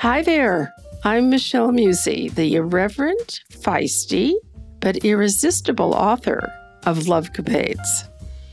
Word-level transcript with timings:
Hi 0.00 0.20
there. 0.20 0.74
I'm 1.04 1.30
Michelle 1.30 1.72
Musey, 1.72 2.28
the 2.28 2.56
irreverent, 2.56 3.40
feisty, 3.50 4.34
but 4.78 4.98
irresistible 5.06 5.94
author 5.94 6.52
of 6.84 7.08
Love 7.08 7.32
Capades. 7.32 8.06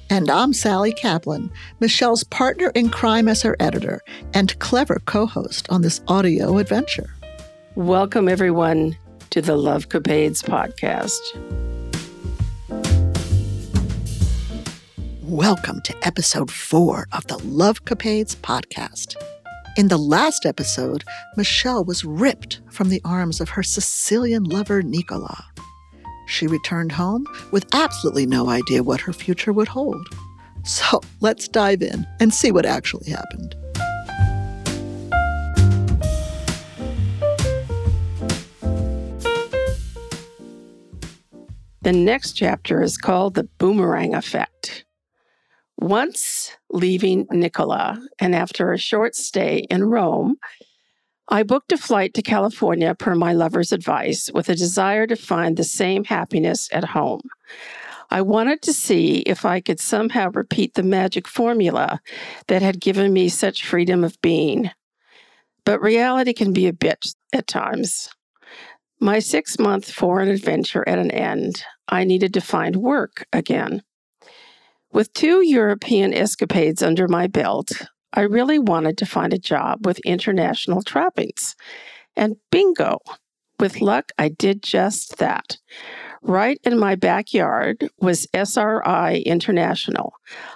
And 0.09 0.29
I'm 0.29 0.53
Sally 0.53 0.93
Kaplan, 0.93 1.51
Michelle's 1.81 2.23
partner 2.23 2.71
in 2.75 2.89
crime 2.89 3.27
as 3.27 3.41
her 3.41 3.57
editor 3.59 3.99
and 4.33 4.57
clever 4.59 5.01
co 5.05 5.25
host 5.25 5.69
on 5.69 5.81
this 5.81 5.99
audio 6.07 6.59
adventure. 6.59 7.13
Welcome, 7.75 8.29
everyone, 8.29 8.97
to 9.31 9.41
the 9.41 9.57
Love 9.57 9.89
Capades 9.89 10.41
podcast. 10.41 11.19
Welcome 15.23 15.81
to 15.81 16.07
episode 16.07 16.49
four 16.49 17.07
of 17.11 17.27
the 17.27 17.37
Love 17.39 17.83
Capades 17.83 18.37
podcast. 18.37 19.17
In 19.75 19.87
the 19.87 19.97
last 19.97 20.45
episode, 20.45 21.03
Michelle 21.35 21.83
was 21.83 22.05
ripped 22.05 22.61
from 22.69 22.89
the 22.89 23.01
arms 23.03 23.41
of 23.41 23.49
her 23.49 23.63
Sicilian 23.63 24.43
lover, 24.43 24.83
Nicola. 24.83 25.43
She 26.27 26.45
returned 26.45 26.91
home 26.91 27.25
with 27.51 27.65
absolutely 27.73 28.27
no 28.27 28.49
idea 28.49 28.83
what 28.83 29.01
her 29.01 29.13
future 29.13 29.51
would 29.51 29.67
hold. 29.67 30.07
So 30.63 31.01
let's 31.21 31.47
dive 31.47 31.81
in 31.81 32.05
and 32.19 32.31
see 32.31 32.51
what 32.51 32.67
actually 32.67 33.09
happened. 33.09 33.55
The 41.81 41.93
next 41.93 42.33
chapter 42.33 42.83
is 42.83 42.95
called 42.95 43.33
The 43.33 43.45
Boomerang 43.57 44.13
Effect. 44.13 44.85
Once 45.83 46.55
leaving 46.69 47.27
Nicola, 47.29 47.99
and 48.17 48.33
after 48.33 48.71
a 48.71 48.77
short 48.77 49.17
stay 49.17 49.67
in 49.69 49.83
Rome, 49.83 50.37
I 51.27 51.43
booked 51.43 51.73
a 51.73 51.77
flight 51.77 52.13
to 52.13 52.21
California 52.21 52.95
per 52.95 53.15
my 53.15 53.33
lover's 53.33 53.73
advice 53.73 54.29
with 54.33 54.47
a 54.47 54.55
desire 54.55 55.05
to 55.07 55.17
find 55.17 55.57
the 55.57 55.65
same 55.65 56.05
happiness 56.05 56.69
at 56.71 56.85
home. 56.85 57.19
I 58.09 58.21
wanted 58.21 58.61
to 58.61 58.71
see 58.71 59.23
if 59.23 59.43
I 59.43 59.59
could 59.59 59.81
somehow 59.81 60.31
repeat 60.33 60.75
the 60.75 60.83
magic 60.83 61.27
formula 61.27 61.99
that 62.47 62.61
had 62.61 62.79
given 62.79 63.11
me 63.11 63.27
such 63.27 63.65
freedom 63.65 64.05
of 64.05 64.21
being. 64.21 64.71
But 65.65 65.81
reality 65.81 66.31
can 66.31 66.53
be 66.53 66.65
a 66.67 66.71
bitch 66.71 67.13
at 67.33 67.45
times. 67.45 68.07
My 69.01 69.19
six 69.19 69.59
month 69.59 69.91
foreign 69.91 70.29
adventure 70.29 70.87
at 70.87 70.97
an 70.97 71.11
end, 71.11 71.65
I 71.89 72.05
needed 72.05 72.33
to 72.35 72.39
find 72.39 72.77
work 72.77 73.25
again. 73.33 73.83
With 74.93 75.11
two 75.13 75.41
European 75.41 76.13
escapades 76.13 76.83
under 76.83 77.07
my 77.07 77.25
belt, 77.25 77.71
I 78.13 78.21
really 78.21 78.59
wanted 78.59 78.95
to 78.99 79.07
find 79.07 79.33
a 79.33 79.39
job 79.39 79.87
with 79.87 79.97
international 80.05 80.83
trappings. 80.83 81.55
And 82.15 82.35
bingo! 82.51 82.99
With 83.59 83.81
luck, 83.81 84.11
I 84.19 84.29
did 84.29 84.61
just 84.61 85.17
that. 85.17 85.57
Right 86.21 86.59
in 86.63 86.77
my 86.77 86.93
backyard 86.93 87.89
was 88.01 88.27
SRI 88.35 89.23
International, 89.25 90.13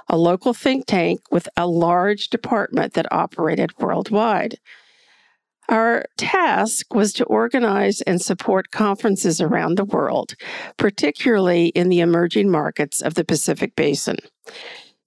a 0.08 0.18
local 0.18 0.54
think 0.54 0.86
tank 0.86 1.20
with 1.32 1.50
a 1.58 1.66
large 1.66 2.30
department 2.30 2.94
that 2.94 3.12
operated 3.12 3.72
worldwide. 3.80 4.60
Our 5.70 6.06
task 6.16 6.94
was 6.94 7.12
to 7.14 7.26
organize 7.26 8.00
and 8.02 8.22
support 8.22 8.72
conferences 8.72 9.42
around 9.42 9.78
the 9.78 9.86
world, 9.86 10.36
particularly 10.78 11.68
in 11.68 11.90
the 11.90 12.00
emerging 12.00 12.50
markets 12.50 13.02
of 13.02 13.16
the 13.16 13.26
Pacific 13.26 13.76
Basin. 13.76 14.18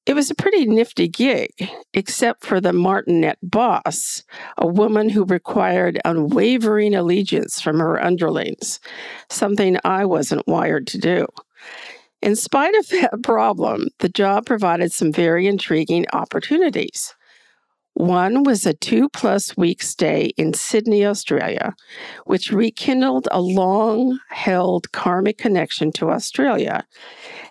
It 0.06 0.14
was 0.14 0.30
a 0.30 0.34
pretty 0.34 0.66
nifty 0.66 1.08
gig, 1.08 1.50
except 1.94 2.44
for 2.44 2.60
the 2.60 2.72
Martinet 2.72 3.38
boss, 3.42 4.22
a 4.58 4.66
woman 4.66 5.08
who 5.08 5.24
required 5.24 6.00
unwavering 6.04 6.94
allegiance 6.94 7.60
from 7.60 7.78
her 7.78 8.02
underlings, 8.02 8.80
something 9.28 9.78
I 9.84 10.04
wasn't 10.04 10.48
wired 10.48 10.86
to 10.88 10.98
do. 10.98 11.26
In 12.22 12.36
spite 12.36 12.74
of 12.74 12.88
that 12.88 13.22
problem, 13.22 13.88
the 14.00 14.08
job 14.08 14.46
provided 14.46 14.92
some 14.92 15.12
very 15.12 15.46
intriguing 15.46 16.06
opportunities. 16.12 17.14
One 17.94 18.44
was 18.44 18.66
a 18.66 18.72
two 18.72 19.08
plus 19.08 19.56
week 19.56 19.82
stay 19.82 20.32
in 20.36 20.54
Sydney, 20.54 21.04
Australia, 21.04 21.74
which 22.24 22.52
rekindled 22.52 23.28
a 23.30 23.40
long 23.40 24.18
held 24.28 24.92
karmic 24.92 25.38
connection 25.38 25.92
to 25.92 26.10
Australia. 26.10 26.86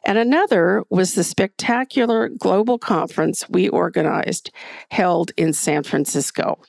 And 0.06 0.18
another 0.18 0.84
was 0.90 1.14
the 1.14 1.24
spectacular 1.24 2.30
global 2.30 2.80
conference 2.80 3.48
we 3.50 3.68
organized, 3.70 4.50
held 4.90 5.32
in 5.38 5.54
San 5.54 5.84
Francisco. 5.84 6.60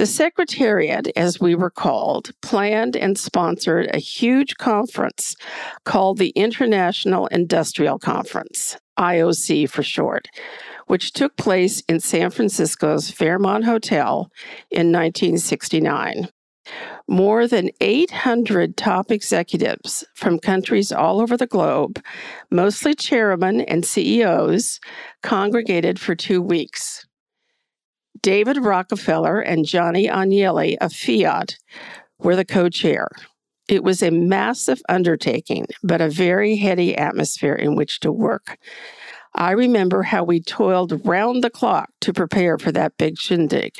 The 0.00 0.06
Secretariat, 0.06 1.08
as 1.14 1.40
we 1.40 1.54
were 1.54 1.70
called, 1.70 2.30
planned 2.40 2.96
and 2.96 3.18
sponsored 3.18 3.94
a 3.94 3.98
huge 3.98 4.56
conference 4.56 5.36
called 5.84 6.16
the 6.16 6.30
International 6.30 7.26
Industrial 7.26 7.98
Conference, 7.98 8.78
IOC 8.98 9.68
for 9.68 9.82
short, 9.82 10.26
which 10.90 11.12
took 11.12 11.36
place 11.36 11.84
in 11.88 12.00
San 12.00 12.32
Francisco's 12.32 13.12
Fairmont 13.12 13.64
Hotel 13.64 14.28
in 14.72 14.90
1969. 14.90 16.28
More 17.06 17.46
than 17.46 17.70
800 17.80 18.76
top 18.76 19.12
executives 19.12 20.04
from 20.16 20.40
countries 20.40 20.90
all 20.90 21.20
over 21.20 21.36
the 21.36 21.46
globe, 21.46 22.02
mostly 22.50 22.96
chairmen 22.96 23.60
and 23.60 23.86
CEOs, 23.86 24.80
congregated 25.22 26.00
for 26.00 26.16
two 26.16 26.42
weeks. 26.42 27.06
David 28.20 28.56
Rockefeller 28.56 29.38
and 29.38 29.64
Johnny 29.64 30.08
Agnelli 30.08 30.76
of 30.80 30.92
Fiat 30.92 31.56
were 32.18 32.34
the 32.34 32.44
co 32.44 32.68
chair. 32.68 33.06
It 33.68 33.84
was 33.84 34.02
a 34.02 34.10
massive 34.10 34.82
undertaking, 34.88 35.66
but 35.84 36.00
a 36.00 36.10
very 36.10 36.56
heady 36.56 36.96
atmosphere 36.96 37.54
in 37.54 37.76
which 37.76 38.00
to 38.00 38.10
work. 38.10 38.58
I 39.34 39.52
remember 39.52 40.02
how 40.02 40.24
we 40.24 40.40
toiled 40.40 41.00
round 41.06 41.44
the 41.44 41.50
clock 41.50 41.90
to 42.00 42.12
prepare 42.12 42.58
for 42.58 42.72
that 42.72 42.96
big 42.98 43.18
shindig. 43.18 43.74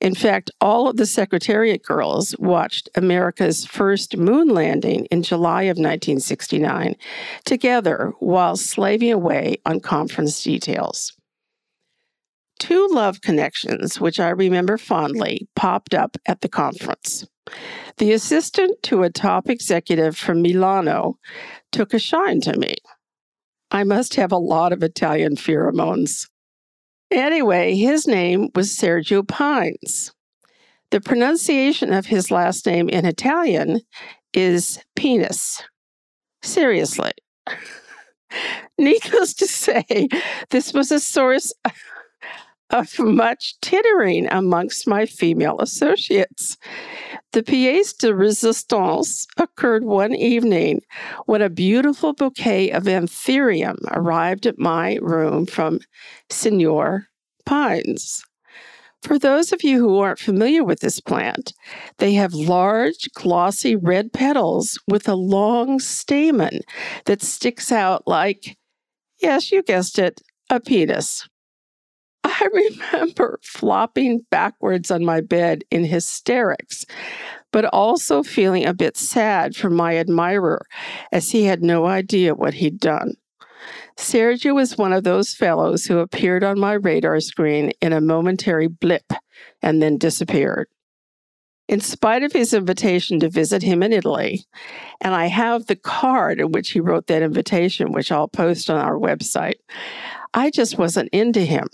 In 0.00 0.14
fact, 0.14 0.50
all 0.60 0.88
of 0.88 0.96
the 0.96 1.06
Secretariat 1.06 1.82
girls 1.82 2.34
watched 2.38 2.90
America's 2.94 3.64
first 3.64 4.16
moon 4.16 4.48
landing 4.48 5.06
in 5.06 5.22
July 5.22 5.62
of 5.62 5.78
1969 5.78 6.96
together 7.44 8.12
while 8.18 8.56
slaving 8.56 9.12
away 9.12 9.56
on 9.64 9.80
conference 9.80 10.42
details. 10.42 11.16
Two 12.58 12.86
love 12.90 13.20
connections, 13.20 14.00
which 14.00 14.20
I 14.20 14.28
remember 14.28 14.78
fondly, 14.78 15.48
popped 15.56 15.94
up 15.94 16.16
at 16.26 16.40
the 16.40 16.48
conference. 16.48 17.26
The 17.98 18.12
assistant 18.12 18.82
to 18.84 19.02
a 19.02 19.10
top 19.10 19.48
executive 19.48 20.16
from 20.16 20.42
Milano 20.42 21.18
took 21.72 21.94
a 21.94 21.98
shine 21.98 22.40
to 22.42 22.58
me. 22.58 22.74
I 23.74 23.82
must 23.82 24.14
have 24.14 24.30
a 24.30 24.38
lot 24.38 24.72
of 24.72 24.84
Italian 24.84 25.34
pheromones. 25.34 26.28
Anyway, 27.10 27.74
his 27.74 28.06
name 28.06 28.50
was 28.54 28.70
Sergio 28.70 29.26
Pines. 29.26 30.12
The 30.92 31.00
pronunciation 31.00 31.92
of 31.92 32.06
his 32.06 32.30
last 32.30 32.66
name 32.66 32.88
in 32.88 33.04
Italian 33.04 33.80
is 34.32 34.78
penis. 34.94 35.60
Seriously. 36.40 37.10
Needless 38.78 39.34
to 39.34 39.48
say, 39.48 40.08
this 40.50 40.72
was 40.72 40.92
a 40.92 41.00
source 41.00 41.52
of 42.74 42.98
much 42.98 43.54
tittering 43.60 44.26
amongst 44.32 44.88
my 44.88 45.06
female 45.06 45.60
associates. 45.60 46.58
The 47.32 47.44
pièce 47.44 47.96
de 47.96 48.08
résistance 48.08 49.26
occurred 49.38 49.84
one 49.84 50.12
evening 50.12 50.80
when 51.26 51.40
a 51.40 51.48
beautiful 51.48 52.12
bouquet 52.12 52.70
of 52.70 52.84
anthurium 52.84 53.76
arrived 53.92 54.44
at 54.44 54.58
my 54.58 54.98
room 55.00 55.46
from 55.46 55.78
Signor 56.30 57.06
Pines. 57.46 58.24
For 59.02 59.20
those 59.20 59.52
of 59.52 59.62
you 59.62 59.78
who 59.78 59.98
aren't 59.98 60.18
familiar 60.18 60.64
with 60.64 60.80
this 60.80 60.98
plant, 60.98 61.52
they 61.98 62.14
have 62.14 62.34
large, 62.34 63.08
glossy 63.14 63.76
red 63.76 64.12
petals 64.12 64.80
with 64.88 65.08
a 65.08 65.14
long 65.14 65.78
stamen 65.78 66.60
that 67.04 67.22
sticks 67.22 67.70
out 67.70 68.02
like, 68.08 68.56
yes, 69.20 69.52
you 69.52 69.62
guessed 69.62 69.98
it, 69.98 70.22
a 70.50 70.58
penis. 70.58 71.28
I 72.26 72.48
remember 72.52 73.38
flopping 73.42 74.24
backwards 74.30 74.90
on 74.90 75.04
my 75.04 75.20
bed 75.20 75.62
in 75.70 75.84
hysterics, 75.84 76.86
but 77.52 77.66
also 77.66 78.22
feeling 78.22 78.64
a 78.64 78.72
bit 78.72 78.96
sad 78.96 79.54
for 79.54 79.68
my 79.68 79.98
admirer 79.98 80.64
as 81.12 81.30
he 81.30 81.44
had 81.44 81.62
no 81.62 81.84
idea 81.84 82.34
what 82.34 82.54
he'd 82.54 82.80
done. 82.80 83.14
Sergio 83.96 84.54
was 84.54 84.78
one 84.78 84.92
of 84.92 85.04
those 85.04 85.34
fellows 85.34 85.84
who 85.84 85.98
appeared 85.98 86.42
on 86.42 86.58
my 86.58 86.72
radar 86.72 87.20
screen 87.20 87.72
in 87.80 87.92
a 87.92 88.00
momentary 88.00 88.68
blip 88.68 89.12
and 89.62 89.82
then 89.82 89.98
disappeared. 89.98 90.68
In 91.68 91.80
spite 91.80 92.22
of 92.22 92.32
his 92.32 92.52
invitation 92.52 93.20
to 93.20 93.30
visit 93.30 93.62
him 93.62 93.82
in 93.82 93.92
Italy, 93.92 94.44
and 95.00 95.14
I 95.14 95.26
have 95.26 95.66
the 95.66 95.76
card 95.76 96.40
in 96.40 96.52
which 96.52 96.70
he 96.70 96.80
wrote 96.80 97.06
that 97.06 97.22
invitation, 97.22 97.92
which 97.92 98.12
I'll 98.12 98.28
post 98.28 98.68
on 98.68 98.78
our 98.78 98.98
website, 98.98 99.54
I 100.34 100.50
just 100.50 100.76
wasn't 100.76 101.08
into 101.10 101.40
him. 101.40 101.68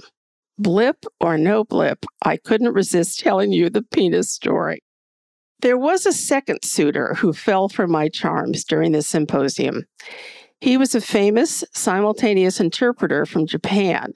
Blip 0.61 1.07
or 1.21 1.39
no 1.39 1.65
blip, 1.65 2.05
I 2.23 2.37
couldn't 2.37 2.75
resist 2.75 3.21
telling 3.21 3.51
you 3.51 3.71
the 3.71 3.81
penis 3.81 4.31
story. 4.31 4.83
There 5.63 5.79
was 5.79 6.05
a 6.05 6.13
second 6.13 6.59
suitor 6.65 7.15
who 7.15 7.33
fell 7.33 7.71
for 7.71 7.87
my 7.87 8.11
charms 8.11 8.65
during 8.65 8.93
the 8.93 9.01
symposium. 9.01 9.87
He 10.61 10.77
was 10.77 10.95
a 10.95 11.01
famous 11.01 11.65
simultaneous 11.73 12.61
interpreter 12.61 13.25
from 13.25 13.47
Japan, 13.47 14.13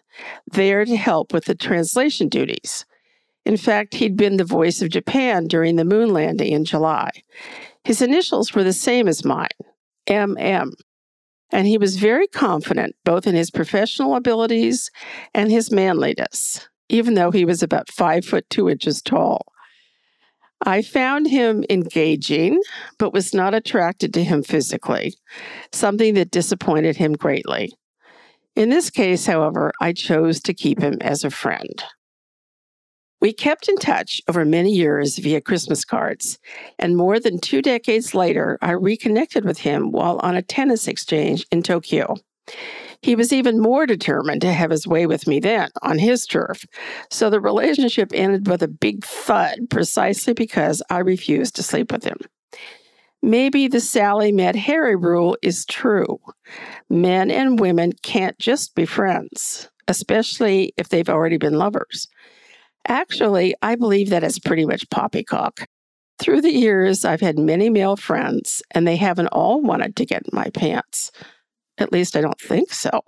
there 0.53 0.85
to 0.85 0.97
help 0.97 1.33
with 1.33 1.47
the 1.47 1.55
translation 1.55 2.29
duties. 2.29 2.85
In 3.47 3.57
fact, 3.57 3.95
he'd 3.95 4.15
been 4.15 4.37
the 4.37 4.45
voice 4.45 4.83
of 4.83 4.91
Japan 4.91 5.47
during 5.47 5.77
the 5.77 5.85
moon 5.87 6.11
landing 6.11 6.53
in 6.53 6.67
July. 6.67 7.11
His 7.85 8.03
initials 8.03 8.55
were 8.55 8.65
the 8.65 8.75
same 8.75 9.09
as 9.09 9.25
mine, 9.25 9.49
MM. 10.07 10.73
And 11.55 11.69
he 11.69 11.79
was 11.79 11.99
very 11.99 12.27
confident 12.27 12.97
both 13.05 13.29
in 13.29 13.37
his 13.37 13.53
professional 13.53 14.17
abilities 14.17 14.91
and 15.33 15.53
his 15.53 15.71
manliness, 15.71 16.69
even 16.89 17.15
though 17.15 17.31
he 17.31 17.45
was 17.45 17.63
about 17.63 17.93
five 17.93 18.25
foot 18.25 18.51
two 18.51 18.69
inches 18.69 19.01
tall. 19.01 19.47
I 20.67 20.83
found 20.83 21.29
him 21.29 21.65
engaging, 21.71 22.61
but 22.99 23.13
was 23.13 23.33
not 23.33 23.55
attracted 23.55 24.13
to 24.15 24.25
him 24.25 24.43
physically, 24.43 25.15
something 25.71 26.15
that 26.15 26.33
disappointed 26.33 26.97
him 26.97 27.13
greatly. 27.13 27.73
In 28.57 28.71
this 28.71 28.91
case, 28.91 29.27
however, 29.27 29.71
I 29.81 29.93
chose 29.93 30.41
to 30.41 30.55
keep 30.55 30.81
him 30.81 30.99
as 31.01 31.23
a 31.23 31.31
friend. 31.31 31.85
We 33.25 33.33
kept 33.33 33.71
in 33.71 33.77
touch 33.77 34.21
over 34.29 34.45
many 34.45 34.71
years 34.71 35.17
via 35.17 35.41
Christmas 35.41 35.83
cards, 35.83 36.39
and 36.79 36.95
more 36.95 37.19
than 37.19 37.41
two 37.41 37.63
decades 37.63 38.15
later, 38.15 38.59
I 38.61 38.73
reconnected 38.73 39.47
with 39.47 39.57
him 39.57 39.93
while 39.93 40.21
on 40.23 40.37
a 40.37 40.43
tennis 40.43 40.87
exchange 40.87 41.47
in 41.51 41.63
Tokyo. 41.63 42.17
He 43.01 43.17
was 43.17 43.33
even 43.33 43.61
more 43.63 43.87
determined 43.87 44.43
to 44.43 44.53
have 44.53 44.71
his 44.71 44.87
way 44.87 45.07
with 45.07 45.27
me 45.27 45.41
then 45.41 45.71
on 45.81 45.99
his 45.99 46.27
turf, 46.27 46.67
so 47.11 47.31
the 47.31 47.41
relationship 47.41 48.11
ended 48.13 48.47
with 48.47 48.63
a 48.63 48.69
big 48.69 49.07
thud 49.07 49.71
precisely 49.71 50.35
because 50.35 50.83
I 50.91 50.99
refused 50.99 51.57
to 51.57 51.63
sleep 51.63 51.93
with 51.93 52.05
him. 52.05 52.19
Maybe 53.23 53.69
the 53.69 53.81
Sally 53.81 54.33
met 54.33 54.55
Harry 54.55 54.97
rule 54.97 55.39
is 55.41 55.65
true. 55.65 56.21
Men 56.91 57.31
and 57.31 57.59
women 57.59 57.93
can't 58.03 58.39
just 58.39 58.75
be 58.75 58.85
friends, 58.85 59.71
especially 59.89 60.75
if 60.77 60.91
they've 60.91 61.09
already 61.09 61.39
been 61.39 61.55
lovers. 61.55 62.07
Actually, 62.87 63.55
I 63.63 63.77
believe 63.77 64.11
that 64.11 64.25
is 64.25 64.39
pretty 64.39 64.67
much 64.67 64.89
poppycock. 64.91 65.67
Through 66.19 66.43
the 66.43 66.53
years, 66.53 67.05
I've 67.05 67.21
had 67.21 67.39
many 67.39 67.71
male 67.71 67.97
friends, 67.97 68.63
and 68.71 68.87
they 68.87 68.97
haven't 68.97 69.29
all 69.29 69.61
wanted 69.63 69.97
to 69.97 70.07
get 70.07 70.23
in 70.23 70.31
my 70.33 70.51
pants. 70.51 71.11
At 71.79 71.93
least 71.93 72.17
I 72.17 72.21
don't 72.21 72.41
think 72.41 72.73
so. 72.73 73.01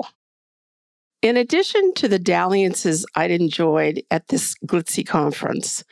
In 1.23 1.37
addition 1.37 1.94
to 1.94 2.08
the 2.08 2.19
dalliances 2.19 3.06
I'd 3.14 3.31
enjoyed 3.31 4.02
at 4.11 4.28
this 4.28 4.55
glitzy 4.67 5.06
conference, 5.06 5.84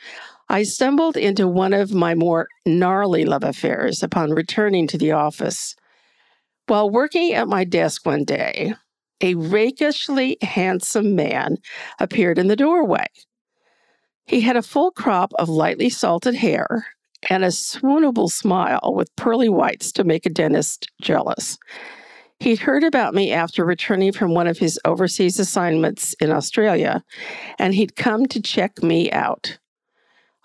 I 0.49 0.63
stumbled 0.63 1.17
into 1.17 1.47
one 1.47 1.73
of 1.73 1.93
my 1.93 2.13
more 2.13 2.47
gnarly 2.65 3.25
love 3.25 3.43
affairs 3.43 4.03
upon 4.03 4.31
returning 4.31 4.87
to 4.87 4.97
the 4.97 5.11
office. 5.11 5.75
While 6.67 6.89
working 6.89 7.33
at 7.33 7.47
my 7.47 7.63
desk 7.63 8.05
one 8.05 8.23
day, 8.23 8.73
a 9.21 9.35
rakishly 9.35 10.37
handsome 10.43 11.15
man 11.15 11.57
appeared 11.99 12.37
in 12.37 12.47
the 12.47 12.55
doorway. 12.55 13.07
He 14.25 14.41
had 14.41 14.57
a 14.57 14.61
full 14.61 14.91
crop 14.91 15.33
of 15.37 15.49
lightly 15.49 15.89
salted 15.89 16.35
hair 16.35 16.87
and 17.29 17.43
a 17.43 17.47
swoonable 17.51 18.29
smile 18.29 18.93
with 18.95 19.15
pearly 19.15 19.49
whites 19.49 19.91
to 19.93 20.03
make 20.03 20.25
a 20.25 20.29
dentist 20.29 20.89
jealous. 21.01 21.57
He'd 22.39 22.59
heard 22.59 22.83
about 22.83 23.13
me 23.13 23.31
after 23.31 23.63
returning 23.63 24.11
from 24.11 24.33
one 24.33 24.47
of 24.47 24.57
his 24.57 24.79
overseas 24.83 25.39
assignments 25.39 26.13
in 26.19 26.31
Australia, 26.31 27.03
and 27.57 27.73
he'd 27.73 27.95
come 27.95 28.25
to 28.27 28.41
check 28.41 28.83
me 28.83 29.09
out. 29.11 29.57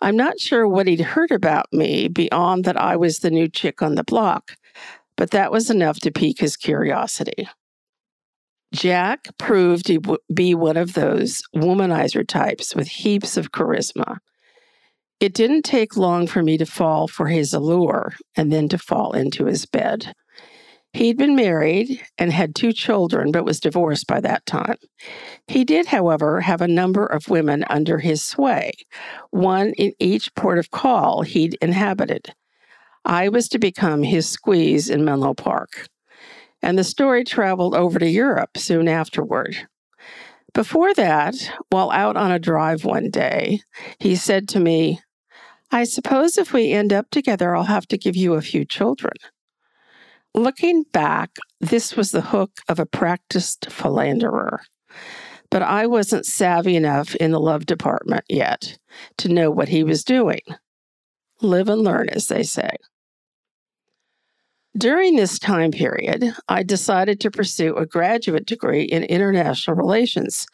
I'm 0.01 0.17
not 0.17 0.39
sure 0.39 0.67
what 0.67 0.87
he'd 0.87 1.01
heard 1.01 1.31
about 1.31 1.67
me 1.73 2.09
beyond 2.09 2.65
that 2.65 2.81
I 2.81 2.97
was 2.97 3.19
the 3.19 3.31
new 3.31 3.49
chick 3.49 3.83
on 3.83 3.97
the 3.97 4.05
block, 4.05 4.57
but 5.17 5.33
that 5.33 5.53
was 5.53 5.69
enough 5.69 5.99
to 6.01 6.11
pique 6.11 6.41
his 6.41 6.57
curiosity. 6.57 7.49
Jack 8.73 9.29
proved 9.39 9.87
to 9.87 10.19
be 10.33 10.55
one 10.55 10.77
of 10.77 10.93
those 10.95 11.43
womanizer 11.55 12.27
types 12.27 12.75
with 12.75 12.89
heaps 12.89 13.37
of 13.37 13.51
charisma. 13.51 14.19
It 15.19 15.35
didn't 15.35 15.63
take 15.63 15.97
long 15.97 16.27
for 16.27 16.43
me 16.43 16.57
to 16.57 16.67
fall 16.67 17.09
for 17.09 17.27
his 17.27 17.53
allure 17.53 18.15
and 18.37 18.53
then 18.53 18.69
to 18.69 18.79
fall 18.79 19.13
into 19.13 19.47
his 19.47 19.67
bed. 19.67 20.15
He'd 20.93 21.19
been 21.19 21.37
married 21.37 22.01
and 22.19 22.33
had 22.33 22.55
two 22.55 22.73
children, 22.73 23.31
but 23.31 23.45
was 23.45 23.61
divorced 23.61 24.07
by 24.07 24.21
that 24.23 24.45
time. 24.47 24.77
He 25.47 25.65
did, 25.65 25.87
however, 25.87 26.41
have 26.41 26.61
a 26.61 26.69
number 26.69 27.07
of 27.07 27.29
women 27.29 27.65
under 27.71 27.99
his 27.99 28.25
sway, 28.25 28.73
one 29.31 29.73
in 29.75 29.93
each 30.01 30.35
port 30.35 30.59
of 30.59 30.71
call 30.71 31.23
he'd 31.23 31.57
inhabited. 31.61 32.35
I 33.05 33.29
was 33.29 33.49
to 33.51 33.59
become 33.59 34.03
his 34.03 34.29
squeeze 34.29 34.91
in 34.91 35.05
Menlo 35.05 35.35
Park. 35.35 35.87
And 36.63 36.79
the 36.79 36.85
story 36.85 37.25
traveled 37.25 37.75
over 37.75 37.99
to 37.99 38.09
Europe 38.09 38.59
soon 38.59 38.89
afterward. 38.89 39.57
Before 40.53 40.93
that, 40.95 41.35
while 41.71 41.91
out 41.91 42.17
on 42.17 42.33
a 42.33 42.39
drive 42.39 42.85
one 42.85 43.11
day, 43.11 43.61
he 43.99 44.17
said 44.17 44.49
to 44.49 44.61
me, 44.61 45.01
I 45.71 45.85
suppose 45.85 46.37
if 46.37 46.53
we 46.53 46.73
end 46.73 46.93
up 46.93 47.11
together, 47.11 47.55
I'll 47.55 47.65
have 47.65 47.87
to 47.89 47.99
give 47.99 48.17
you 48.17 48.35
a 48.35 48.43
few 48.43 48.65
children. 48.65 49.13
Looking 50.35 50.85
back, 50.93 51.37
this 51.61 51.97
was 51.97 52.11
the 52.11 52.21
hook 52.21 52.53
of 52.69 52.79
a 52.79 52.87
practiced 52.87 53.71
philanderer. 53.71 54.61
But 55.51 55.63
I 55.63 55.87
wasn't 55.87 56.27
savvy 56.27 56.77
enough 56.77 57.15
in 57.17 57.33
the 57.33 57.41
love 57.41 57.67
department 57.67 58.25
yet 58.29 58.79
to 59.19 59.29
know 59.29 59.51
what 59.51 59.69
he 59.69 59.83
was 59.83 60.05
doing. 60.05 60.41
Live 61.41 61.69
and 61.69 61.83
learn, 61.83 62.09
as 62.11 62.27
they 62.27 62.43
say. 62.43 62.71
During 64.79 65.17
this 65.17 65.41
time 65.41 65.73
period, 65.73 66.33
I 66.49 66.63
decided 66.63 67.19
to 67.21 67.31
pursue 67.31 67.75
a 67.77 67.87
graduate 67.87 68.47
degree 68.47 68.85
in 68.85 69.03
international 69.03 69.77
relations. 69.77 70.47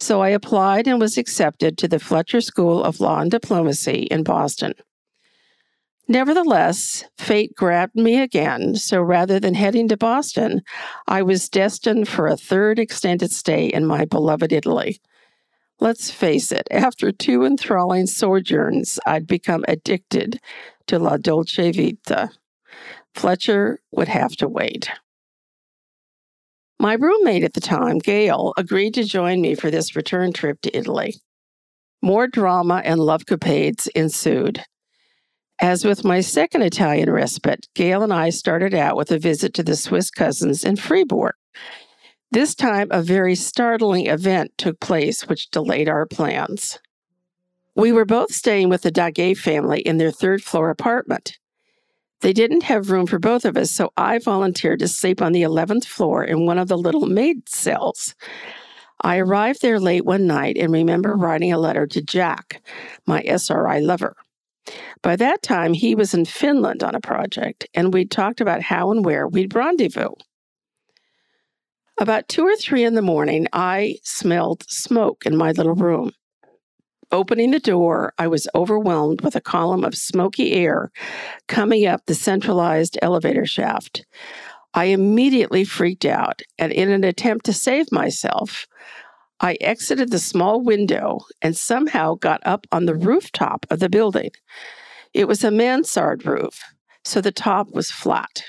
So 0.00 0.22
I 0.22 0.30
applied 0.30 0.86
and 0.86 0.98
was 0.98 1.18
accepted 1.18 1.76
to 1.78 1.88
the 1.88 1.98
Fletcher 1.98 2.40
School 2.40 2.82
of 2.82 2.98
Law 2.98 3.20
and 3.20 3.30
Diplomacy 3.30 4.08
in 4.10 4.22
Boston. 4.22 4.72
Nevertheless, 6.10 7.04
fate 7.18 7.54
grabbed 7.54 7.94
me 7.94 8.18
again, 8.18 8.74
so 8.74 9.02
rather 9.02 9.38
than 9.38 9.52
heading 9.52 9.88
to 9.88 9.98
Boston, 9.98 10.62
I 11.06 11.20
was 11.20 11.50
destined 11.50 12.08
for 12.08 12.26
a 12.26 12.38
third 12.38 12.78
extended 12.78 13.30
stay 13.30 13.66
in 13.66 13.84
my 13.84 14.06
beloved 14.06 14.50
Italy. 14.50 14.98
Let's 15.78 16.10
face 16.10 16.50
it, 16.50 16.66
after 16.70 17.12
two 17.12 17.44
enthralling 17.44 18.06
sojourns, 18.06 18.98
I'd 19.04 19.26
become 19.26 19.66
addicted 19.68 20.40
to 20.86 20.98
La 20.98 21.18
Dolce 21.18 21.70
Vita. 21.70 22.30
Fletcher 23.18 23.80
would 23.90 24.06
have 24.06 24.36
to 24.36 24.48
wait. 24.48 24.90
My 26.78 26.94
roommate 26.94 27.42
at 27.42 27.54
the 27.54 27.60
time, 27.60 27.98
Gail, 27.98 28.54
agreed 28.56 28.94
to 28.94 29.02
join 29.02 29.40
me 29.40 29.56
for 29.56 29.72
this 29.72 29.96
return 29.96 30.32
trip 30.32 30.60
to 30.62 30.76
Italy. 30.76 31.16
More 32.00 32.28
drama 32.28 32.80
and 32.84 33.00
love 33.00 33.24
capades 33.24 33.88
ensued. 33.96 34.62
As 35.60 35.84
with 35.84 36.04
my 36.04 36.20
second 36.20 36.62
Italian 36.62 37.10
respite, 37.10 37.66
Gail 37.74 38.04
and 38.04 38.12
I 38.12 38.30
started 38.30 38.72
out 38.72 38.96
with 38.96 39.10
a 39.10 39.18
visit 39.18 39.52
to 39.54 39.64
the 39.64 39.74
Swiss 39.74 40.10
cousins 40.10 40.62
in 40.62 40.76
Fribourg. 40.76 41.34
This 42.30 42.54
time, 42.54 42.86
a 42.92 43.02
very 43.02 43.34
startling 43.34 44.06
event 44.06 44.52
took 44.56 44.78
place 44.78 45.26
which 45.26 45.50
delayed 45.50 45.88
our 45.88 46.06
plans. 46.06 46.78
We 47.74 47.90
were 47.90 48.04
both 48.04 48.32
staying 48.32 48.68
with 48.68 48.82
the 48.82 48.92
Daguet 48.92 49.38
family 49.38 49.80
in 49.80 49.96
their 49.96 50.12
third 50.12 50.44
floor 50.44 50.70
apartment. 50.70 51.36
They 52.20 52.32
didn't 52.32 52.64
have 52.64 52.90
room 52.90 53.06
for 53.06 53.18
both 53.18 53.44
of 53.44 53.56
us, 53.56 53.70
so 53.70 53.92
I 53.96 54.18
volunteered 54.18 54.80
to 54.80 54.88
sleep 54.88 55.22
on 55.22 55.32
the 55.32 55.42
11th 55.42 55.84
floor 55.84 56.24
in 56.24 56.46
one 56.46 56.58
of 56.58 56.68
the 56.68 56.78
little 56.78 57.06
maid 57.06 57.48
cells. 57.48 58.14
I 59.00 59.18
arrived 59.18 59.62
there 59.62 59.78
late 59.78 60.04
one 60.04 60.26
night 60.26 60.56
and 60.58 60.72
remember 60.72 61.14
writing 61.14 61.52
a 61.52 61.58
letter 61.58 61.86
to 61.86 62.02
Jack, 62.02 62.60
my 63.06 63.22
SRI 63.22 63.78
lover. 63.78 64.16
By 65.02 65.14
that 65.16 65.42
time, 65.42 65.72
he 65.72 65.94
was 65.94 66.12
in 66.12 66.24
Finland 66.24 66.82
on 66.82 66.96
a 66.96 67.00
project, 67.00 67.66
and 67.74 67.94
we'd 67.94 68.10
talked 68.10 68.40
about 68.40 68.62
how 68.62 68.90
and 68.90 69.04
where 69.04 69.28
we'd 69.28 69.54
rendezvous. 69.54 70.10
About 72.00 72.28
two 72.28 72.44
or 72.44 72.56
three 72.56 72.84
in 72.84 72.94
the 72.94 73.02
morning, 73.02 73.46
I 73.52 73.96
smelled 74.02 74.64
smoke 74.68 75.24
in 75.24 75.36
my 75.36 75.52
little 75.52 75.74
room. 75.74 76.12
Opening 77.10 77.52
the 77.52 77.58
door, 77.58 78.12
I 78.18 78.26
was 78.28 78.48
overwhelmed 78.54 79.22
with 79.22 79.34
a 79.34 79.40
column 79.40 79.82
of 79.82 79.94
smoky 79.94 80.52
air 80.52 80.90
coming 81.46 81.86
up 81.86 82.04
the 82.04 82.14
centralized 82.14 82.98
elevator 83.00 83.46
shaft. 83.46 84.04
I 84.74 84.86
immediately 84.86 85.64
freaked 85.64 86.04
out, 86.04 86.42
and 86.58 86.70
in 86.70 86.90
an 86.90 87.04
attempt 87.04 87.46
to 87.46 87.54
save 87.54 87.90
myself, 87.90 88.66
I 89.40 89.56
exited 89.60 90.10
the 90.10 90.18
small 90.18 90.62
window 90.62 91.20
and 91.40 91.56
somehow 91.56 92.14
got 92.14 92.42
up 92.44 92.66
on 92.72 92.84
the 92.84 92.94
rooftop 92.94 93.64
of 93.70 93.78
the 93.78 93.88
building. 93.88 94.30
It 95.14 95.26
was 95.26 95.42
a 95.42 95.50
mansard 95.50 96.26
roof, 96.26 96.60
so 97.04 97.22
the 97.22 97.32
top 97.32 97.70
was 97.72 97.90
flat. 97.90 98.44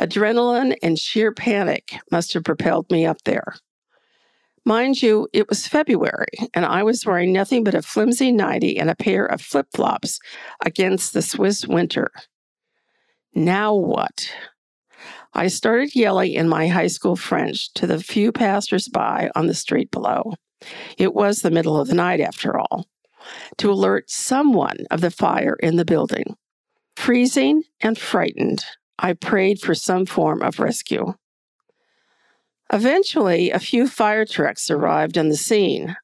Adrenaline 0.00 0.74
and 0.82 0.98
sheer 0.98 1.32
panic 1.32 2.00
must 2.10 2.32
have 2.32 2.42
propelled 2.42 2.90
me 2.90 3.06
up 3.06 3.18
there. 3.24 3.54
Mind 4.66 5.02
you, 5.02 5.26
it 5.32 5.48
was 5.48 5.66
February, 5.66 6.26
and 6.52 6.66
I 6.66 6.82
was 6.82 7.06
wearing 7.06 7.32
nothing 7.32 7.64
but 7.64 7.74
a 7.74 7.82
flimsy 7.82 8.30
nightie 8.30 8.78
and 8.78 8.90
a 8.90 8.94
pair 8.94 9.24
of 9.24 9.40
flip 9.40 9.66
flops 9.74 10.20
against 10.64 11.14
the 11.14 11.22
Swiss 11.22 11.66
winter. 11.66 12.10
Now 13.34 13.74
what? 13.74 14.30
I 15.32 15.46
started 15.46 15.94
yelling 15.94 16.32
in 16.32 16.48
my 16.48 16.68
high 16.68 16.88
school 16.88 17.16
French 17.16 17.72
to 17.74 17.86
the 17.86 18.02
few 18.02 18.32
passers-by 18.32 19.30
on 19.34 19.46
the 19.46 19.54
street 19.54 19.90
below. 19.90 20.34
It 20.98 21.14
was 21.14 21.38
the 21.38 21.50
middle 21.50 21.80
of 21.80 21.88
the 21.88 21.94
night, 21.94 22.20
after 22.20 22.58
all, 22.58 22.86
to 23.58 23.70
alert 23.70 24.10
someone 24.10 24.78
of 24.90 25.00
the 25.00 25.10
fire 25.10 25.56
in 25.62 25.76
the 25.76 25.84
building. 25.86 26.36
Freezing 26.96 27.62
and 27.80 27.96
frightened, 27.96 28.64
I 28.98 29.14
prayed 29.14 29.60
for 29.60 29.74
some 29.74 30.04
form 30.04 30.42
of 30.42 30.58
rescue. 30.58 31.14
Eventually, 32.72 33.50
a 33.50 33.58
few 33.58 33.88
fire 33.88 34.24
trucks 34.24 34.70
arrived 34.70 35.18
on 35.18 35.28
the 35.28 35.36
scene, 35.36 35.96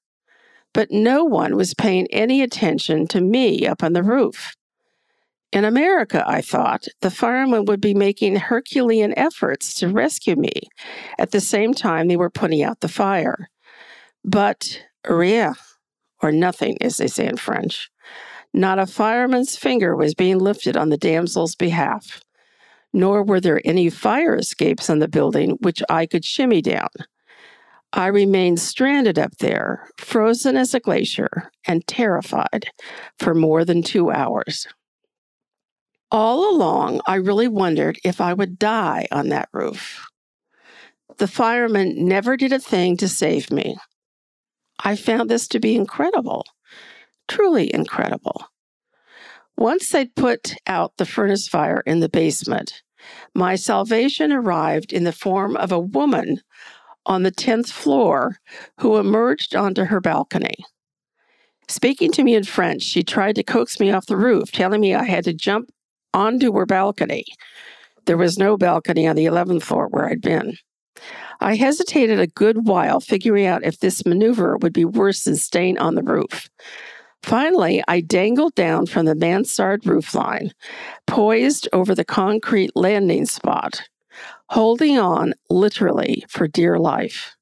but 0.74 0.90
no 0.90 1.24
one 1.24 1.56
was 1.56 1.74
paying 1.74 2.08
any 2.08 2.42
attention 2.42 3.06
to 3.08 3.20
me 3.20 3.66
up 3.66 3.84
on 3.84 3.92
the 3.92 4.02
roof. 4.02 4.56
In 5.52 5.64
America, 5.64 6.24
I 6.26 6.42
thought, 6.42 6.86
the 7.02 7.10
firemen 7.10 7.66
would 7.66 7.80
be 7.80 7.94
making 7.94 8.36
Herculean 8.36 9.16
efforts 9.16 9.74
to 9.74 9.88
rescue 9.88 10.34
me 10.34 10.52
at 11.18 11.30
the 11.30 11.40
same 11.40 11.72
time 11.72 12.08
they 12.08 12.16
were 12.16 12.30
putting 12.30 12.62
out 12.62 12.80
the 12.80 12.88
fire. 12.88 13.48
But 14.24 14.82
rien, 15.08 15.54
or 16.20 16.32
nothing, 16.32 16.76
as 16.82 16.96
they 16.96 17.06
say 17.06 17.26
in 17.26 17.36
French. 17.36 17.90
Not 18.52 18.80
a 18.80 18.86
fireman's 18.86 19.56
finger 19.56 19.94
was 19.94 20.14
being 20.14 20.38
lifted 20.38 20.76
on 20.76 20.88
the 20.88 20.96
damsel's 20.96 21.54
behalf 21.54 22.20
nor 22.92 23.22
were 23.22 23.40
there 23.40 23.60
any 23.64 23.90
fire 23.90 24.36
escapes 24.36 24.88
on 24.88 24.98
the 24.98 25.08
building 25.08 25.58
which 25.60 25.82
I 25.88 26.06
could 26.06 26.24
shimmy 26.24 26.62
down. 26.62 26.88
I 27.92 28.06
remained 28.06 28.60
stranded 28.60 29.18
up 29.18 29.36
there, 29.38 29.88
frozen 29.96 30.56
as 30.56 30.74
a 30.74 30.80
glacier, 30.80 31.50
and 31.66 31.86
terrified 31.86 32.66
for 33.18 33.34
more 33.34 33.64
than 33.64 33.82
two 33.82 34.10
hours. 34.10 34.66
All 36.10 36.54
along, 36.54 37.00
I 37.06 37.16
really 37.16 37.48
wondered 37.48 37.98
if 38.04 38.20
I 38.20 38.32
would 38.32 38.58
die 38.58 39.08
on 39.10 39.28
that 39.30 39.48
roof. 39.52 40.06
The 41.18 41.26
firemen 41.26 42.06
never 42.06 42.36
did 42.36 42.52
a 42.52 42.58
thing 42.58 42.96
to 42.98 43.08
save 43.08 43.50
me. 43.50 43.76
I 44.84 44.94
found 44.94 45.30
this 45.30 45.48
to 45.48 45.60
be 45.60 45.74
incredible, 45.74 46.44
truly 47.28 47.72
incredible. 47.72 48.44
Once 49.56 49.90
they'd 49.90 50.14
put 50.14 50.54
out 50.66 50.96
the 50.96 51.06
furnace 51.06 51.48
fire 51.48 51.82
in 51.86 52.00
the 52.00 52.08
basement, 52.08 52.82
my 53.34 53.54
salvation 53.54 54.32
arrived 54.32 54.92
in 54.92 55.04
the 55.04 55.12
form 55.12 55.56
of 55.56 55.72
a 55.72 55.80
woman 55.80 56.40
on 57.06 57.22
the 57.22 57.32
10th 57.32 57.70
floor 57.70 58.36
who 58.80 58.98
emerged 58.98 59.54
onto 59.54 59.84
her 59.84 60.00
balcony. 60.00 60.56
Speaking 61.68 62.12
to 62.12 62.22
me 62.22 62.34
in 62.34 62.44
French, 62.44 62.82
she 62.82 63.02
tried 63.02 63.34
to 63.36 63.42
coax 63.42 63.80
me 63.80 63.90
off 63.90 64.06
the 64.06 64.16
roof, 64.16 64.52
telling 64.52 64.80
me 64.80 64.94
I 64.94 65.04
had 65.04 65.24
to 65.24 65.32
jump 65.32 65.70
onto 66.14 66.52
her 66.52 66.66
balcony. 66.66 67.24
There 68.06 68.16
was 68.16 68.38
no 68.38 68.56
balcony 68.56 69.06
on 69.06 69.16
the 69.16 69.26
11th 69.26 69.62
floor 69.62 69.88
where 69.88 70.08
I'd 70.08 70.20
been. 70.20 70.56
I 71.40 71.56
hesitated 71.56 72.20
a 72.20 72.28
good 72.28 72.66
while, 72.66 73.00
figuring 73.00 73.46
out 73.46 73.64
if 73.64 73.80
this 73.80 74.06
maneuver 74.06 74.56
would 74.58 74.72
be 74.72 74.84
worse 74.84 75.24
than 75.24 75.36
staying 75.36 75.78
on 75.78 75.94
the 75.94 76.02
roof. 76.02 76.48
Finally, 77.26 77.82
I 77.88 78.02
dangled 78.02 78.54
down 78.54 78.86
from 78.86 79.06
the 79.06 79.16
mansard 79.16 79.82
roofline, 79.82 80.52
poised 81.08 81.68
over 81.72 81.92
the 81.92 82.04
concrete 82.04 82.70
landing 82.76 83.26
spot, 83.26 83.82
holding 84.50 84.96
on 84.96 85.34
literally 85.50 86.24
for 86.28 86.46
dear 86.46 86.78
life. 86.78 87.34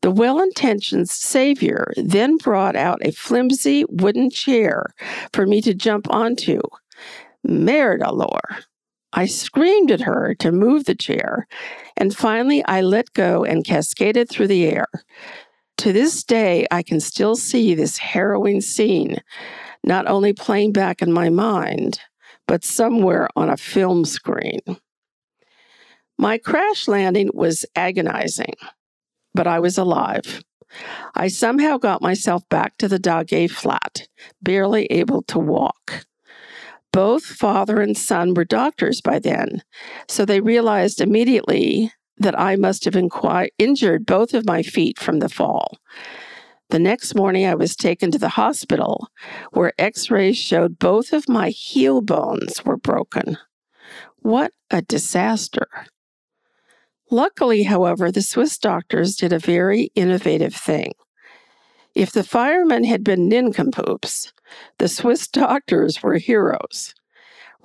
The 0.00 0.10
well 0.10 0.40
intentioned 0.40 1.10
Savior 1.10 1.92
then 1.98 2.38
brought 2.38 2.74
out 2.74 3.04
a 3.04 3.12
flimsy 3.12 3.84
wooden 3.90 4.30
chair 4.30 4.86
for 5.30 5.46
me 5.46 5.60
to 5.60 5.74
jump 5.74 6.06
onto. 6.08 6.62
Merde 7.44 8.02
alors! 8.02 8.64
I 9.12 9.26
screamed 9.26 9.90
at 9.90 10.00
her 10.00 10.34
to 10.38 10.50
move 10.50 10.84
the 10.84 10.94
chair, 10.94 11.46
and 11.98 12.16
finally 12.16 12.64
I 12.64 12.80
let 12.80 13.12
go 13.12 13.44
and 13.44 13.62
cascaded 13.62 14.30
through 14.30 14.48
the 14.48 14.64
air, 14.66 14.86
to 15.78 15.92
this 15.92 16.24
day, 16.24 16.66
I 16.70 16.82
can 16.82 17.00
still 17.00 17.36
see 17.36 17.74
this 17.74 17.98
harrowing 17.98 18.60
scene, 18.60 19.18
not 19.84 20.08
only 20.08 20.32
playing 20.32 20.72
back 20.72 21.02
in 21.02 21.12
my 21.12 21.28
mind, 21.28 22.00
but 22.46 22.64
somewhere 22.64 23.28
on 23.36 23.50
a 23.50 23.56
film 23.56 24.04
screen. 24.04 24.60
My 26.18 26.38
crash 26.38 26.88
landing 26.88 27.30
was 27.34 27.66
agonizing, 27.74 28.54
but 29.34 29.46
I 29.46 29.60
was 29.60 29.76
alive. 29.76 30.42
I 31.14 31.28
somehow 31.28 31.76
got 31.76 32.02
myself 32.02 32.48
back 32.48 32.76
to 32.78 32.88
the 32.88 32.98
Daguet 32.98 33.50
flat, 33.50 34.08
barely 34.42 34.86
able 34.86 35.22
to 35.24 35.38
walk. 35.38 36.06
Both 36.92 37.24
father 37.24 37.80
and 37.80 37.96
son 37.96 38.32
were 38.32 38.44
doctors 38.44 39.02
by 39.02 39.18
then, 39.18 39.62
so 40.08 40.24
they 40.24 40.40
realized 40.40 41.00
immediately 41.00 41.92
that 42.18 42.38
I 42.38 42.56
must 42.56 42.84
have 42.84 42.94
inqu- 42.94 43.48
injured 43.58 44.06
both 44.06 44.34
of 44.34 44.46
my 44.46 44.62
feet 44.62 44.98
from 44.98 45.18
the 45.18 45.28
fall. 45.28 45.78
The 46.70 46.78
next 46.78 47.14
morning, 47.14 47.46
I 47.46 47.54
was 47.54 47.76
taken 47.76 48.10
to 48.10 48.18
the 48.18 48.30
hospital 48.30 49.08
where 49.52 49.72
x 49.78 50.10
rays 50.10 50.36
showed 50.36 50.78
both 50.78 51.12
of 51.12 51.28
my 51.28 51.50
heel 51.50 52.00
bones 52.00 52.64
were 52.64 52.76
broken. 52.76 53.38
What 54.18 54.52
a 54.70 54.82
disaster! 54.82 55.68
Luckily, 57.10 57.62
however, 57.62 58.10
the 58.10 58.22
Swiss 58.22 58.58
doctors 58.58 59.14
did 59.14 59.32
a 59.32 59.38
very 59.38 59.92
innovative 59.94 60.54
thing. 60.54 60.92
If 61.94 62.10
the 62.10 62.24
firemen 62.24 62.82
had 62.82 63.04
been 63.04 63.28
nincompoops, 63.28 64.32
the 64.78 64.88
Swiss 64.88 65.28
doctors 65.44 66.02
were 66.02 66.16
heroes. 66.16 66.94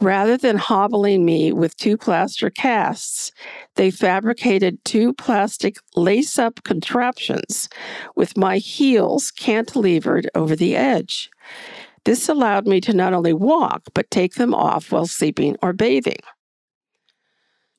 Rather 0.02 0.36
than 0.36 0.58
hobbling 0.58 1.24
me 1.24 1.54
with 1.54 1.78
two 1.78 1.96
plaster 1.96 2.50
casts, 2.50 3.32
they 3.76 3.92
fabricated 3.92 4.84
two 4.84 5.14
plastic 5.14 5.78
lace 5.96 6.40
up 6.40 6.64
contraptions 6.64 7.70
with 8.16 8.36
my 8.36 8.58
heels 8.58 9.32
cantilevered 9.32 10.26
over 10.34 10.56
the 10.56 10.76
edge. 10.76 11.30
This 12.04 12.28
allowed 12.28 12.66
me 12.66 12.82
to 12.82 12.94
not 12.94 13.14
only 13.14 13.34
walk, 13.34 13.84
but 13.94 14.10
take 14.10 14.34
them 14.34 14.56
off 14.56 14.92
while 14.92 15.06
sleeping 15.06 15.56
or 15.62 15.72
bathing. 15.72 16.18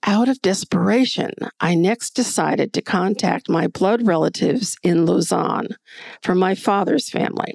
Out 0.04 0.28
of 0.28 0.42
desperation, 0.42 1.32
I 1.60 1.74
next 1.74 2.10
decided 2.10 2.72
to 2.72 2.82
contact 2.82 3.48
my 3.48 3.66
blood 3.66 4.06
relatives 4.06 4.76
in 4.84 5.06
Lausanne 5.06 5.70
from 6.22 6.38
my 6.38 6.54
father's 6.54 7.10
family. 7.10 7.54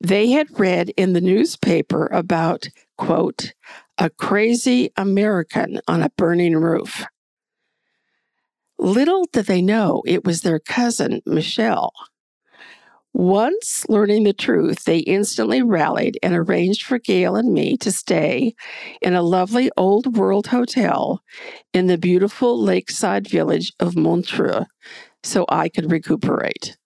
They 0.00 0.30
had 0.30 0.60
read 0.60 0.90
in 0.90 1.14
the 1.14 1.20
newspaper 1.22 2.06
about, 2.06 2.68
quote, 2.98 3.54
a 3.96 4.10
crazy 4.10 4.90
American 4.96 5.80
on 5.88 6.02
a 6.02 6.10
burning 6.16 6.56
roof. 6.56 7.06
Little 8.78 9.26
did 9.32 9.46
they 9.46 9.62
know 9.62 10.02
it 10.06 10.24
was 10.24 10.42
their 10.42 10.60
cousin, 10.60 11.20
Michelle. 11.26 11.92
Once 13.14 13.84
learning 13.88 14.22
the 14.22 14.32
truth, 14.32 14.84
they 14.84 14.98
instantly 14.98 15.62
rallied 15.62 16.18
and 16.22 16.34
arranged 16.34 16.84
for 16.84 16.98
Gail 16.98 17.34
and 17.34 17.52
me 17.52 17.76
to 17.78 17.90
stay 17.90 18.54
in 19.00 19.14
a 19.14 19.22
lovely 19.22 19.70
old 19.76 20.16
world 20.16 20.48
hotel 20.48 21.20
in 21.72 21.86
the 21.86 21.98
beautiful 21.98 22.60
lakeside 22.62 23.26
village 23.26 23.72
of 23.80 23.96
Montreux 23.96 24.66
so 25.24 25.44
I 25.48 25.68
could 25.68 25.90
recuperate. 25.90 26.76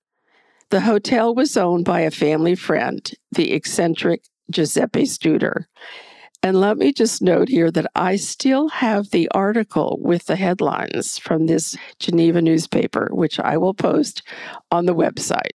The 0.71 0.81
hotel 0.81 1.35
was 1.35 1.57
owned 1.59 1.85
by 1.85 2.00
a 2.00 2.11
family 2.11 2.54
friend, 2.54 3.11
the 3.31 3.52
eccentric 3.52 4.23
Giuseppe 4.51 5.03
Studer. 5.03 5.65
And 6.43 6.61
let 6.61 6.77
me 6.77 6.93
just 6.93 7.23
note 7.23 7.49
here 7.49 7.71
that 7.71 7.87
I 7.95 8.17
still 8.17 8.69
have 8.69 9.11
the 9.11 9.29
article 9.29 9.99
with 10.01 10.27
the 10.27 10.35
headlines 10.35 11.17
from 11.17 11.47
this 11.47 11.77
Geneva 12.01 12.43
newspaper, 12.43 13.09
which 13.13 13.39
I 13.39 13.57
will 13.57 13.75
post 13.75 14.23
on 14.71 14.87
the 14.87 14.95
website. 14.95 15.53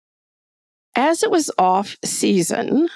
As 0.95 1.23
it 1.23 1.29
was 1.29 1.51
off 1.57 1.97
season, 2.05 2.87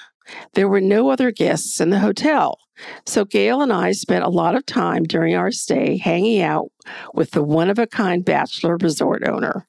there 0.54 0.70
were 0.70 0.82
no 0.82 1.10
other 1.10 1.32
guests 1.32 1.82
in 1.82 1.90
the 1.90 2.00
hotel. 2.00 2.58
So 3.06 3.26
Gail 3.26 3.62
and 3.62 3.74
I 3.74 3.92
spent 3.92 4.24
a 4.24 4.30
lot 4.30 4.56
of 4.56 4.66
time 4.66 5.04
during 5.04 5.36
our 5.36 5.52
stay 5.52 5.98
hanging 5.98 6.42
out 6.42 6.72
with 7.14 7.32
the 7.32 7.44
one 7.44 7.70
of 7.70 7.78
a 7.78 7.88
kind 7.88 8.24
bachelor 8.24 8.78
resort 8.78 9.28
owner. 9.28 9.68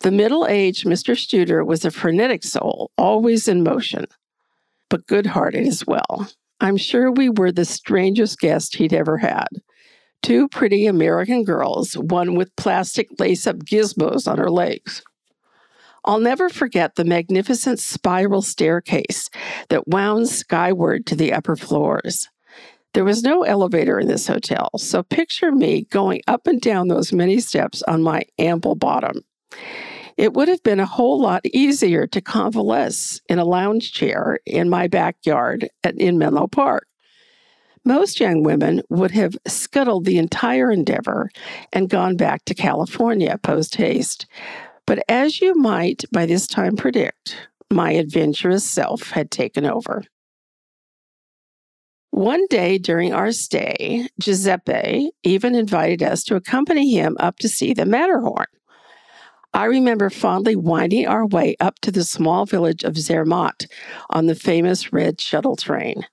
The 0.00 0.10
middle 0.10 0.46
aged 0.46 0.86
Mr. 0.86 1.14
Studer 1.14 1.64
was 1.64 1.84
a 1.84 1.90
frenetic 1.90 2.42
soul, 2.42 2.90
always 2.98 3.46
in 3.46 3.62
motion, 3.62 4.06
but 4.92 5.06
good 5.06 5.24
hearted 5.24 5.66
as 5.66 5.86
well. 5.86 6.28
I'm 6.60 6.76
sure 6.76 7.10
we 7.10 7.30
were 7.30 7.50
the 7.50 7.64
strangest 7.64 8.38
guest 8.38 8.76
he'd 8.76 8.92
ever 8.92 9.16
had. 9.16 9.48
Two 10.22 10.48
pretty 10.48 10.84
American 10.84 11.44
girls, 11.44 11.94
one 11.94 12.34
with 12.34 12.54
plastic 12.56 13.08
lace 13.18 13.46
up 13.46 13.56
gizmos 13.60 14.30
on 14.30 14.36
her 14.36 14.50
legs. 14.50 15.02
I'll 16.04 16.20
never 16.20 16.50
forget 16.50 16.94
the 16.94 17.06
magnificent 17.06 17.78
spiral 17.78 18.42
staircase 18.42 19.30
that 19.70 19.88
wound 19.88 20.28
skyward 20.28 21.06
to 21.06 21.16
the 21.16 21.32
upper 21.32 21.56
floors. 21.56 22.28
There 22.92 23.06
was 23.06 23.22
no 23.22 23.44
elevator 23.44 23.98
in 23.98 24.08
this 24.08 24.26
hotel, 24.26 24.68
so 24.76 25.02
picture 25.02 25.52
me 25.52 25.86
going 25.90 26.20
up 26.28 26.46
and 26.46 26.60
down 26.60 26.88
those 26.88 27.14
many 27.14 27.40
steps 27.40 27.82
on 27.84 28.02
my 28.02 28.24
ample 28.38 28.74
bottom. 28.74 29.24
It 30.16 30.34
would 30.34 30.48
have 30.48 30.62
been 30.62 30.80
a 30.80 30.86
whole 30.86 31.20
lot 31.20 31.44
easier 31.46 32.06
to 32.08 32.20
convalesce 32.20 33.20
in 33.28 33.38
a 33.38 33.44
lounge 33.44 33.92
chair 33.92 34.38
in 34.46 34.68
my 34.68 34.88
backyard 34.88 35.68
at, 35.84 35.96
in 35.96 36.18
Menlo 36.18 36.46
Park. 36.46 36.86
Most 37.84 38.20
young 38.20 38.42
women 38.42 38.82
would 38.90 39.10
have 39.10 39.36
scuttled 39.46 40.04
the 40.04 40.18
entire 40.18 40.70
endeavor 40.70 41.30
and 41.72 41.88
gone 41.88 42.16
back 42.16 42.44
to 42.44 42.54
California 42.54 43.38
post 43.42 43.74
haste. 43.74 44.26
But 44.86 45.02
as 45.08 45.40
you 45.40 45.54
might 45.54 46.04
by 46.12 46.26
this 46.26 46.46
time 46.46 46.76
predict, 46.76 47.48
my 47.70 47.92
adventurous 47.92 48.68
self 48.68 49.10
had 49.10 49.30
taken 49.30 49.64
over. 49.64 50.04
One 52.10 52.46
day 52.48 52.76
during 52.78 53.14
our 53.14 53.32
stay, 53.32 54.06
Giuseppe 54.20 55.10
even 55.22 55.54
invited 55.54 56.02
us 56.02 56.22
to 56.24 56.36
accompany 56.36 56.94
him 56.94 57.16
up 57.18 57.38
to 57.38 57.48
see 57.48 57.72
the 57.72 57.86
Matterhorn. 57.86 58.46
I 59.54 59.66
remember 59.66 60.08
fondly 60.08 60.56
winding 60.56 61.06
our 61.06 61.26
way 61.26 61.56
up 61.60 61.78
to 61.80 61.92
the 61.92 62.04
small 62.04 62.46
village 62.46 62.84
of 62.84 62.96
Zermatt 62.96 63.66
on 64.08 64.26
the 64.26 64.34
famous 64.34 64.92
red 64.92 65.20
shuttle 65.20 65.56
train. 65.56 66.06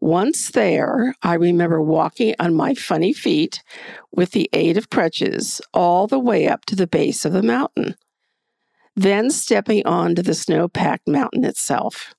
Once 0.00 0.50
there, 0.52 1.14
I 1.22 1.34
remember 1.34 1.82
walking 1.82 2.34
on 2.38 2.54
my 2.54 2.74
funny 2.74 3.12
feet 3.12 3.62
with 4.10 4.30
the 4.30 4.48
aid 4.54 4.78
of 4.78 4.88
crutches 4.88 5.60
all 5.74 6.06
the 6.06 6.18
way 6.18 6.48
up 6.48 6.64
to 6.66 6.76
the 6.76 6.86
base 6.86 7.26
of 7.26 7.34
the 7.34 7.42
mountain, 7.42 7.96
then 8.96 9.30
stepping 9.30 9.84
onto 9.86 10.22
the 10.22 10.34
snow 10.34 10.66
packed 10.66 11.06
mountain 11.06 11.44
itself. 11.44 12.14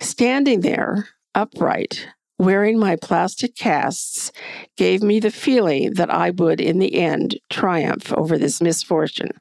Standing 0.00 0.62
there, 0.62 1.08
upright, 1.34 2.08
wearing 2.38 2.78
my 2.78 2.96
plastic 2.96 3.54
casts, 3.54 4.32
gave 4.78 5.02
me 5.02 5.20
the 5.20 5.30
feeling 5.30 5.92
that 5.94 6.10
I 6.10 6.30
would, 6.30 6.60
in 6.60 6.78
the 6.78 6.94
end, 6.94 7.38
triumph 7.50 8.10
over 8.14 8.38
this 8.38 8.62
misfortune. 8.62 9.32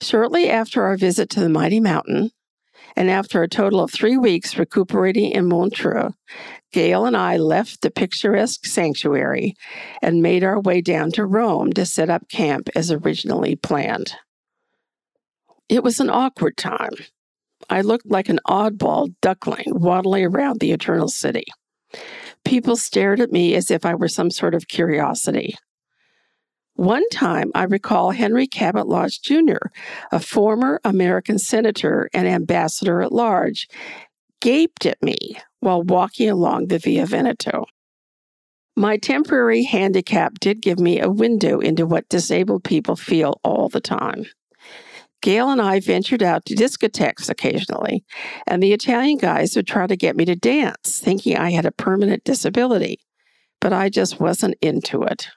Shortly 0.00 0.50
after 0.50 0.84
our 0.84 0.96
visit 0.96 1.30
to 1.30 1.40
the 1.40 1.48
mighty 1.48 1.80
mountain, 1.80 2.30
and 2.96 3.10
after 3.10 3.42
a 3.42 3.48
total 3.48 3.80
of 3.80 3.92
three 3.92 4.16
weeks 4.16 4.58
recuperating 4.58 5.32
in 5.32 5.48
Montreux, 5.48 6.10
Gail 6.72 7.06
and 7.06 7.16
I 7.16 7.36
left 7.36 7.80
the 7.80 7.90
picturesque 7.90 8.66
sanctuary 8.66 9.54
and 10.02 10.22
made 10.22 10.44
our 10.44 10.60
way 10.60 10.80
down 10.80 11.12
to 11.12 11.24
Rome 11.24 11.72
to 11.72 11.86
set 11.86 12.10
up 12.10 12.28
camp 12.28 12.68
as 12.74 12.90
originally 12.90 13.56
planned. 13.56 14.14
It 15.68 15.82
was 15.82 16.00
an 16.00 16.10
awkward 16.10 16.56
time. 16.56 16.92
I 17.70 17.80
looked 17.80 18.10
like 18.10 18.28
an 18.28 18.40
oddball 18.46 19.14
duckling 19.22 19.66
waddling 19.66 20.26
around 20.26 20.60
the 20.60 20.72
eternal 20.72 21.08
city. 21.08 21.44
People 22.44 22.76
stared 22.76 23.20
at 23.20 23.32
me 23.32 23.54
as 23.54 23.70
if 23.70 23.86
I 23.86 23.94
were 23.94 24.08
some 24.08 24.30
sort 24.30 24.54
of 24.54 24.68
curiosity. 24.68 25.56
One 26.76 27.08
time, 27.10 27.52
I 27.54 27.64
recall 27.64 28.10
Henry 28.10 28.48
Cabot 28.48 28.88
Lodge 28.88 29.22
Jr., 29.22 29.68
a 30.10 30.18
former 30.18 30.80
American 30.84 31.38
senator 31.38 32.10
and 32.12 32.26
ambassador 32.26 33.00
at 33.00 33.12
large, 33.12 33.68
gaped 34.40 34.84
at 34.84 35.00
me 35.00 35.38
while 35.60 35.82
walking 35.82 36.28
along 36.28 36.66
the 36.66 36.78
Via 36.78 37.06
Veneto. 37.06 37.66
My 38.76 38.96
temporary 38.96 39.62
handicap 39.62 40.40
did 40.40 40.60
give 40.60 40.80
me 40.80 41.00
a 41.00 41.08
window 41.08 41.60
into 41.60 41.86
what 41.86 42.08
disabled 42.08 42.64
people 42.64 42.96
feel 42.96 43.40
all 43.44 43.68
the 43.68 43.80
time. 43.80 44.26
Gail 45.22 45.48
and 45.50 45.62
I 45.62 45.78
ventured 45.78 46.24
out 46.24 46.44
to 46.46 46.56
discotheques 46.56 47.30
occasionally, 47.30 48.04
and 48.48 48.60
the 48.60 48.72
Italian 48.72 49.16
guys 49.16 49.54
would 49.54 49.68
try 49.68 49.86
to 49.86 49.96
get 49.96 50.16
me 50.16 50.24
to 50.24 50.34
dance, 50.34 50.98
thinking 50.98 51.36
I 51.36 51.52
had 51.52 51.64
a 51.64 51.72
permanent 51.72 52.24
disability, 52.24 52.98
but 53.60 53.72
I 53.72 53.88
just 53.88 54.18
wasn't 54.18 54.56
into 54.60 55.04
it. 55.04 55.28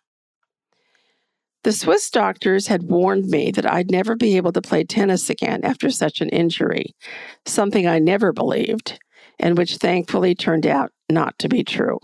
The 1.67 1.73
Swiss 1.73 2.09
doctors 2.09 2.67
had 2.67 2.83
warned 2.83 3.25
me 3.25 3.51
that 3.51 3.69
I'd 3.69 3.91
never 3.91 4.15
be 4.15 4.37
able 4.37 4.53
to 4.53 4.61
play 4.61 4.85
tennis 4.85 5.29
again 5.29 5.65
after 5.65 5.89
such 5.89 6.21
an 6.21 6.29
injury, 6.29 6.95
something 7.45 7.85
I 7.85 7.99
never 7.99 8.31
believed, 8.31 8.97
and 9.37 9.57
which 9.57 9.75
thankfully 9.75 10.33
turned 10.33 10.65
out 10.65 10.93
not 11.09 11.37
to 11.39 11.49
be 11.49 11.65
true. 11.65 11.99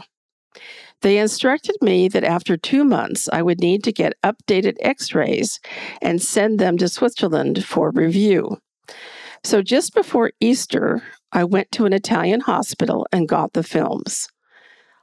They 1.02 1.18
instructed 1.18 1.78
me 1.82 2.10
that 2.10 2.26
after 2.26 2.58
two 2.58 2.84
months, 2.84 3.30
I 3.32 3.42
would 3.42 3.62
need 3.62 3.86
to 3.86 3.94
get 3.94 4.20
updated 4.22 4.76
x 4.82 5.16
rays 5.16 5.62
and 6.02 6.22
send 6.22 6.60
them 6.60 6.78
to 6.80 6.90
Switzerland 6.90 7.64
for 7.64 7.90
review. 7.92 8.58
So 9.46 9.62
just 9.62 9.94
before 9.94 10.34
Easter, 10.42 11.04
I 11.32 11.46
went 11.46 11.72
to 11.72 11.86
an 11.86 11.94
Italian 11.94 12.42
hospital 12.42 13.08
and 13.14 13.30
got 13.30 13.54
the 13.54 13.64
films. 13.64 14.28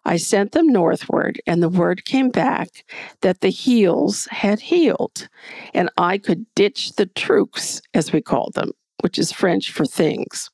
I 0.04 0.16
sent 0.16 0.52
them 0.52 0.68
northward, 0.68 1.40
and 1.46 1.62
the 1.62 1.68
word 1.68 2.04
came 2.04 2.30
back 2.30 2.84
that 3.20 3.40
the 3.40 3.50
heels 3.50 4.26
had 4.30 4.60
healed, 4.60 5.28
and 5.74 5.90
I 5.98 6.18
could 6.18 6.46
ditch 6.54 6.94
the 6.96 7.06
trucs, 7.06 7.82
as 7.92 8.12
we 8.12 8.22
call 8.22 8.50
them, 8.54 8.72
which 9.02 9.18
is 9.18 9.32
French 9.32 9.70
for 9.70 9.84
things. 9.84 10.50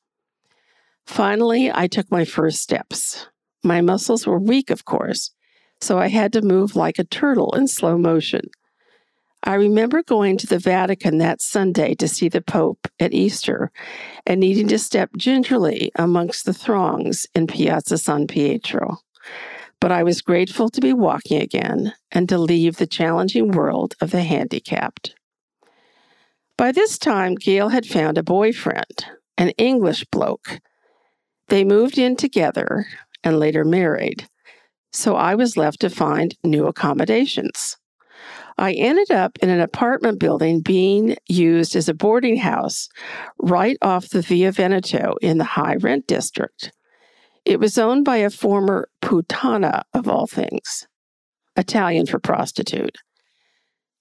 Finally, 1.05 1.71
I 1.73 1.87
took 1.87 2.11
my 2.11 2.25
first 2.25 2.61
steps. 2.61 3.27
My 3.63 3.79
muscles 3.79 4.27
were 4.27 4.39
weak, 4.39 4.69
of 4.69 4.83
course, 4.83 5.31
so 5.79 5.97
I 5.97 6.07
had 6.07 6.33
to 6.33 6.41
move 6.41 6.75
like 6.75 6.99
a 6.99 7.05
turtle 7.05 7.55
in 7.55 7.67
slow 7.67 7.97
motion. 7.97 8.49
I 9.43 9.53
remember 9.53 10.03
going 10.03 10.37
to 10.39 10.47
the 10.47 10.59
Vatican 10.59 11.19
that 11.19 11.41
Sunday 11.41 11.95
to 11.95 12.07
see 12.07 12.27
the 12.27 12.41
Pope 12.41 12.87
at 12.99 13.13
Easter 13.13 13.71
and 14.25 14.41
needing 14.41 14.67
to 14.67 14.79
step 14.79 15.11
gingerly 15.15 15.91
amongst 15.95 16.43
the 16.43 16.53
throngs 16.53 17.27
in 17.33 17.47
Piazza 17.47 17.97
San 17.97 18.27
Pietro 18.27 18.97
but 19.79 19.91
I 19.91 20.03
was 20.03 20.21
grateful 20.21 20.69
to 20.69 20.81
be 20.81 20.93
walking 20.93 21.41
again 21.41 21.93
and 22.11 22.27
to 22.29 22.37
leave 22.37 22.77
the 22.77 22.87
challenging 22.87 23.51
world 23.51 23.95
of 24.01 24.11
the 24.11 24.23
handicapped. 24.23 25.13
By 26.57 26.71
this 26.71 26.97
time, 26.97 27.35
Gail 27.35 27.69
had 27.69 27.85
found 27.85 28.17
a 28.17 28.23
boyfriend, 28.23 29.05
an 29.37 29.49
English 29.51 30.05
bloke. 30.11 30.59
They 31.49 31.63
moved 31.63 31.97
in 31.97 32.15
together 32.15 32.87
and 33.23 33.39
later 33.39 33.63
married, 33.63 34.27
so 34.91 35.15
I 35.15 35.35
was 35.35 35.57
left 35.57 35.81
to 35.81 35.89
find 35.89 36.35
new 36.43 36.65
accommodations. 36.65 37.77
I 38.57 38.73
ended 38.73 39.11
up 39.11 39.37
in 39.41 39.49
an 39.49 39.61
apartment 39.61 40.19
building 40.19 40.61
being 40.61 41.15
used 41.27 41.75
as 41.75 41.87
a 41.87 41.93
boarding 41.93 42.37
house 42.37 42.89
right 43.39 43.77
off 43.83 44.09
the 44.09 44.23
Via 44.23 44.51
Veneto 44.51 45.15
in 45.21 45.37
the 45.37 45.43
high 45.43 45.75
rent 45.75 46.07
district. 46.07 46.71
It 47.47 47.61
was 47.61 47.77
owned 47.77 48.03
by 48.03 48.17
a 48.17 48.29
former 48.29 48.89
puttana, 49.01 49.83
of 49.93 50.09
all 50.09 50.27
things, 50.27 50.85
Italian 51.55 52.05
for 52.05 52.19
prostitute. 52.19 52.97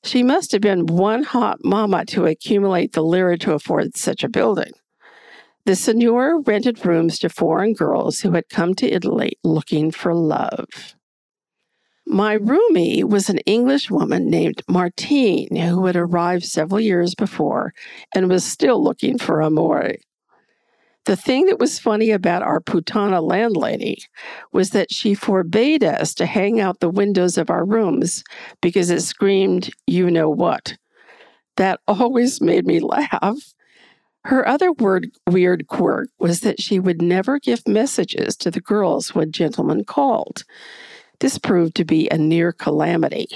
She 0.02 0.24
must 0.24 0.50
have 0.50 0.60
been 0.60 0.86
one 0.86 1.22
hot 1.22 1.58
mama 1.62 2.04
to 2.06 2.26
accumulate 2.26 2.92
the 2.92 3.04
lira 3.04 3.38
to 3.38 3.52
afford 3.52 3.96
such 3.96 4.24
a 4.24 4.28
building. 4.28 4.72
The 5.64 5.76
signora 5.76 6.40
rented 6.40 6.84
rooms 6.84 7.20
to 7.20 7.28
foreign 7.28 7.72
girls 7.72 8.18
who 8.18 8.32
had 8.32 8.48
come 8.48 8.74
to 8.74 8.92
Italy 8.92 9.38
looking 9.44 9.92
for 9.92 10.12
love. 10.12 10.96
My 12.04 12.36
roomie 12.38 13.04
was 13.04 13.28
an 13.28 13.38
English 13.46 13.92
woman 13.92 14.28
named 14.28 14.60
Martine 14.68 15.54
who 15.54 15.86
had 15.86 15.94
arrived 15.94 16.44
several 16.44 16.80
years 16.80 17.14
before 17.14 17.74
and 18.12 18.28
was 18.28 18.42
still 18.42 18.82
looking 18.82 19.18
for 19.18 19.40
amore. 19.40 19.92
The 21.06 21.16
thing 21.16 21.46
that 21.46 21.60
was 21.60 21.78
funny 21.78 22.10
about 22.10 22.42
our 22.42 22.60
Puttana 22.60 23.22
landlady 23.22 24.02
was 24.52 24.70
that 24.70 24.92
she 24.92 25.14
forbade 25.14 25.84
us 25.84 26.12
to 26.14 26.26
hang 26.26 26.60
out 26.60 26.80
the 26.80 26.90
windows 26.90 27.38
of 27.38 27.48
our 27.48 27.64
rooms 27.64 28.24
because 28.60 28.90
it 28.90 29.02
screamed, 29.02 29.70
you 29.86 30.10
know 30.10 30.28
what. 30.28 30.76
That 31.58 31.78
always 31.86 32.40
made 32.40 32.66
me 32.66 32.80
laugh. 32.80 33.54
Her 34.24 34.46
other 34.48 34.72
word, 34.72 35.12
weird 35.28 35.68
quirk 35.68 36.08
was 36.18 36.40
that 36.40 36.60
she 36.60 36.80
would 36.80 37.00
never 37.00 37.38
give 37.38 37.68
messages 37.68 38.36
to 38.38 38.50
the 38.50 38.60
girls 38.60 39.14
when 39.14 39.30
gentlemen 39.30 39.84
called. 39.84 40.42
This 41.20 41.38
proved 41.38 41.76
to 41.76 41.84
be 41.84 42.08
a 42.08 42.18
near 42.18 42.52
calamity. 42.52 43.28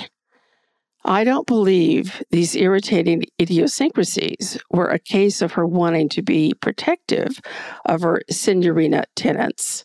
I 1.04 1.24
don't 1.24 1.46
believe 1.46 2.22
these 2.30 2.54
irritating 2.54 3.24
idiosyncrasies 3.40 4.58
were 4.70 4.88
a 4.88 4.98
case 4.98 5.40
of 5.40 5.52
her 5.52 5.66
wanting 5.66 6.10
to 6.10 6.22
be 6.22 6.52
protective 6.60 7.40
of 7.86 8.02
her 8.02 8.20
signorina 8.30 9.04
tenants. 9.16 9.84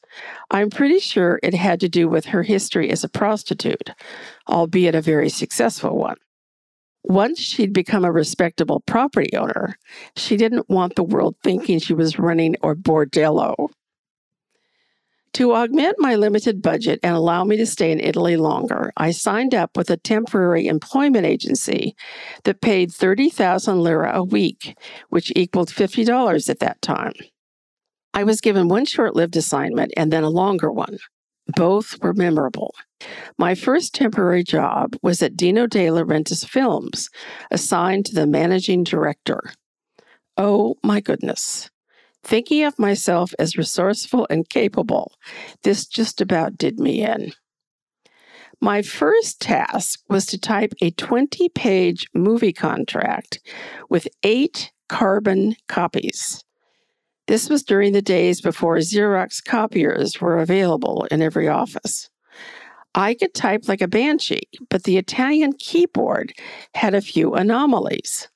I'm 0.51 0.69
pretty 0.69 0.99
sure 0.99 1.39
it 1.41 1.53
had 1.53 1.79
to 1.79 1.89
do 1.89 2.09
with 2.09 2.25
her 2.25 2.43
history 2.43 2.91
as 2.91 3.03
a 3.03 3.09
prostitute, 3.09 3.91
albeit 4.49 4.93
a 4.93 5.01
very 5.01 5.29
successful 5.29 5.97
one. 5.97 6.17
Once 7.03 7.39
she'd 7.39 7.71
become 7.71 8.03
a 8.03 8.11
respectable 8.11 8.81
property 8.81 9.35
owner, 9.37 9.77
she 10.15 10.35
didn't 10.35 10.69
want 10.69 10.95
the 10.95 11.03
world 11.03 11.35
thinking 11.43 11.79
she 11.79 11.93
was 11.93 12.19
running 12.19 12.55
a 12.55 12.75
bordello. 12.75 13.69
To 15.35 15.53
augment 15.53 15.97
my 15.99 16.15
limited 16.15 16.61
budget 16.61 17.01
and 17.03 17.13
allow 17.13 17.43
me 17.43 17.57
to 17.57 17.65
stay 17.65 17.91
in 17.91 17.99
Italy 17.99 18.37
longer, 18.37 18.93
I 18.95 19.11
signed 19.11 19.53
up 19.53 19.75
with 19.75 19.89
a 19.89 19.97
temporary 19.97 20.65
employment 20.67 21.25
agency 21.25 21.93
that 22.45 22.61
paid 22.61 22.89
30,000 22.93 23.81
lira 23.81 24.15
a 24.15 24.23
week, 24.23 24.77
which 25.09 25.33
equaled 25.35 25.67
$50 25.67 26.49
at 26.49 26.59
that 26.59 26.81
time. 26.81 27.11
I 28.13 28.23
was 28.23 28.39
given 28.39 28.69
one 28.69 28.85
short 28.85 29.13
lived 29.13 29.35
assignment 29.35 29.91
and 29.97 30.09
then 30.09 30.23
a 30.23 30.29
longer 30.29 30.71
one. 30.71 30.99
Both 31.47 32.01
were 32.01 32.13
memorable. 32.13 32.73
My 33.37 33.55
first 33.55 33.93
temporary 33.93 34.45
job 34.45 34.95
was 35.01 35.21
at 35.21 35.35
Dino 35.35 35.67
De 35.67 35.87
Laurentiis 35.87 36.47
Films, 36.47 37.09
assigned 37.51 38.05
to 38.05 38.15
the 38.15 38.25
managing 38.25 38.85
director. 38.85 39.51
Oh 40.37 40.75
my 40.81 41.01
goodness. 41.01 41.69
Thinking 42.25 42.63
of 42.63 42.79
myself 42.79 43.35
as 43.37 43.55
resourceful 43.55 44.25
and 44.31 44.49
capable, 44.49 45.13
this 45.61 45.85
just 45.85 46.21
about 46.21 46.57
did 46.57 46.79
me 46.79 47.03
in. 47.03 47.33
My 48.59 48.81
first 48.81 49.39
task 49.39 49.99
was 50.09 50.25
to 50.27 50.39
type 50.39 50.73
a 50.81 50.89
20 50.89 51.49
page 51.49 52.07
movie 52.15 52.51
contract 52.51 53.39
with 53.91 54.07
eight 54.23 54.71
carbon 54.89 55.55
copies. 55.67 56.43
This 57.27 57.47
was 57.47 57.61
during 57.61 57.93
the 57.93 58.01
days 58.01 58.41
before 58.41 58.77
Xerox 58.77 59.43
copiers 59.43 60.19
were 60.19 60.39
available 60.39 61.05
in 61.11 61.21
every 61.21 61.47
office. 61.47 62.09
I 62.95 63.13
could 63.13 63.35
type 63.35 63.67
like 63.67 63.81
a 63.81 63.87
banshee, 63.87 64.49
but 64.71 64.83
the 64.83 64.97
Italian 64.97 65.53
keyboard 65.53 66.33
had 66.73 66.95
a 66.95 67.01
few 67.01 67.35
anomalies. 67.35 68.29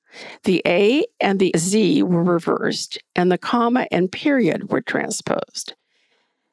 The 0.43 0.61
A 0.65 1.05
and 1.19 1.39
the 1.39 1.53
Z 1.57 2.03
were 2.03 2.23
reversed, 2.23 2.97
and 3.15 3.31
the 3.31 3.37
comma 3.37 3.87
and 3.91 4.11
period 4.11 4.71
were 4.71 4.81
transposed. 4.81 5.73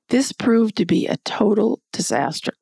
This 0.09 0.33
proved 0.33 0.77
to 0.77 0.85
be 0.85 1.07
a 1.07 1.16
total 1.19 1.81
disaster. 1.92 2.53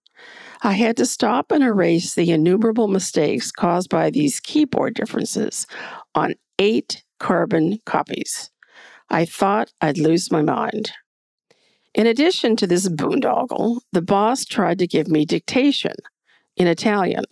I 0.62 0.72
had 0.72 0.96
to 0.96 1.06
stop 1.06 1.50
and 1.50 1.62
erase 1.62 2.14
the 2.14 2.30
innumerable 2.30 2.88
mistakes 2.88 3.52
caused 3.52 3.90
by 3.90 4.10
these 4.10 4.40
keyboard 4.40 4.94
differences 4.94 5.66
on 6.14 6.34
eight 6.58 7.04
carbon 7.18 7.80
copies. 7.84 8.50
I 9.10 9.26
thought 9.26 9.72
I'd 9.80 9.98
lose 9.98 10.32
my 10.32 10.40
mind. 10.40 10.92
In 11.94 12.06
addition 12.06 12.56
to 12.56 12.66
this 12.66 12.88
boondoggle, 12.88 13.80
the 13.92 14.02
boss 14.02 14.44
tried 14.44 14.78
to 14.78 14.86
give 14.86 15.06
me 15.06 15.24
dictation 15.24 15.94
in 16.56 16.66
Italian. 16.66 17.24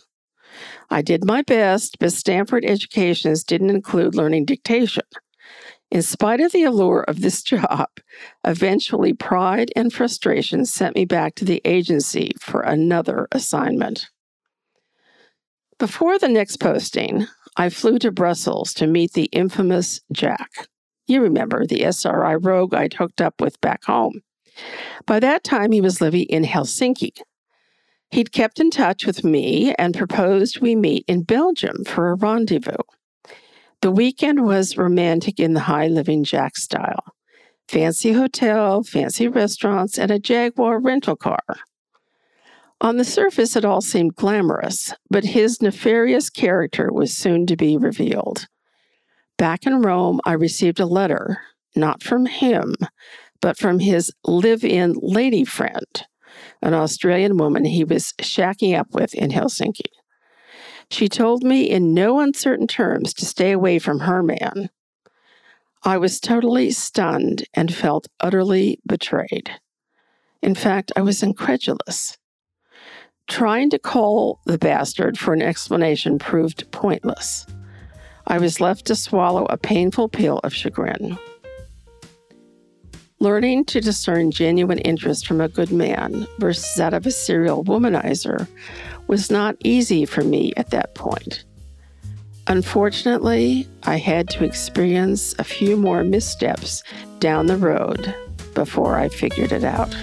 I 0.90 1.03
did 1.03 1.25
my 1.25 1.42
best, 1.42 1.99
but 1.99 2.12
Stanford 2.12 2.64
educations 2.64 3.45
didn't 3.45 3.71
include 3.71 4.14
learning 4.14 4.45
dictation. 4.45 5.05
In 5.90 6.01
spite 6.01 6.40
of 6.40 6.53
the 6.53 6.64
allure 6.64 7.03
of 7.03 7.21
this 7.21 7.42
job, 7.55 7.88
eventually 8.45 9.12
pride 9.12 9.71
and 9.77 9.92
frustration 9.92 10.64
sent 10.64 10.97
me 10.97 11.05
back 11.05 11.35
to 11.37 11.45
the 11.45 11.61
agency 11.64 12.33
for 12.40 12.62
another 12.62 13.29
assignment. 13.33 14.09
Before 15.79 16.18
the 16.18 16.29
next 16.29 16.59
posting, 16.59 17.27
I 17.57 17.68
flew 17.68 17.99
to 17.99 18.11
Brussels 18.11 18.73
to 18.75 18.87
meet 18.87 19.12
the 19.12 19.29
infamous 19.33 20.01
Jack. 20.12 20.51
You 21.07 21.21
remember 21.21 21.66
the 21.66 21.85
SRI 21.85 22.37
rogue 22.37 22.73
I'd 22.73 22.95
hooked 22.95 23.21
up 23.21 23.40
with 23.40 23.61
back 23.61 23.85
home. 23.85 24.23
By 25.07 25.21
that 25.21 25.45
time, 25.45 25.73
he 25.73 25.81
was 25.81 26.01
living 26.01 26.27
in 26.29 26.45
Helsinki. 26.45 27.21
He'd 28.12 28.31
kept 28.31 28.61
in 28.61 28.70
touch 28.70 29.07
with 29.07 29.25
me 29.25 29.75
and 29.79 29.96
proposed 29.96 30.61
we 30.61 30.77
meet 30.77 31.07
in 31.09 31.22
Belgium 31.22 31.83
for 31.87 32.11
a 32.11 32.14
rendezvous. 32.14 32.83
The 33.81 33.90
weekend 33.90 34.44
was 34.44 34.77
romantic 34.77 35.40
in 35.40 35.55
the 35.55 35.61
high 35.61 35.88
living 35.88 36.22
Jack 36.22 36.57
style 36.57 37.03
fancy 37.68 38.12
hotel, 38.12 38.83
fancy 38.83 39.29
restaurants, 39.29 39.98
and 39.98 40.11
a 40.11 40.18
Jaguar 40.18 40.79
rental 40.79 41.16
car. 41.16 41.42
On 42.83 42.98
the 42.98 43.05
surface, 43.05 43.57
it 43.57 43.64
all 43.64 43.81
seemed 43.81 44.14
glamorous, 44.14 44.92
but 45.09 45.25
his 45.25 45.62
nefarious 45.62 46.29
character 46.29 46.92
was 46.92 47.16
soon 47.16 47.46
to 47.46 47.57
be 47.57 47.79
revealed. 47.79 48.46
Back 49.38 49.64
in 49.64 49.81
Rome, 49.81 50.20
I 50.27 50.33
received 50.33 50.81
a 50.81 50.87
letter, 50.87 51.40
not 51.75 52.03
from 52.03 52.27
him, 52.27 52.75
but 53.40 53.57
from 53.57 53.79
his 53.79 54.12
live 54.27 54.64
in 54.64 54.96
lady 55.01 55.46
friend, 55.46 56.07
an 56.61 56.74
Australian 56.74 57.37
woman 57.37 57.64
he 57.64 57.85
was 57.85 58.14
shacking 58.20 58.78
up 58.78 58.88
with 58.92 59.14
in 59.14 59.31
Helsinki. 59.31 59.90
She 60.90 61.09
told 61.09 61.42
me 61.42 61.70
in 61.70 61.94
no 61.94 62.20
uncertain 62.20 62.66
terms 62.66 63.14
to 63.14 63.24
stay 63.24 63.52
away 63.52 63.78
from 63.78 64.00
her 64.00 64.22
man. 64.22 64.70
I 65.85 65.96
was 65.96 66.20
totally 66.20 66.70
stunned 66.70 67.44
and 67.55 67.74
felt 67.74 68.09
utterly 68.20 68.78
betrayed. 68.87 69.50
In 70.42 70.55
fact, 70.55 70.92
I 70.96 71.02
was 71.02 71.22
incredulous. 71.22 72.18
Trying 73.28 73.70
to 73.70 73.78
call 73.78 74.40
the 74.44 74.59
bastard 74.59 75.18
for 75.18 75.33
an 75.33 75.42
explanation 75.42 76.18
proved 76.18 76.70
pointless. 76.72 77.46
I 78.26 78.38
was 78.38 78.61
left 78.61 78.85
to 78.87 78.94
swallow 78.94 79.46
a 79.46 79.57
painful 79.57 80.09
pill 80.09 80.40
of 80.44 80.55
chagrin. 80.55 81.18
Learning 83.23 83.65
to 83.65 83.81
discern 83.81 84.33
genuine 84.33 84.81
interest 84.81 85.29
from 85.29 85.41
a 85.41 85.49
good 85.49 85.71
man 85.71 86.27
versus 86.41 86.75
that 86.75 86.93
of 86.93 87.07
a 87.07 87.11
serial 87.13 87.63
womanizer 87.63 88.49
was 89.07 89.31
not 89.31 89.55
easy 89.63 90.05
for 90.05 90.25
me 90.25 90.53
at 90.57 90.71
that 90.71 90.97
point. 90.97 91.45
Unfortunately, 92.49 93.69
I 93.85 93.99
had 93.99 94.29
to 94.31 94.45
experience 94.45 95.37
a 95.39 95.45
few 95.45 95.77
more 95.77 96.03
missteps 96.03 96.83
down 97.21 97.47
the 97.47 97.57
road 97.57 98.13
before 98.55 98.99
I 98.99 99.09
figured 99.09 99.53
it 99.53 99.63
out. 99.63 99.95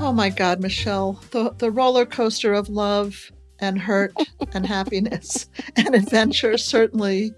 Oh 0.00 0.14
my 0.14 0.30
God, 0.30 0.60
Michelle, 0.60 1.20
the, 1.32 1.50
the 1.58 1.70
roller 1.70 2.06
coaster 2.06 2.54
of 2.54 2.70
love 2.70 3.30
and 3.60 3.78
hurt 3.78 4.14
and 4.52 4.66
happiness 4.66 5.46
and 5.76 5.94
adventure 5.94 6.58
certainly 6.58 7.32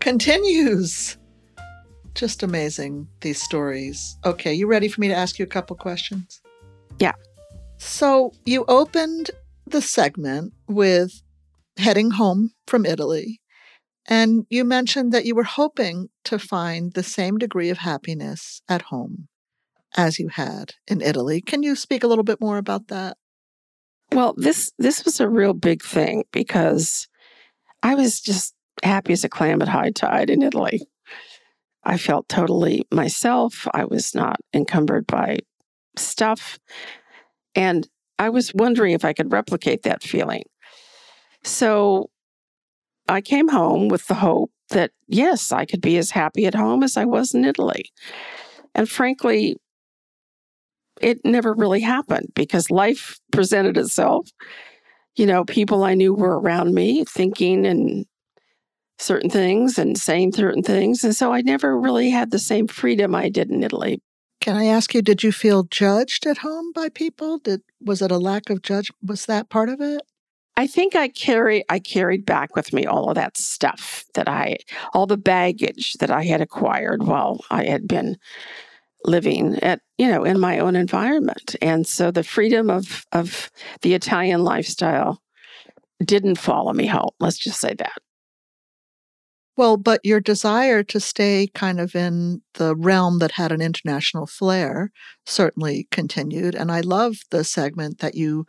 continues. 0.00 1.16
Just 2.14 2.42
amazing, 2.42 3.08
these 3.22 3.42
stories. 3.42 4.16
Okay, 4.24 4.54
you 4.54 4.66
ready 4.66 4.88
for 4.88 5.00
me 5.00 5.08
to 5.08 5.14
ask 5.14 5.38
you 5.38 5.44
a 5.44 5.48
couple 5.48 5.74
questions? 5.76 6.40
Yeah. 7.00 7.14
So 7.78 8.32
you 8.44 8.64
opened 8.68 9.30
the 9.66 9.82
segment 9.82 10.52
with 10.68 11.22
heading 11.76 12.12
home 12.12 12.52
from 12.66 12.86
Italy, 12.86 13.40
and 14.06 14.46
you 14.48 14.64
mentioned 14.64 15.12
that 15.12 15.24
you 15.24 15.34
were 15.34 15.42
hoping 15.42 16.08
to 16.24 16.38
find 16.38 16.92
the 16.92 17.02
same 17.02 17.36
degree 17.36 17.70
of 17.70 17.78
happiness 17.78 18.62
at 18.68 18.82
home 18.82 19.28
as 19.96 20.18
you 20.18 20.28
had 20.28 20.74
in 20.86 21.00
Italy. 21.00 21.40
Can 21.40 21.62
you 21.62 21.74
speak 21.74 22.04
a 22.04 22.06
little 22.06 22.24
bit 22.24 22.40
more 22.40 22.58
about 22.58 22.88
that? 22.88 23.16
Well, 24.14 24.34
this 24.36 24.70
this 24.78 25.04
was 25.04 25.18
a 25.18 25.28
real 25.28 25.54
big 25.54 25.82
thing 25.82 26.22
because 26.32 27.08
I 27.82 27.96
was 27.96 28.20
just 28.20 28.54
happy 28.84 29.12
as 29.12 29.24
a 29.24 29.28
clam 29.28 29.60
at 29.60 29.68
high 29.68 29.90
tide 29.90 30.30
in 30.30 30.40
Italy. 30.42 30.82
I 31.82 31.98
felt 31.98 32.28
totally 32.28 32.86
myself. 32.92 33.66
I 33.74 33.84
was 33.84 34.14
not 34.14 34.36
encumbered 34.54 35.08
by 35.08 35.38
stuff. 35.98 36.60
And 37.56 37.88
I 38.18 38.28
was 38.28 38.54
wondering 38.54 38.92
if 38.92 39.04
I 39.04 39.12
could 39.12 39.32
replicate 39.32 39.82
that 39.82 40.04
feeling. 40.04 40.44
So 41.42 42.10
I 43.08 43.20
came 43.20 43.48
home 43.48 43.88
with 43.88 44.06
the 44.06 44.14
hope 44.14 44.52
that, 44.70 44.92
yes, 45.08 45.50
I 45.50 45.64
could 45.64 45.80
be 45.80 45.98
as 45.98 46.12
happy 46.12 46.46
at 46.46 46.54
home 46.54 46.84
as 46.84 46.96
I 46.96 47.04
was 47.04 47.34
in 47.34 47.44
Italy. 47.44 47.90
And 48.74 48.88
frankly, 48.88 49.56
it 51.00 51.24
never 51.24 51.52
really 51.54 51.80
happened 51.80 52.32
because 52.34 52.70
life 52.70 53.18
presented 53.32 53.76
itself. 53.76 54.28
You 55.16 55.26
know, 55.26 55.44
people 55.44 55.84
I 55.84 55.94
knew 55.94 56.12
were 56.14 56.38
around 56.38 56.74
me 56.74 57.04
thinking 57.04 57.66
and 57.66 58.06
certain 58.98 59.30
things 59.30 59.78
and 59.78 59.98
saying 59.98 60.32
certain 60.32 60.62
things. 60.62 61.04
And 61.04 61.14
so 61.14 61.32
I 61.32 61.40
never 61.42 61.78
really 61.78 62.10
had 62.10 62.30
the 62.30 62.38
same 62.38 62.68
freedom 62.68 63.14
I 63.14 63.28
did 63.28 63.50
in 63.50 63.62
Italy. 63.62 64.00
Can 64.40 64.56
I 64.56 64.66
ask 64.66 64.94
you, 64.94 65.02
did 65.02 65.22
you 65.22 65.32
feel 65.32 65.64
judged 65.64 66.26
at 66.26 66.38
home 66.38 66.72
by 66.72 66.88
people? 66.88 67.38
Did 67.38 67.62
was 67.80 68.02
it 68.02 68.10
a 68.10 68.18
lack 68.18 68.50
of 68.50 68.62
judge 68.62 68.90
was 69.02 69.26
that 69.26 69.48
part 69.48 69.68
of 69.68 69.80
it? 69.80 70.02
I 70.56 70.66
think 70.66 70.94
I 70.94 71.08
carry 71.08 71.64
I 71.68 71.78
carried 71.78 72.24
back 72.24 72.54
with 72.54 72.72
me 72.72 72.86
all 72.86 73.08
of 73.08 73.16
that 73.16 73.36
stuff 73.36 74.04
that 74.14 74.28
I 74.28 74.58
all 74.92 75.06
the 75.06 75.16
baggage 75.16 75.94
that 75.94 76.10
I 76.10 76.24
had 76.24 76.40
acquired 76.40 77.04
while 77.04 77.40
I 77.50 77.64
had 77.64 77.88
been 77.88 78.16
living 79.04 79.58
at 79.62 79.80
you 79.98 80.08
know 80.08 80.24
in 80.24 80.40
my 80.40 80.58
own 80.58 80.76
environment. 80.76 81.56
And 81.62 81.86
so 81.86 82.10
the 82.10 82.24
freedom 82.24 82.70
of 82.70 83.04
of 83.12 83.50
the 83.82 83.94
italian 83.94 84.42
lifestyle 84.44 85.20
didn't 86.04 86.36
follow 86.38 86.72
me 86.72 86.86
home 86.86 87.10
let's 87.20 87.38
just 87.38 87.60
say 87.60 87.74
that. 87.74 87.98
Well 89.56 89.76
but 89.76 90.00
your 90.04 90.20
desire 90.20 90.82
to 90.84 91.00
stay 91.00 91.48
kind 91.54 91.80
of 91.80 91.94
in 91.94 92.42
the 92.54 92.74
realm 92.74 93.18
that 93.20 93.32
had 93.32 93.52
an 93.52 93.60
international 93.60 94.26
flair 94.26 94.90
certainly 95.26 95.86
continued. 95.90 96.54
And 96.54 96.72
i 96.72 96.80
love 96.80 97.16
the 97.30 97.44
segment 97.44 97.98
that 97.98 98.14
you 98.14 98.46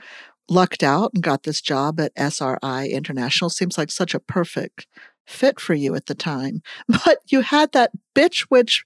lucked 0.50 0.84
out 0.84 1.12
and 1.14 1.24
got 1.24 1.44
this 1.44 1.62
job 1.62 2.00
at 2.00 2.12
sri 2.32 2.90
international. 2.90 3.50
Seems 3.50 3.78
like 3.78 3.92
such 3.92 4.14
a 4.14 4.20
perfect 4.20 4.88
fit 5.26 5.60
for 5.60 5.74
you 5.74 5.96
at 5.96 6.06
the 6.06 6.16
time. 6.16 6.62
But 6.88 7.20
you 7.28 7.42
had 7.42 7.72
that 7.72 7.92
bitch 8.16 8.48
witch 8.50 8.86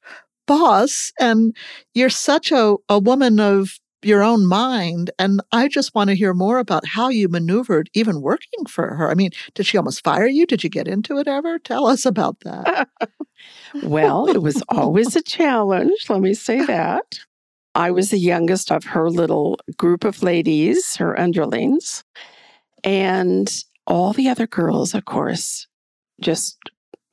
boss 0.50 1.14
and 1.20 1.56
you're 1.94 2.10
such 2.10 2.52
a, 2.52 2.76
a 2.90 2.98
woman 2.98 3.40
of 3.40 3.80
your 4.02 4.24
own 4.24 4.48
mind. 4.48 5.12
And 5.20 5.42
I 5.52 5.68
just 5.68 5.94
want 5.94 6.10
to 6.10 6.16
hear 6.16 6.34
more 6.34 6.58
about 6.58 6.88
how 6.88 7.10
you 7.10 7.30
maneuvered 7.30 7.88
even 7.94 8.22
working 8.22 8.66
for 8.68 8.96
her. 8.96 9.12
I 9.12 9.14
mean, 9.14 9.30
did 9.54 9.68
she 9.68 9.78
almost 9.78 10.04
fire 10.04 10.26
you? 10.26 10.48
Did 10.48 10.64
you 10.64 10.70
get 10.70 10.88
into 10.88 11.18
it 11.18 11.28
ever? 11.28 11.60
Tell 11.60 11.86
us 11.86 12.04
about 12.04 12.40
that. 12.40 12.88
well, 13.84 14.28
it 14.28 14.42
was 14.42 14.64
always 14.70 15.16
a 15.16 15.22
challenge. 15.22 16.10
Let 16.10 16.22
me 16.22 16.34
say 16.34 16.66
that. 16.66 17.20
I 17.76 17.92
was 17.92 18.10
the 18.10 18.18
youngest 18.18 18.72
of 18.72 18.84
her 18.86 19.12
little 19.12 19.60
group 19.78 20.04
of 20.04 20.24
ladies, 20.24 20.96
her 20.96 21.20
underlings. 21.20 22.04
And 22.84 23.54
all 23.86 24.14
the 24.14 24.30
other 24.30 24.48
girls, 24.48 24.96
of 24.96 25.06
course, 25.06 25.68
just 26.20 26.58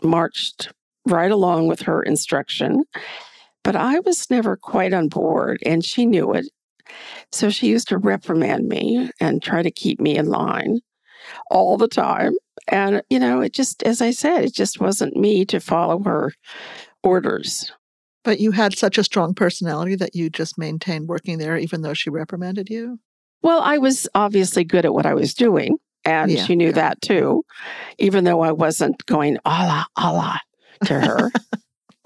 marched 0.03 0.73
right 1.07 1.31
along 1.31 1.69
with 1.69 1.83
her 1.83 2.03
instruction. 2.03 2.85
But 3.67 3.75
I 3.75 3.99
was 3.99 4.31
never 4.31 4.57
quite 4.57 4.95
on 4.95 5.09
board, 5.09 5.59
and 5.67 5.85
she 5.85 6.07
knew 6.07 6.33
it. 6.35 6.47
So 7.33 7.51
she 7.51 7.67
used 7.67 7.89
to 7.89 7.99
reprimand 7.99 8.69
me 8.69 9.11
and 9.21 9.43
try 9.43 9.61
to 9.65 9.73
keep 9.73 10.01
me 10.01 10.17
in 10.17 10.27
line 10.27 10.79
all 11.51 11.77
the 11.77 11.89
time. 11.89 12.35
And, 12.69 13.03
you 13.11 13.19
know, 13.19 13.41
it 13.41 13.53
just, 13.53 13.83
as 13.83 14.01
I 14.01 14.13
said, 14.13 14.45
it 14.45 14.55
just 14.55 14.79
wasn't 14.79 15.17
me 15.17 15.45
to 15.47 15.59
follow 15.59 16.01
her 16.05 16.33
orders. 17.03 17.73
But 18.23 18.39
you 18.39 18.53
had 18.53 18.79
such 18.79 18.99
a 18.99 19.05
strong 19.05 19.35
personality 19.35 19.97
that 19.97 20.15
you 20.15 20.31
just 20.31 20.57
maintained 20.57 21.09
working 21.09 21.39
there, 21.39 21.57
even 21.57 21.83
though 21.83 21.93
she 21.93 22.09
reprimanded 22.09 22.71
you? 22.71 23.01
Well, 23.43 23.63
I 23.63 23.79
was 23.79 24.09
obviously 24.15 24.63
good 24.63 24.85
at 24.85 24.95
what 24.95 25.07
I 25.07 25.15
was 25.15 25.35
doing, 25.35 25.79
and 26.05 26.31
Yeah, 26.31 26.45
she 26.45 26.55
knew 26.55 26.71
that 26.71 27.01
too, 27.01 27.43
even 27.99 28.23
though 28.23 28.43
I 28.43 28.53
wasn't 28.53 29.05
going 29.07 29.39
Allah, 29.45 29.89
Allah 29.97 30.39
to 30.85 31.01
her. 31.01 31.33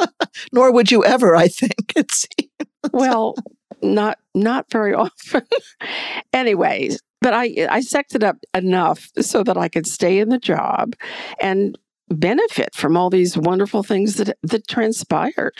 Nor 0.52 0.72
would 0.72 0.90
you 0.90 1.04
ever, 1.04 1.36
I 1.36 1.48
think. 1.48 1.74
It 1.96 2.10
seems. 2.12 2.50
well, 2.92 3.34
not 3.82 4.18
not 4.34 4.70
very 4.70 4.94
often. 5.04 5.42
Anyways, 6.32 7.00
but 7.20 7.34
I 7.34 7.66
I 7.70 7.80
sucked 7.80 8.14
it 8.14 8.22
up 8.22 8.36
enough 8.54 9.08
so 9.20 9.42
that 9.44 9.56
I 9.56 9.68
could 9.68 9.86
stay 9.86 10.18
in 10.18 10.28
the 10.28 10.38
job 10.38 10.94
and 11.40 11.76
benefit 12.08 12.74
from 12.74 12.96
all 12.96 13.10
these 13.10 13.36
wonderful 13.36 13.82
things 13.82 14.16
that 14.16 14.36
that 14.42 14.66
transpired. 14.68 15.54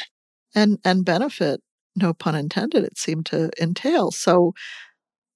and 0.55 0.79
and 0.85 1.05
benefit 1.05 1.61
no 1.97 2.13
pun 2.15 2.35
intended 2.35 2.85
it 2.85 2.99
seemed 2.99 3.27
to 3.27 3.51
entail 3.61 4.11
so 4.11 4.53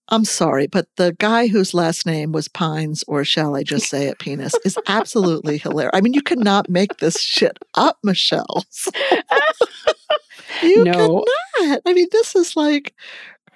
i'm 0.08 0.24
sorry 0.24 0.66
but 0.66 0.86
the 0.96 1.14
guy 1.18 1.46
whose 1.46 1.72
last 1.74 2.04
name 2.06 2.32
was 2.32 2.48
pines 2.48 3.04
or 3.08 3.24
shall 3.24 3.56
i 3.56 3.62
just 3.62 3.88
say 3.88 4.06
it 4.06 4.18
penis 4.18 4.54
is 4.64 4.78
absolutely 4.86 5.58
hilarious 5.58 5.90
i 5.94 6.00
mean 6.00 6.12
you 6.14 6.22
cannot 6.22 6.68
make 6.68 6.96
this 6.98 7.20
shit 7.20 7.58
up 7.74 7.98
michelle 8.02 8.64
you 10.62 10.84
No. 10.84 11.24
cannot 11.58 11.80
i 11.86 11.92
mean 11.92 12.08
this 12.12 12.34
is 12.36 12.56
like 12.56 12.94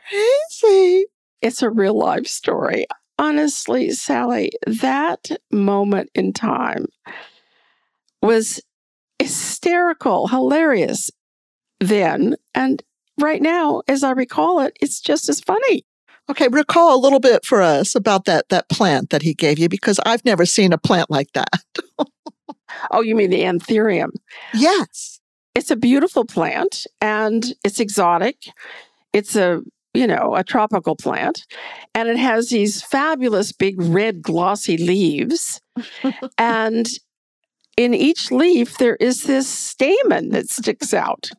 crazy 0.09 1.05
It's 1.43 1.63
a 1.63 1.71
real 1.71 1.97
life 1.97 2.27
story. 2.27 2.87
Honestly, 3.21 3.91
Sally, 3.91 4.51
that 4.67 5.29
moment 5.53 6.09
in 6.15 6.33
time 6.33 6.87
was 8.23 8.61
hysterical, 9.19 10.29
hilarious 10.29 11.11
then. 11.81 12.37
And 12.55 12.83
right 13.21 13.43
now, 13.43 13.83
as 13.89 14.03
I 14.05 14.13
recall 14.13 14.61
it, 14.61 14.77
it's 14.81 15.01
just 15.01 15.29
as 15.29 15.41
funny. 15.41 15.85
Okay 16.29 16.49
recall 16.49 16.95
a 16.95 17.01
little 17.01 17.21
bit 17.21 17.45
for 17.45 17.63
us 17.63 17.95
about 17.95 18.25
that 18.25 18.49
that 18.49 18.69
plant 18.69 19.11
that 19.11 19.23
he 19.23 19.35
gave 19.35 19.59
you 19.59 19.69
because 19.69 19.99
i've 20.07 20.25
never 20.25 20.45
seen 20.47 20.73
a 20.73 20.79
plant 20.79 21.11
like 21.11 21.33
that 21.33 21.63
Oh, 22.91 23.01
you 23.01 23.15
mean 23.15 23.31
the 23.31 23.43
anthurium? 23.43 24.11
yes 24.55 25.21
It's 25.55 25.71
a 25.71 25.77
beautiful 25.77 26.25
plant 26.25 26.87
and 27.01 27.55
it's 27.65 27.81
exotic. 27.81 28.37
It's 29.13 29.37
a 29.37 29.63
you 29.95 30.07
know, 30.07 30.37
a 30.37 30.45
tropical 30.45 30.95
plant, 30.95 31.45
and 31.95 32.09
it 32.09 32.19
has 32.19 32.51
these 32.51 32.83
fabulous 32.83 33.53
big 33.53 33.81
red 33.81 34.23
glossy 34.23 34.77
leaves. 34.77 35.61
and 36.39 36.89
in 37.77 37.95
each 37.95 38.31
leaf, 38.31 38.79
there 38.79 38.97
is 38.97 39.25
this 39.25 39.49
stamen 39.49 40.29
that 40.29 40.51
sticks 40.51 40.93
out. 40.93 41.31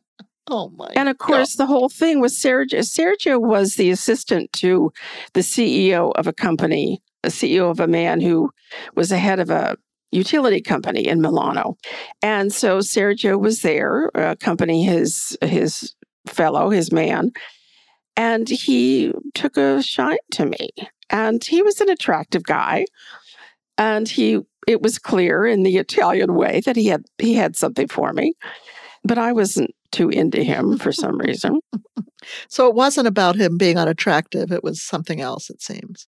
Oh 0.46 0.70
my 0.70 0.88
And 0.94 1.08
of 1.08 1.18
course, 1.18 1.56
the 1.56 1.66
whole 1.66 1.88
thing 1.88 2.20
was 2.20 2.36
Sergio. 2.36 2.80
Sergio 2.80 3.40
was 3.40 3.74
the 3.74 3.90
assistant 3.90 4.52
to 4.54 4.92
the 5.34 5.40
CEO 5.40 6.12
of 6.16 6.26
a 6.26 6.32
company, 6.32 7.02
a 7.24 7.28
CEO 7.28 7.70
of 7.70 7.80
a 7.80 7.86
man 7.86 8.20
who 8.20 8.50
was 8.94 9.10
the 9.10 9.18
head 9.18 9.40
of 9.40 9.50
a 9.50 9.76
utility 10.12 10.60
company 10.60 11.06
in 11.06 11.20
Milano. 11.20 11.76
And 12.22 12.52
so 12.52 12.78
Sergio 12.78 13.40
was 13.40 13.62
there, 13.62 14.10
accompanying 14.14 14.84
his 14.84 15.36
his 15.42 15.94
fellow, 16.26 16.70
his 16.70 16.92
man, 16.92 17.32
and 18.16 18.48
he 18.48 19.12
took 19.34 19.56
a 19.56 19.82
shine 19.82 20.18
to 20.32 20.46
me. 20.46 20.70
And 21.10 21.42
he 21.44 21.62
was 21.62 21.80
an 21.80 21.90
attractive 21.90 22.44
guy, 22.44 22.84
and 23.78 24.08
he 24.08 24.40
it 24.66 24.82
was 24.82 24.98
clear 24.98 25.46
in 25.46 25.62
the 25.62 25.78
Italian 25.78 26.34
way 26.34 26.60
that 26.64 26.76
he 26.76 26.86
had 26.86 27.04
he 27.18 27.34
had 27.34 27.56
something 27.56 27.88
for 27.88 28.12
me, 28.12 28.34
but 29.04 29.18
I 29.18 29.32
wasn't 29.32 29.74
too 29.90 30.08
into 30.08 30.42
him 30.42 30.78
for 30.78 30.92
some 30.92 31.18
reason. 31.26 31.60
So 32.48 32.68
it 32.68 32.74
wasn't 32.74 33.06
about 33.06 33.36
him 33.36 33.56
being 33.56 33.78
unattractive. 33.78 34.52
It 34.52 34.62
was 34.62 34.82
something 34.82 35.20
else, 35.20 35.50
it 35.50 35.62
seems. 35.62 36.06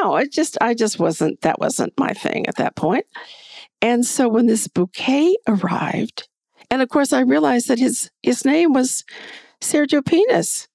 No, 0.00 0.14
I 0.14 0.26
just 0.26 0.58
I 0.60 0.74
just 0.74 0.98
wasn't 0.98 1.40
that 1.40 1.58
wasn't 1.58 1.98
my 1.98 2.12
thing 2.12 2.46
at 2.46 2.56
that 2.56 2.76
point. 2.76 3.06
And 3.80 4.04
so 4.04 4.28
when 4.28 4.46
this 4.46 4.68
bouquet 4.68 5.36
arrived, 5.46 6.28
and 6.70 6.82
of 6.82 6.88
course 6.88 7.12
I 7.12 7.20
realized 7.20 7.68
that 7.68 7.78
his 7.78 8.10
his 8.22 8.44
name 8.44 8.72
was 8.72 9.04
Sergio 9.62 10.04
Penis. 10.04 10.68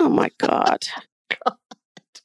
oh 0.00 0.08
my 0.08 0.30
oh 0.42 0.46
God. 0.48 0.84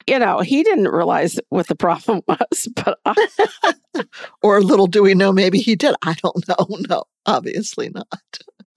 You 0.08 0.20
know, 0.20 0.40
he 0.40 0.64
didn't 0.64 0.88
realize 0.88 1.38
what 1.50 1.68
the 1.68 1.76
problem 1.76 2.22
was, 2.28 2.70
but 2.74 2.98
I, 3.06 3.28
Or 4.42 4.62
little 4.62 4.88
do 4.88 5.04
we 5.04 5.14
know, 5.14 5.34
maybe 5.34 5.60
he 5.60 5.76
did. 5.76 5.96
I 6.02 6.16
don't 6.24 6.48
know. 6.48 6.78
No, 6.90 7.04
obviously 7.26 7.90
not. 7.90 8.08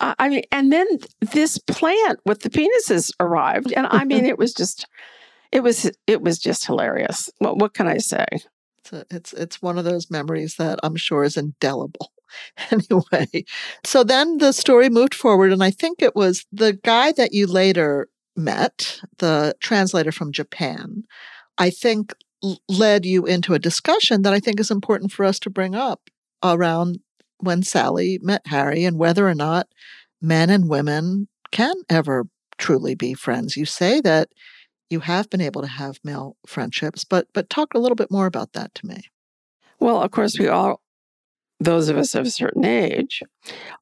I 0.00 0.14
I 0.18 0.28
mean, 0.28 0.42
and 0.50 0.72
then 0.72 0.86
this 1.20 1.58
plant 1.58 2.20
with 2.24 2.40
the 2.40 2.50
penises 2.50 3.12
arrived, 3.20 3.72
and 3.72 3.86
I 3.90 4.04
mean, 4.04 4.24
it 4.32 4.38
was 4.38 4.52
just, 4.52 4.86
it 5.52 5.62
was, 5.62 5.90
it 6.06 6.22
was 6.22 6.38
just 6.38 6.66
hilarious. 6.66 7.30
What, 7.38 7.58
what 7.58 7.74
can 7.74 7.86
I 7.86 7.98
say? 7.98 8.26
It's, 8.78 8.92
a, 8.92 9.04
it's 9.10 9.32
it's 9.32 9.62
one 9.62 9.78
of 9.78 9.84
those 9.84 10.10
memories 10.10 10.56
that 10.56 10.78
I'm 10.82 10.96
sure 10.96 11.24
is 11.24 11.36
indelible. 11.36 12.12
Anyway, 12.70 13.44
so 13.82 14.04
then 14.04 14.38
the 14.38 14.52
story 14.52 14.88
moved 14.88 15.14
forward, 15.16 15.52
and 15.52 15.64
I 15.64 15.72
think 15.72 16.00
it 16.00 16.14
was 16.14 16.46
the 16.52 16.74
guy 16.74 17.10
that 17.10 17.32
you 17.32 17.48
later 17.48 18.08
met, 18.36 19.00
the 19.18 19.56
translator 19.58 20.12
from 20.12 20.30
Japan. 20.30 21.02
I 21.58 21.70
think 21.70 22.14
led 22.68 23.04
you 23.04 23.26
into 23.26 23.54
a 23.54 23.58
discussion 23.58 24.22
that 24.22 24.32
I 24.32 24.40
think 24.40 24.60
is 24.60 24.70
important 24.70 25.12
for 25.12 25.24
us 25.24 25.38
to 25.40 25.50
bring 25.50 25.74
up 25.74 26.08
around 26.42 27.00
when 27.42 27.62
Sally 27.62 28.18
met 28.22 28.42
Harry 28.46 28.84
and 28.84 28.98
whether 28.98 29.28
or 29.28 29.34
not 29.34 29.68
men 30.20 30.50
and 30.50 30.68
women 30.68 31.28
can 31.50 31.74
ever 31.88 32.26
truly 32.58 32.94
be 32.94 33.14
friends. 33.14 33.56
You 33.56 33.64
say 33.64 34.00
that 34.02 34.28
you 34.90 35.00
have 35.00 35.30
been 35.30 35.40
able 35.40 35.62
to 35.62 35.68
have 35.68 35.98
male 36.04 36.36
friendships, 36.46 37.04
but 37.04 37.28
but 37.32 37.48
talk 37.48 37.74
a 37.74 37.78
little 37.78 37.96
bit 37.96 38.10
more 38.10 38.26
about 38.26 38.52
that 38.52 38.74
to 38.76 38.86
me. 38.86 39.02
Well, 39.78 40.02
of 40.02 40.10
course, 40.10 40.38
we 40.38 40.46
all, 40.48 40.82
those 41.58 41.88
of 41.88 41.96
us 41.96 42.14
of 42.14 42.26
a 42.26 42.30
certain 42.30 42.64
age, 42.64 43.22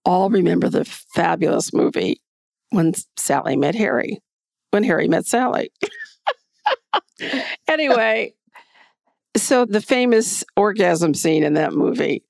all 0.05 0.31
remember 0.31 0.69
the 0.69 0.85
fabulous 0.85 1.73
movie 1.73 2.21
when 2.71 2.93
Sally 3.17 3.57
met 3.57 3.75
Harry, 3.75 4.21
when 4.71 4.85
Harry 4.85 5.09
met 5.09 5.27
Sally. 5.27 5.73
anyway, 7.69 8.35
so 9.37 9.65
the 9.65 9.81
famous 9.81 10.45
orgasm 10.57 11.15
scene 11.15 11.43
in 11.43 11.55
that 11.55 11.73
movie 11.73 12.23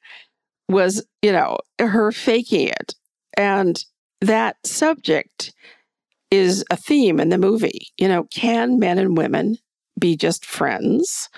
was, 0.69 1.05
you 1.23 1.33
know, 1.33 1.59
her 1.79 2.13
faking 2.13 2.69
it. 2.69 2.95
And 3.37 3.83
that 4.21 4.57
subject 4.67 5.55
is 6.31 6.65
a 6.71 6.77
theme 6.77 7.21
in 7.21 7.31
the 7.31 7.39
movie. 7.39 7.89
You 7.97 8.09
know, 8.09 8.25
can 8.25 8.79
men 8.79 8.99
and 8.99 9.17
women 9.17 9.57
be 9.99 10.17
just 10.17 10.45
friends? 10.45 11.29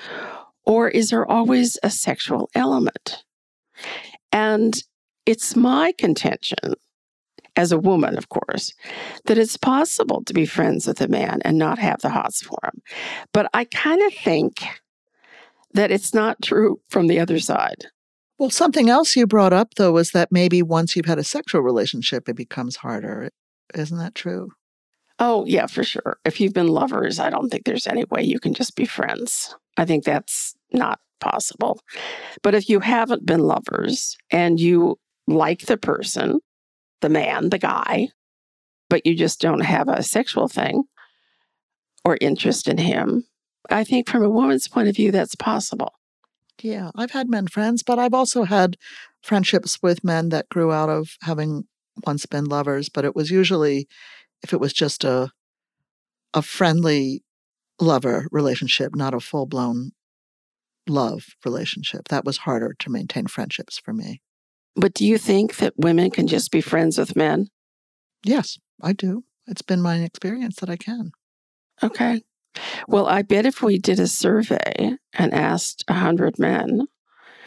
Or 0.64 0.88
is 0.88 1.11
there 1.11 1.31
always 1.31 1.79
a 1.83 1.90
sexual 1.90 2.51
element? 2.55 3.25
And 4.33 4.83
it's 5.27 5.57
my 5.57 5.93
contention, 5.99 6.75
as 7.57 7.73
a 7.73 7.79
woman, 7.79 8.16
of 8.16 8.29
course, 8.29 8.73
that 9.27 9.38
it's 9.38 9.57
possible 9.57 10.23
to 10.25 10.35
be 10.35 10.47
friends 10.47 10.87
with 10.87 11.01
a 11.01 11.09
man 11.09 11.40
and 11.45 11.59
not 11.59 11.79
have 11.79 12.01
the 12.01 12.11
hots 12.11 12.43
for 12.43 12.59
him. 12.64 12.83
But 13.33 13.51
I 13.55 13.64
kind 13.64 14.03
of 14.03 14.14
think 14.14 14.64
that 15.73 15.90
it's 15.90 16.14
not 16.14 16.43
true 16.43 16.81
from 16.88 17.07
the 17.07 17.21
other 17.21 17.38
side. 17.38 17.87
Well, 18.40 18.48
something 18.48 18.88
else 18.88 19.16
you 19.16 19.26
brought 19.26 19.53
up 19.53 19.74
though 19.74 19.92
was 19.92 20.12
that 20.12 20.33
maybe 20.33 20.62
once 20.62 20.96
you've 20.96 21.05
had 21.05 21.18
a 21.18 21.24
sexual 21.24 21.61
relationship, 21.61 22.26
it 22.26 22.37
becomes 22.37 22.76
harder. 22.76 23.29
Isn't 23.74 23.98
that 23.98 24.14
true? 24.14 24.53
Oh, 25.18 25.44
yeah, 25.44 25.66
for 25.66 25.85
sure. 25.85 26.16
If 26.24 26.40
you've 26.40 26.55
been 26.55 26.68
lovers, 26.68 27.20
I 27.20 27.29
don't 27.29 27.50
think 27.50 27.66
there's 27.66 27.87
any 27.87 28.05
way 28.05 28.22
you 28.22 28.40
can 28.40 28.55
just 28.55 28.76
be 28.76 28.87
friends. 28.87 29.55
I 29.76 29.85
think 29.85 30.05
that's 30.05 30.55
not 30.72 31.00
possible. 31.20 31.83
But 32.42 32.55
if 32.55 32.70
you 32.70 32.81
haven't 32.81 33.26
been 33.26 33.40
lovers 33.40 34.16
and 34.31 34.59
you 34.59 34.98
like 35.26 35.66
the 35.66 35.76
person, 35.76 36.40
the 37.03 37.11
man, 37.11 37.50
the 37.50 37.59
guy, 37.59 38.09
but 38.88 39.05
you 39.05 39.14
just 39.14 39.38
don't 39.42 39.61
have 39.61 39.87
a 39.90 40.03
sexual 40.03 40.48
thing 40.48 40.85
or 42.07 42.16
interest 42.22 42.68
in 42.68 42.79
him, 42.79 43.26
I 43.68 43.85
think 43.85 44.09
from 44.09 44.24
a 44.24 44.31
woman's 44.31 44.66
point 44.66 44.88
of 44.88 44.96
view, 44.96 45.12
that's 45.12 45.35
possible. 45.35 45.92
Yeah, 46.62 46.90
I've 46.94 47.12
had 47.12 47.29
men 47.29 47.46
friends, 47.46 47.83
but 47.83 47.99
I've 47.99 48.14
also 48.14 48.44
had 48.44 48.77
friendships 49.23 49.79
with 49.83 50.05
men 50.05 50.29
that 50.31 50.49
grew 50.49 50.73
out 50.73 50.88
of 50.88 51.16
having 51.23 51.64
once 52.07 52.27
been 52.27 52.44
lovers, 52.44 52.88
but 52.88 53.05
it 53.05 53.14
was 53.14 53.31
usually 53.31 53.88
if 54.42 54.53
it 54.53 54.61
was 54.61 54.73
just 54.73 55.05
a 55.05 55.31
a 56.33 56.42
friendly 56.42 57.25
lover 57.81 58.27
relationship, 58.31 58.94
not 58.94 59.14
a 59.14 59.20
full-blown 59.20 59.90
love 60.88 61.25
relationship. 61.44 62.09
That 62.09 62.25
was 62.25 62.38
harder 62.38 62.75
to 62.79 62.90
maintain 62.90 63.27
friendships 63.27 63.79
for 63.79 63.92
me. 63.92 64.23
But 64.77 64.94
do 64.94 65.05
you 65.05 65.18
think 65.18 65.57
that 65.57 65.75
women 65.77 66.11
can 66.11 66.27
just 66.29 66.53
be 66.53 66.61
friends 66.61 66.99
with 66.99 67.16
men? 67.16 67.49
Yes, 68.25 68.59
I 68.81 68.92
do. 68.92 69.25
It's 69.46 69.62
been 69.62 69.83
my 69.83 69.96
experience 69.96 70.57
that 70.57 70.70
I 70.70 70.77
can. 70.77 71.11
Okay. 71.83 72.23
Well, 72.89 73.07
I 73.07 73.23
bet 73.23 73.47
if 73.47 73.63
we 73.63 73.79
did 73.79 74.01
a 74.01 74.07
survey 74.07 74.97
and 75.15 75.33
asked 75.35 75.85
100 75.89 76.39
men, 76.39 76.87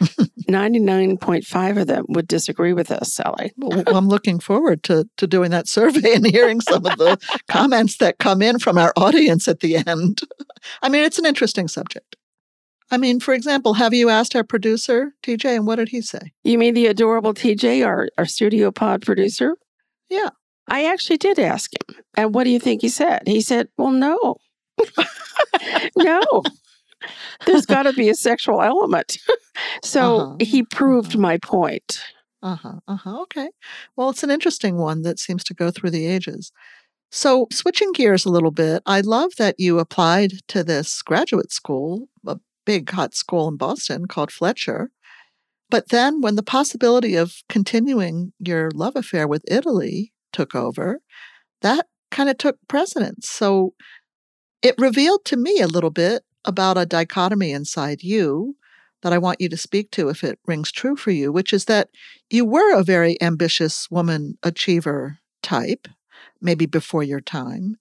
99.5 0.00 1.80
of 1.80 1.86
them 1.86 2.04
would 2.08 2.26
disagree 2.26 2.72
with 2.72 2.90
us, 2.90 3.12
Sally. 3.12 3.52
well, 3.56 3.96
I'm 3.96 4.08
looking 4.08 4.40
forward 4.40 4.82
to, 4.84 5.08
to 5.16 5.26
doing 5.26 5.50
that 5.50 5.68
survey 5.68 6.14
and 6.14 6.26
hearing 6.26 6.60
some 6.60 6.84
of 6.84 6.98
the 6.98 7.18
comments 7.48 7.98
that 7.98 8.18
come 8.18 8.42
in 8.42 8.58
from 8.58 8.76
our 8.76 8.92
audience 8.96 9.46
at 9.46 9.60
the 9.60 9.76
end. 9.76 10.20
I 10.82 10.88
mean, 10.88 11.04
it's 11.04 11.18
an 11.18 11.26
interesting 11.26 11.68
subject. 11.68 12.16
I 12.90 12.96
mean, 12.96 13.18
for 13.20 13.34
example, 13.34 13.74
have 13.74 13.94
you 13.94 14.10
asked 14.10 14.36
our 14.36 14.44
producer, 14.44 15.14
TJ, 15.22 15.56
and 15.56 15.66
what 15.66 15.76
did 15.76 15.88
he 15.88 16.00
say? 16.00 16.32
You 16.42 16.58
mean 16.58 16.74
the 16.74 16.86
adorable 16.86 17.34
TJ, 17.34 17.84
our, 17.86 18.08
our 18.18 18.26
studio 18.26 18.70
pod 18.70 19.02
producer? 19.02 19.56
Yeah. 20.10 20.30
I 20.68 20.86
actually 20.86 21.18
did 21.18 21.38
ask 21.38 21.72
him. 21.72 21.96
And 22.16 22.34
what 22.34 22.44
do 22.44 22.50
you 22.50 22.58
think 22.58 22.82
he 22.82 22.88
said? 22.88 23.22
He 23.26 23.40
said, 23.40 23.68
Well, 23.76 23.90
no. 23.90 24.36
no. 25.96 26.42
There's 27.46 27.66
got 27.66 27.82
to 27.82 27.92
be 27.92 28.08
a 28.08 28.14
sexual 28.14 28.62
element. 28.62 29.18
so 29.82 30.20
Uh-huh, 30.20 30.36
he 30.40 30.62
proved 30.62 31.12
uh-huh. 31.12 31.20
my 31.20 31.38
point. 31.38 32.00
Uh 32.42 32.56
huh. 32.56 32.80
Uh 32.86 32.96
huh. 32.96 33.22
Okay. 33.22 33.48
Well, 33.96 34.10
it's 34.10 34.22
an 34.22 34.30
interesting 34.30 34.76
one 34.76 35.02
that 35.02 35.18
seems 35.18 35.44
to 35.44 35.54
go 35.54 35.70
through 35.70 35.90
the 35.90 36.06
ages. 36.06 36.52
So, 37.10 37.46
switching 37.52 37.92
gears 37.92 38.24
a 38.26 38.30
little 38.30 38.50
bit, 38.50 38.82
I 38.86 39.00
love 39.00 39.32
that 39.38 39.54
you 39.58 39.78
applied 39.78 40.32
to 40.48 40.64
this 40.64 41.00
graduate 41.00 41.52
school, 41.52 42.08
a 42.26 42.38
big 42.66 42.90
hot 42.90 43.14
school 43.14 43.48
in 43.48 43.56
Boston 43.56 44.06
called 44.06 44.32
Fletcher. 44.32 44.90
But 45.70 45.90
then, 45.90 46.20
when 46.20 46.34
the 46.36 46.42
possibility 46.42 47.14
of 47.16 47.42
continuing 47.48 48.32
your 48.40 48.70
love 48.72 48.96
affair 48.96 49.28
with 49.28 49.44
Italy 49.48 50.12
took 50.32 50.54
over, 50.54 51.00
that 51.62 51.86
kind 52.10 52.28
of 52.28 52.36
took 52.38 52.56
precedence. 52.68 53.28
So, 53.28 53.74
it 54.64 54.74
revealed 54.78 55.24
to 55.26 55.36
me 55.36 55.60
a 55.60 55.68
little 55.68 55.90
bit 55.90 56.24
about 56.44 56.78
a 56.78 56.86
dichotomy 56.86 57.52
inside 57.52 58.02
you 58.02 58.56
that 59.02 59.12
I 59.12 59.18
want 59.18 59.40
you 59.40 59.50
to 59.50 59.56
speak 59.56 59.90
to 59.92 60.08
if 60.08 60.24
it 60.24 60.38
rings 60.46 60.72
true 60.72 60.96
for 60.96 61.10
you, 61.10 61.30
which 61.30 61.52
is 61.52 61.66
that 61.66 61.90
you 62.30 62.46
were 62.46 62.74
a 62.74 62.82
very 62.82 63.20
ambitious 63.20 63.90
woman 63.90 64.38
achiever 64.42 65.18
type, 65.42 65.86
maybe 66.40 66.64
before 66.64 67.02
your 67.02 67.20
time, 67.20 67.76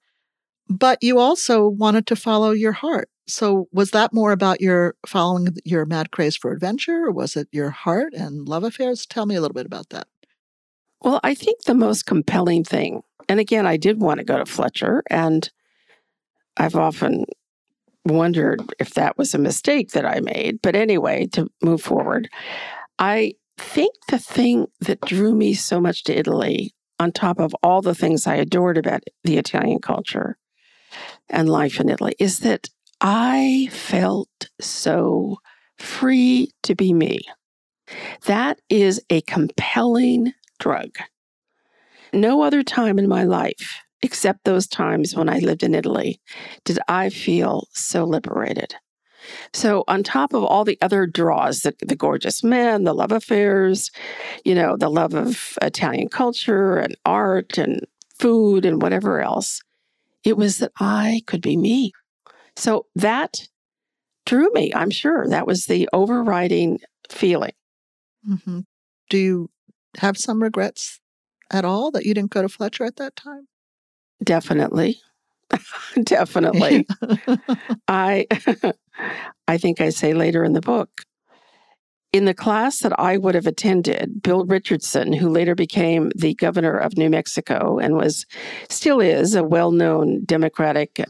but 0.68 1.02
you 1.02 1.20
also 1.20 1.68
wanted 1.68 2.06
to 2.08 2.16
follow 2.18 2.52
your 2.52 2.74
heart. 2.74 3.10
So, 3.26 3.70
was 3.72 3.92
that 3.92 4.12
more 4.12 4.34
about 4.34 4.60
your 4.60 4.96
following 5.06 5.56
your 5.64 5.86
mad 5.86 6.12
craze 6.12 6.36
for 6.36 6.52
adventure, 6.52 7.06
or 7.06 7.12
was 7.12 7.38
it 7.38 7.48
your 7.54 7.70
heart 7.70 8.14
and 8.14 8.50
love 8.50 8.66
affairs? 8.66 9.06
Tell 9.06 9.26
me 9.26 9.36
a 9.36 9.42
little 9.42 9.54
bit 9.54 9.66
about 9.66 9.90
that. 9.92 10.08
Well, 11.00 11.22
I 11.24 11.34
think 11.34 11.64
the 11.64 11.74
most 11.74 12.06
compelling 12.06 12.66
thing, 12.66 13.02
and 13.30 13.40
again, 13.40 13.66
I 13.66 13.78
did 13.78 14.02
want 14.02 14.18
to 14.18 14.26
go 14.26 14.38
to 14.38 14.46
Fletcher, 14.46 15.04
and 15.10 15.50
I've 16.58 16.76
often 16.76 17.26
wondered 18.06 18.62
if 18.80 18.94
that 18.94 19.18
was 19.18 19.34
a 19.34 19.40
mistake 19.40 19.92
that 19.92 20.06
I 20.06 20.20
made. 20.20 20.60
But 20.62 20.76
anyway, 20.76 21.28
to 21.28 21.50
move 21.62 21.82
forward, 21.82 22.30
I 23.00 23.34
think 23.58 23.94
the 24.10 24.20
thing 24.20 24.68
that 24.82 25.02
drew 25.02 25.34
me 25.34 25.54
so 25.54 25.80
much 25.80 26.04
to 26.06 26.18
Italy, 26.18 26.74
on 27.00 27.12
top 27.12 27.40
of 27.40 27.56
all 27.64 27.82
the 27.82 27.96
things 27.96 28.28
I 28.28 28.36
adored 28.36 28.78
about 28.78 29.04
the 29.24 29.38
Italian 29.38 29.80
culture 29.80 30.38
and 31.30 31.50
life 31.50 31.80
in 31.80 31.90
Italy, 31.90 32.14
is 32.20 32.40
that 32.40 32.70
I 33.02 33.70
felt 33.72 34.50
so 34.60 35.38
free 35.78 36.52
to 36.64 36.76
be 36.76 36.94
me. 36.94 37.20
That 38.26 38.60
is 38.70 39.02
a 39.10 39.22
compelling 39.22 40.34
drug. 40.60 40.92
No 42.14 42.42
other 42.44 42.64
time 42.64 43.00
in 43.00 43.08
my 43.08 43.24
life, 43.24 43.82
except 44.04 44.44
those 44.44 44.68
times 44.68 45.16
when 45.16 45.30
I 45.30 45.40
lived 45.40 45.64
in 45.64 45.74
Italy, 45.74 46.22
did 46.66 46.78
I 46.88 47.10
feel 47.10 47.68
so 47.72 48.04
liberated. 48.04 48.76
So, 49.54 49.86
on 49.88 50.04
top 50.04 50.34
of 50.34 50.44
all 50.44 50.66
the 50.66 50.78
other 50.82 51.08
draws, 51.08 51.62
the, 51.62 51.74
the 51.80 51.96
gorgeous 51.96 52.44
men, 52.44 52.84
the 52.84 52.94
love 52.94 53.14
affairs, 53.14 53.90
you 54.44 54.54
know, 54.54 54.76
the 54.76 54.90
love 54.90 55.14
of 55.14 55.58
Italian 55.62 56.10
culture 56.10 56.78
and 56.78 56.96
art 57.06 57.58
and 57.58 57.82
food 58.20 58.66
and 58.66 58.82
whatever 58.82 59.22
else, 59.22 59.62
it 60.26 60.38
was 60.38 60.58
that 60.58 60.72
I 60.80 61.22
could 61.26 61.42
be 61.42 61.56
me. 61.56 61.94
So, 62.58 62.88
that 62.96 63.48
drew 64.26 64.52
me, 64.54 64.74
I'm 64.76 64.92
sure. 64.92 65.28
That 65.28 65.48
was 65.48 65.66
the 65.66 65.90
overriding 65.94 66.80
feeling. 67.10 67.54
hmm 68.26 68.62
Do 69.10 69.18
you 69.18 69.50
have 70.00 70.18
some 70.18 70.44
regrets 70.44 71.00
at 71.52 71.66
all 71.66 71.92
that 71.92 72.06
you 72.06 72.14
didn't 72.14 72.32
go 72.32 72.42
to 72.42 72.50
Fletcher 72.50 72.84
at 72.84 72.98
that 72.98 73.16
time? 73.16 73.48
Definitely. 74.24 75.00
Definitely. 76.04 76.88
I 77.88 78.28
I 79.48 79.58
think 79.58 79.82
I 79.82 79.90
say 79.90 80.14
later 80.14 80.44
in 80.44 80.54
the 80.54 80.62
book. 80.62 80.90
In 82.12 82.26
the 82.26 82.36
class 82.36 82.80
that 82.80 82.98
I 83.00 83.18
would 83.18 83.34
have 83.34 83.48
attended, 83.48 84.22
Bill 84.22 84.46
Richardson, 84.46 85.14
who 85.14 85.30
later 85.30 85.56
became 85.56 86.12
the 86.16 86.36
governor 86.36 86.78
of 86.78 86.96
New 86.96 87.10
Mexico 87.10 87.80
and 87.80 87.96
was 87.96 88.28
still 88.70 89.00
is 89.00 89.34
a 89.34 89.44
well-known 89.44 90.24
Democratic 90.24 91.04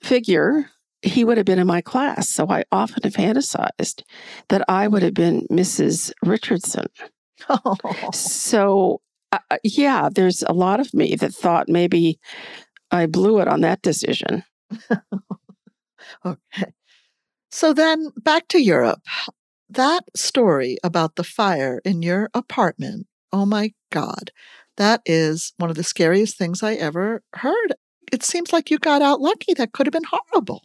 figure, 0.00 0.70
he 1.02 1.24
would 1.24 1.36
have 1.36 1.44
been 1.44 1.58
in 1.58 1.66
my 1.66 1.82
class. 1.82 2.30
So 2.30 2.48
I 2.48 2.64
often 2.72 3.02
have 3.02 3.12
fantasized 3.12 4.02
that 4.48 4.64
I 4.66 4.88
would 4.88 5.02
have 5.02 5.12
been 5.12 5.46
Mrs. 5.50 6.10
Richardson. 6.24 6.86
oh. 7.50 7.76
So, 8.14 9.02
uh, 9.32 9.56
yeah, 9.64 10.08
there's 10.14 10.42
a 10.42 10.52
lot 10.52 10.80
of 10.80 10.92
me 10.94 11.16
that 11.16 11.34
thought 11.34 11.68
maybe 11.68 12.18
I 12.90 13.06
blew 13.06 13.40
it 13.40 13.48
on 13.48 13.60
that 13.62 13.82
decision. 13.82 14.44
Okay. 16.24 16.72
So 17.50 17.72
then 17.72 18.10
back 18.16 18.48
to 18.48 18.62
Europe. 18.62 19.00
That 19.68 20.04
story 20.14 20.78
about 20.84 21.16
the 21.16 21.24
fire 21.24 21.80
in 21.84 22.02
your 22.02 22.28
apartment, 22.34 23.06
oh 23.32 23.46
my 23.46 23.72
God, 23.90 24.30
that 24.76 25.00
is 25.06 25.52
one 25.58 25.70
of 25.70 25.76
the 25.76 25.84
scariest 25.84 26.36
things 26.36 26.62
I 26.62 26.74
ever 26.74 27.22
heard. 27.34 27.74
It 28.12 28.22
seems 28.22 28.52
like 28.52 28.70
you 28.70 28.78
got 28.78 29.02
out 29.02 29.20
lucky. 29.20 29.54
That 29.54 29.72
could 29.72 29.86
have 29.86 29.92
been 29.92 30.02
horrible. 30.10 30.62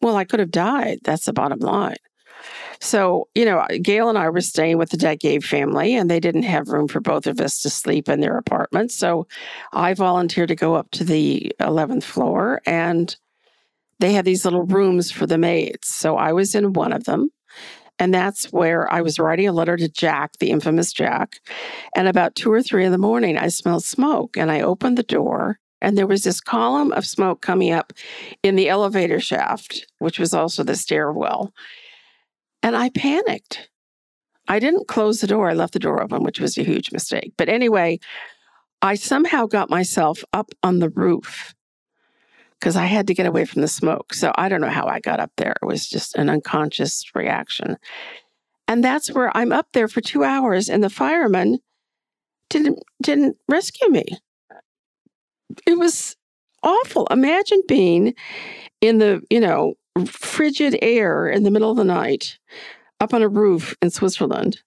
Well, 0.00 0.16
I 0.16 0.24
could 0.24 0.40
have 0.40 0.50
died. 0.50 0.98
That's 1.04 1.26
the 1.26 1.32
bottom 1.32 1.60
line. 1.60 1.96
So, 2.84 3.28
you 3.34 3.46
know, 3.46 3.66
Gail 3.80 4.10
and 4.10 4.18
I 4.18 4.28
were 4.28 4.42
staying 4.42 4.76
with 4.76 4.90
the 4.90 4.98
Degave 4.98 5.42
family, 5.42 5.96
and 5.96 6.10
they 6.10 6.20
didn't 6.20 6.42
have 6.42 6.68
room 6.68 6.86
for 6.86 7.00
both 7.00 7.26
of 7.26 7.40
us 7.40 7.62
to 7.62 7.70
sleep 7.70 8.10
in 8.10 8.20
their 8.20 8.36
apartment. 8.36 8.92
So 8.92 9.26
I 9.72 9.94
volunteered 9.94 10.48
to 10.48 10.54
go 10.54 10.74
up 10.74 10.90
to 10.92 11.02
the 11.02 11.50
11th 11.60 12.04
floor, 12.04 12.60
and 12.66 13.16
they 14.00 14.12
had 14.12 14.26
these 14.26 14.44
little 14.44 14.64
rooms 14.64 15.10
for 15.10 15.26
the 15.26 15.38
maids. 15.38 15.88
So 15.88 16.18
I 16.18 16.34
was 16.34 16.54
in 16.54 16.74
one 16.74 16.92
of 16.92 17.04
them. 17.04 17.30
And 17.98 18.12
that's 18.12 18.52
where 18.52 18.92
I 18.92 19.00
was 19.00 19.18
writing 19.18 19.48
a 19.48 19.52
letter 19.52 19.78
to 19.78 19.88
Jack, 19.88 20.32
the 20.38 20.50
infamous 20.50 20.92
Jack. 20.92 21.36
And 21.96 22.06
about 22.06 22.34
two 22.34 22.52
or 22.52 22.62
three 22.62 22.84
in 22.84 22.92
the 22.92 22.98
morning, 22.98 23.38
I 23.38 23.48
smelled 23.48 23.84
smoke 23.84 24.36
and 24.36 24.50
I 24.50 24.60
opened 24.60 24.98
the 24.98 25.04
door. 25.04 25.58
And 25.80 25.96
there 25.96 26.06
was 26.06 26.24
this 26.24 26.40
column 26.40 26.92
of 26.92 27.06
smoke 27.06 27.40
coming 27.40 27.72
up 27.72 27.92
in 28.42 28.56
the 28.56 28.68
elevator 28.68 29.20
shaft, 29.20 29.86
which 30.00 30.18
was 30.18 30.34
also 30.34 30.64
the 30.64 30.74
stairwell. 30.74 31.54
And 32.64 32.74
I 32.74 32.88
panicked. 32.88 33.68
I 34.48 34.58
didn't 34.58 34.88
close 34.88 35.20
the 35.20 35.26
door. 35.26 35.50
I 35.50 35.54
left 35.54 35.74
the 35.74 35.78
door 35.78 36.02
open, 36.02 36.22
which 36.22 36.40
was 36.40 36.56
a 36.56 36.64
huge 36.64 36.92
mistake. 36.92 37.34
But 37.36 37.50
anyway, 37.50 38.00
I 38.80 38.94
somehow 38.94 39.46
got 39.46 39.68
myself 39.68 40.24
up 40.32 40.50
on 40.62 40.78
the 40.78 40.88
roof 40.88 41.54
because 42.58 42.74
I 42.74 42.86
had 42.86 43.06
to 43.08 43.14
get 43.14 43.26
away 43.26 43.44
from 43.44 43.60
the 43.60 43.68
smoke. 43.68 44.14
So 44.14 44.32
I 44.36 44.48
don't 44.48 44.62
know 44.62 44.68
how 44.68 44.86
I 44.86 44.98
got 44.98 45.20
up 45.20 45.30
there. 45.36 45.54
It 45.62 45.66
was 45.66 45.86
just 45.86 46.16
an 46.16 46.30
unconscious 46.30 47.04
reaction. 47.14 47.76
And 48.66 48.82
that's 48.82 49.12
where 49.12 49.34
I'm 49.36 49.52
up 49.52 49.68
there 49.74 49.88
for 49.88 50.00
two 50.00 50.24
hours 50.24 50.70
and 50.70 50.82
the 50.82 50.88
firemen 50.88 51.58
didn't 52.48 52.78
didn't 53.02 53.36
rescue 53.46 53.90
me. 53.90 54.04
It 55.66 55.78
was 55.78 56.16
awful. 56.62 57.06
Imagine 57.10 57.62
being 57.68 58.14
in 58.80 58.98
the, 58.98 59.22
you 59.28 59.40
know, 59.40 59.74
frigid 60.06 60.76
air 60.82 61.28
in 61.28 61.42
the 61.42 61.50
middle 61.50 61.70
of 61.70 61.76
the 61.76 61.84
night 61.84 62.38
up 63.00 63.14
on 63.14 63.22
a 63.22 63.28
roof 63.28 63.76
in 63.80 63.90
Switzerland 63.90 64.62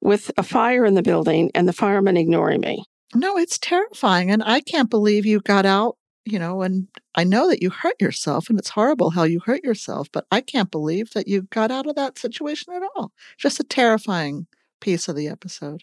with 0.00 0.30
a 0.36 0.42
fire 0.42 0.84
in 0.84 0.94
the 0.94 1.02
building 1.02 1.50
and 1.54 1.68
the 1.68 1.72
firemen 1.72 2.16
ignoring 2.16 2.60
me. 2.60 2.84
No, 3.14 3.38
it's 3.38 3.58
terrifying. 3.58 4.30
And 4.30 4.42
I 4.42 4.60
can't 4.60 4.90
believe 4.90 5.24
you 5.24 5.40
got 5.40 5.64
out, 5.64 5.96
you 6.24 6.38
know, 6.38 6.62
and 6.62 6.88
I 7.14 7.24
know 7.24 7.48
that 7.48 7.62
you 7.62 7.70
hurt 7.70 8.00
yourself 8.00 8.50
and 8.50 8.58
it's 8.58 8.70
horrible 8.70 9.10
how 9.10 9.22
you 9.22 9.40
hurt 9.40 9.64
yourself, 9.64 10.08
but 10.12 10.26
I 10.30 10.40
can't 10.40 10.70
believe 10.70 11.12
that 11.12 11.28
you 11.28 11.42
got 11.42 11.70
out 11.70 11.86
of 11.86 11.94
that 11.96 12.18
situation 12.18 12.74
at 12.74 12.82
all. 12.94 13.12
Just 13.38 13.60
a 13.60 13.64
terrifying 13.64 14.46
piece 14.80 15.08
of 15.08 15.16
the 15.16 15.28
episode. 15.28 15.82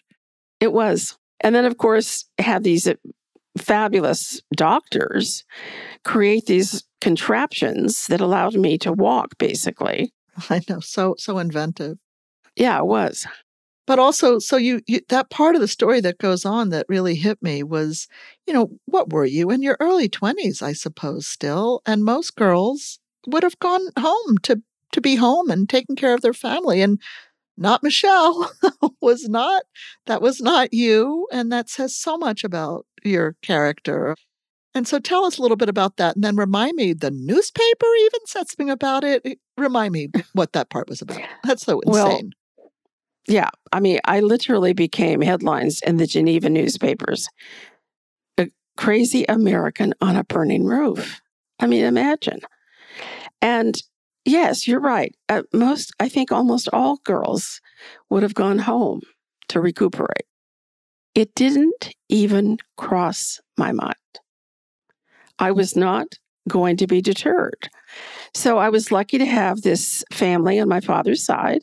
It 0.60 0.72
was. 0.72 1.18
And 1.40 1.54
then, 1.54 1.64
of 1.64 1.78
course, 1.78 2.26
have 2.38 2.62
these 2.62 2.86
fabulous 3.58 4.40
doctors 4.54 5.44
create 6.04 6.46
these 6.46 6.84
contraptions 7.00 8.06
that 8.08 8.20
allowed 8.20 8.54
me 8.54 8.78
to 8.78 8.92
walk, 8.92 9.38
basically. 9.38 10.12
I 10.50 10.60
know. 10.68 10.80
So, 10.80 11.14
so 11.18 11.38
inventive. 11.38 11.98
Yeah, 12.56 12.78
it 12.78 12.86
was. 12.86 13.26
But 13.86 13.98
also, 13.98 14.38
so 14.38 14.56
you, 14.56 14.80
you 14.86 15.00
that 15.10 15.28
part 15.28 15.54
of 15.54 15.60
the 15.60 15.68
story 15.68 16.00
that 16.00 16.18
goes 16.18 16.46
on 16.46 16.70
that 16.70 16.86
really 16.88 17.16
hit 17.16 17.42
me 17.42 17.62
was, 17.62 18.08
you 18.46 18.54
know, 18.54 18.70
what 18.86 19.12
were 19.12 19.26
you 19.26 19.50
in 19.50 19.62
your 19.62 19.76
early 19.78 20.08
20s, 20.08 20.62
I 20.62 20.72
suppose, 20.72 21.26
still? 21.26 21.82
And 21.84 22.02
most 22.02 22.34
girls 22.34 22.98
would 23.26 23.42
have 23.42 23.58
gone 23.58 23.88
home 23.98 24.38
to 24.44 24.62
to 24.92 25.00
be 25.00 25.16
home 25.16 25.50
and 25.50 25.68
taking 25.68 25.96
care 25.96 26.14
of 26.14 26.22
their 26.22 26.32
family. 26.32 26.80
And 26.80 26.98
not 27.58 27.82
Michele 27.82 28.50
was 29.02 29.28
not 29.28 29.64
that 30.06 30.22
was 30.22 30.40
not 30.40 30.72
you. 30.72 31.28
And 31.30 31.52
that 31.52 31.68
says 31.68 31.94
so 31.94 32.16
much 32.16 32.42
about 32.42 32.86
your 33.04 33.36
character. 33.42 34.16
And 34.74 34.88
so 34.88 34.98
tell 34.98 35.24
us 35.24 35.38
a 35.38 35.42
little 35.42 35.56
bit 35.56 35.68
about 35.68 35.98
that 35.98 36.16
and 36.16 36.24
then 36.24 36.36
remind 36.36 36.74
me 36.74 36.92
the 36.92 37.10
newspaper 37.10 37.86
even 38.00 38.20
said 38.26 38.48
something 38.48 38.70
about 38.70 39.04
it. 39.04 39.38
Remind 39.56 39.92
me 39.92 40.08
what 40.32 40.52
that 40.52 40.70
part 40.70 40.88
was 40.88 41.00
about. 41.00 41.20
That's 41.44 41.64
so 41.64 41.80
insane. 41.80 41.92
Well, 41.92 42.20
yeah. 43.28 43.50
I 43.72 43.80
mean, 43.80 44.00
I 44.04 44.20
literally 44.20 44.72
became 44.72 45.20
headlines 45.20 45.80
in 45.86 45.96
the 45.96 46.06
Geneva 46.06 46.50
newspapers. 46.50 47.28
A 48.38 48.48
crazy 48.76 49.24
American 49.28 49.94
on 50.00 50.16
a 50.16 50.24
burning 50.24 50.64
roof. 50.64 51.20
I 51.60 51.66
mean, 51.66 51.84
imagine. 51.84 52.40
And 53.40 53.80
yes, 54.24 54.66
you're 54.66 54.80
right. 54.80 55.14
Uh, 55.28 55.42
most, 55.52 55.92
I 56.00 56.08
think 56.08 56.32
almost 56.32 56.68
all 56.72 56.98
girls 57.04 57.60
would 58.10 58.22
have 58.22 58.34
gone 58.34 58.58
home 58.58 59.00
to 59.48 59.60
recuperate. 59.60 60.26
It 61.14 61.34
didn't 61.34 61.94
even 62.08 62.58
cross 62.76 63.40
my 63.56 63.72
mind. 63.72 63.94
I 65.38 65.52
was 65.52 65.76
not 65.76 66.06
going 66.48 66.76
to 66.76 66.86
be 66.86 67.00
deterred. 67.00 67.68
So 68.34 68.58
I 68.58 68.68
was 68.68 68.92
lucky 68.92 69.18
to 69.18 69.26
have 69.26 69.62
this 69.62 70.04
family 70.12 70.58
on 70.58 70.68
my 70.68 70.80
father's 70.80 71.24
side 71.24 71.62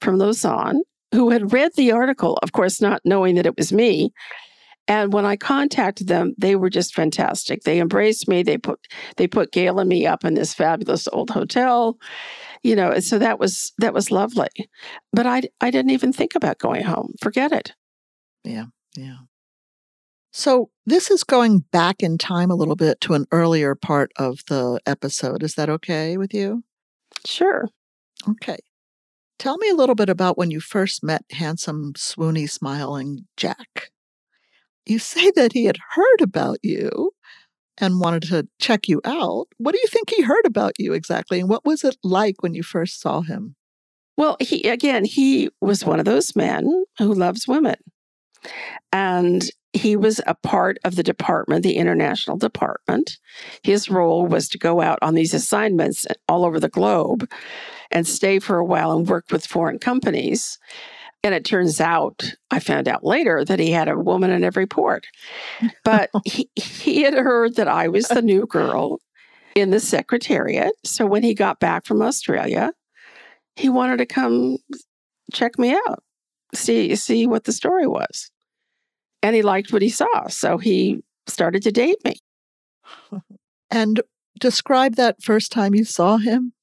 from 0.00 0.18
Lausanne 0.18 0.82
who 1.12 1.30
had 1.30 1.52
read 1.52 1.72
the 1.76 1.92
article, 1.92 2.38
of 2.42 2.52
course, 2.52 2.80
not 2.80 3.00
knowing 3.04 3.34
that 3.34 3.46
it 3.46 3.56
was 3.56 3.72
me. 3.72 4.12
And 4.86 5.12
when 5.12 5.24
I 5.24 5.36
contacted 5.36 6.08
them, 6.08 6.34
they 6.36 6.56
were 6.56 6.70
just 6.70 6.94
fantastic. 6.94 7.62
They 7.62 7.80
embraced 7.80 8.28
me. 8.28 8.42
They 8.42 8.58
put 8.58 8.80
they 9.16 9.26
put 9.28 9.52
Gail 9.52 9.78
and 9.78 9.88
me 9.88 10.06
up 10.06 10.24
in 10.24 10.34
this 10.34 10.52
fabulous 10.52 11.06
old 11.12 11.30
hotel, 11.30 11.96
you 12.62 12.74
know. 12.74 12.98
So 12.98 13.18
that 13.18 13.38
was 13.38 13.72
that 13.78 13.94
was 13.94 14.10
lovely. 14.10 14.48
But 15.12 15.26
I 15.26 15.42
I 15.60 15.70
didn't 15.70 15.92
even 15.92 16.12
think 16.12 16.34
about 16.34 16.58
going 16.58 16.82
home. 16.82 17.14
Forget 17.22 17.52
it. 17.52 17.72
Yeah, 18.42 18.66
yeah. 18.96 19.18
So, 20.32 20.70
this 20.86 21.10
is 21.10 21.24
going 21.24 21.64
back 21.72 21.96
in 22.00 22.16
time 22.16 22.50
a 22.50 22.54
little 22.54 22.76
bit 22.76 23.00
to 23.02 23.14
an 23.14 23.26
earlier 23.32 23.74
part 23.74 24.12
of 24.16 24.40
the 24.46 24.78
episode. 24.86 25.42
Is 25.42 25.54
that 25.54 25.68
okay 25.68 26.16
with 26.16 26.32
you? 26.32 26.62
Sure. 27.26 27.68
Okay. 28.28 28.58
Tell 29.38 29.56
me 29.56 29.70
a 29.70 29.74
little 29.74 29.94
bit 29.94 30.08
about 30.08 30.38
when 30.38 30.50
you 30.50 30.60
first 30.60 31.02
met 31.02 31.24
handsome, 31.30 31.94
swoony, 31.94 32.48
smiling 32.48 33.26
Jack. 33.36 33.90
You 34.86 34.98
say 34.98 35.30
that 35.34 35.52
he 35.52 35.64
had 35.64 35.78
heard 35.92 36.20
about 36.20 36.58
you 36.62 37.12
and 37.78 38.00
wanted 38.00 38.22
to 38.24 38.46
check 38.60 38.86
you 38.88 39.00
out. 39.04 39.46
What 39.56 39.72
do 39.72 39.80
you 39.82 39.88
think 39.88 40.10
he 40.10 40.22
heard 40.22 40.44
about 40.44 40.74
you 40.78 40.92
exactly? 40.92 41.40
And 41.40 41.48
what 41.48 41.64
was 41.64 41.82
it 41.82 41.96
like 42.04 42.42
when 42.42 42.54
you 42.54 42.62
first 42.62 43.00
saw 43.00 43.22
him? 43.22 43.56
Well, 44.16 44.36
he 44.40 44.68
again, 44.68 45.04
he 45.04 45.48
was 45.60 45.84
one 45.84 45.98
of 45.98 46.04
those 46.04 46.36
men 46.36 46.84
who 46.98 47.14
loves 47.14 47.48
women. 47.48 47.76
And 48.92 49.48
he 49.72 49.96
was 49.96 50.20
a 50.26 50.34
part 50.34 50.78
of 50.84 50.96
the 50.96 51.02
department, 51.02 51.62
the 51.62 51.76
international 51.76 52.36
department. 52.36 53.18
His 53.62 53.88
role 53.88 54.26
was 54.26 54.48
to 54.48 54.58
go 54.58 54.80
out 54.80 54.98
on 55.00 55.14
these 55.14 55.32
assignments 55.32 56.06
all 56.28 56.44
over 56.44 56.58
the 56.58 56.68
globe 56.68 57.30
and 57.90 58.06
stay 58.06 58.38
for 58.38 58.58
a 58.58 58.64
while 58.64 58.92
and 58.92 59.08
work 59.08 59.26
with 59.30 59.46
foreign 59.46 59.78
companies. 59.78 60.58
And 61.22 61.34
it 61.34 61.44
turns 61.44 61.80
out, 61.80 62.34
I 62.50 62.60
found 62.60 62.88
out 62.88 63.04
later 63.04 63.44
that 63.44 63.58
he 63.58 63.70
had 63.70 63.88
a 63.88 63.98
woman 63.98 64.30
in 64.30 64.42
every 64.42 64.66
port. 64.66 65.06
But 65.84 66.10
he, 66.24 66.50
he 66.56 67.02
had 67.02 67.14
heard 67.14 67.56
that 67.56 67.68
I 67.68 67.88
was 67.88 68.08
the 68.08 68.22
new 68.22 68.46
girl 68.46 69.00
in 69.54 69.70
the 69.70 69.80
secretariat. 69.80 70.72
So 70.84 71.06
when 71.06 71.22
he 71.22 71.34
got 71.34 71.60
back 71.60 71.84
from 71.84 72.02
Australia, 72.02 72.72
he 73.56 73.68
wanted 73.68 73.98
to 73.98 74.06
come 74.06 74.58
check 75.32 75.58
me 75.58 75.72
out, 75.72 76.02
see 76.54 76.94
see 76.96 77.26
what 77.26 77.44
the 77.44 77.52
story 77.52 77.86
was 77.86 78.30
and 79.22 79.34
he 79.36 79.42
liked 79.42 79.72
what 79.72 79.82
he 79.82 79.88
saw. 79.88 80.28
So 80.28 80.58
he 80.58 81.02
started 81.26 81.62
to 81.62 81.72
date 81.72 81.98
me. 82.04 82.14
And 83.72 84.00
describe 84.40 84.96
that 84.96 85.22
first 85.22 85.52
time 85.52 85.76
you 85.76 85.84
saw 85.84 86.16
him. 86.16 86.54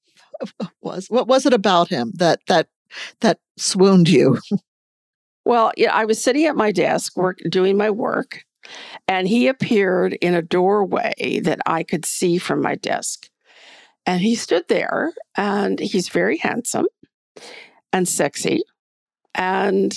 What 0.58 0.72
was 0.82 1.08
what 1.10 1.26
was 1.26 1.46
it 1.46 1.54
about 1.54 1.88
him 1.88 2.12
that 2.16 2.42
that 2.48 2.68
that 3.22 3.40
swooned 3.58 4.10
you? 4.10 4.40
Well, 5.46 5.72
yeah, 5.78 5.94
I 5.94 6.04
was 6.04 6.22
sitting 6.22 6.44
at 6.44 6.58
my 6.58 6.74
desk 6.74 7.16
work 7.16 7.40
doing 7.50 7.78
my 7.78 7.90
work, 7.90 8.44
and 9.08 9.30
he 9.30 9.48
appeared 9.48 10.16
in 10.16 10.36
a 10.36 10.42
doorway 10.42 11.40
that 11.42 11.60
I 11.66 11.84
could 11.84 12.06
see 12.06 12.38
from 12.38 12.62
my 12.62 12.76
desk. 12.76 13.30
And 14.06 14.20
he 14.20 14.36
stood 14.36 14.68
there, 14.68 15.14
and 15.38 15.80
he's 15.80 16.10
very 16.10 16.36
handsome 16.36 16.88
and 17.94 18.10
sexy. 18.10 18.64
And 19.36 19.96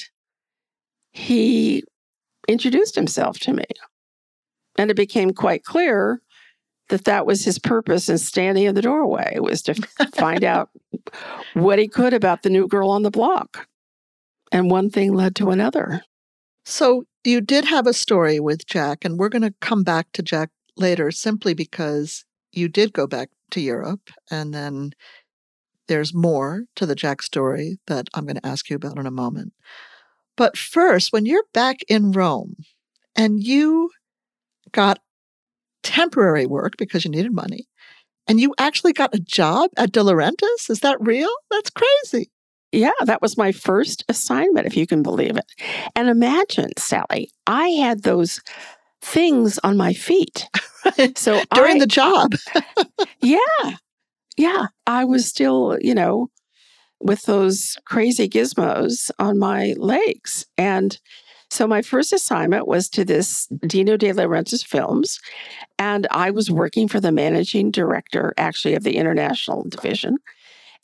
he 1.12 1.85
introduced 2.49 2.95
himself 2.95 3.39
to 3.41 3.53
me. 3.53 3.64
And 4.76 4.91
it 4.91 4.97
became 4.97 5.33
quite 5.33 5.64
clear 5.64 6.20
that 6.89 7.05
that 7.05 7.26
was 7.26 7.45
his 7.45 7.59
purpose 7.59 8.09
in 8.09 8.18
standing 8.18 8.64
in 8.64 8.74
the 8.74 8.83
doorway 8.83 9.39
was 9.41 9.62
to 9.62 9.74
find 10.14 10.45
out 10.45 10.70
what 11.55 11.78
he 11.78 11.89
could 11.89 12.12
about 12.12 12.43
the 12.43 12.51
new 12.51 12.66
girl 12.66 12.91
on 12.91 13.03
the 13.03 13.11
block. 13.11 13.66
And 14.53 14.70
one 14.70 14.91
thing 14.91 15.14
led 15.14 15.37
to 15.37 15.51
another. 15.51 16.03
So 16.64 17.05
you 17.24 17.41
did 17.41 17.64
have 17.64 17.87
a 17.87 17.93
story 17.93 18.41
with 18.41 18.66
Jack, 18.66 19.05
and 19.05 19.18
we're 19.18 19.28
going 19.28 19.43
to 19.43 19.55
come 19.61 19.85
back 19.85 20.09
to 20.12 20.22
Jack 20.22 20.51
later 20.76 21.11
simply 21.11 21.55
because 21.55 22.24
you 22.53 22.68
did 22.68 22.93
go 22.93 23.07
back 23.07 23.31
to 23.53 23.61
Europe 23.61 24.11
and 24.31 24.53
then 24.53 24.93
there's 25.91 26.14
more 26.14 26.62
to 26.76 26.86
the 26.86 26.95
Jack 26.95 27.20
story 27.20 27.80
that 27.88 28.07
I'm 28.14 28.24
going 28.24 28.36
to 28.36 28.47
ask 28.47 28.70
you 28.70 28.76
about 28.76 28.97
in 28.97 29.07
a 29.07 29.11
moment. 29.11 29.53
But 30.36 30.57
first, 30.57 31.12
when 31.12 31.26
you're 31.26 31.45
back 31.53 31.78
in 31.88 32.12
Rome 32.12 32.55
and 33.16 33.43
you 33.43 33.91
got 34.70 35.01
temporary 35.82 36.47
work 36.47 36.74
because 36.78 37.05
you 37.05 37.11
needed 37.11 37.34
money, 37.34 37.66
and 38.28 38.41
you 38.41 38.55
actually 38.57 38.93
got 38.93 39.12
a 39.12 39.18
job 39.18 39.70
at 39.76 39.91
De 39.91 39.99
Laurentiis, 39.99 40.70
is 40.70 40.78
that 40.80 40.97
real? 41.01 41.28
That's 41.51 41.70
crazy. 41.70 42.30
Yeah, 42.70 42.93
that 43.07 43.20
was 43.20 43.36
my 43.36 43.51
first 43.51 44.05
assignment, 44.09 44.68
if 44.68 44.76
you 44.76 44.86
can 44.86 45.03
believe 45.03 45.36
it. 45.36 45.47
And 45.97 46.09
imagine, 46.09 46.70
Sally, 46.78 47.32
I 47.49 47.70
had 47.70 48.05
those 48.05 48.41
things 49.03 49.59
on 49.64 49.76
my 49.76 49.93
feet. 49.93 50.47
So 51.14 51.43
during 51.55 51.76
I, 51.76 51.80
the 51.80 51.86
job. 51.86 52.32
yeah. 53.20 53.76
Yeah. 54.41 54.68
I 54.86 55.05
was 55.05 55.26
still, 55.26 55.76
you 55.82 55.95
know, 55.95 56.28
with 56.99 57.22
those 57.24 57.76
crazy 57.84 58.26
gizmos 58.26 59.11
on 59.18 59.38
my 59.38 59.74
legs. 59.76 60.47
And 60.57 60.99
so 61.51 61.66
my 61.66 61.82
first 61.82 62.12
assignment 62.12 62.66
was 62.66 62.88
to 62.91 63.05
this 63.05 63.47
Dino 63.66 63.99
De 63.99 64.12
Laurentiis 64.12 64.64
Films, 64.64 65.18
and 65.78 66.07
I 66.11 66.30
was 66.30 66.51
working 66.51 66.88
for 66.88 67.01
the 67.01 67.12
managing 67.12 67.70
director, 67.70 68.32
actually, 68.38 68.74
of 68.74 68.84
the 68.84 68.97
international 68.97 69.68
division. 69.68 70.16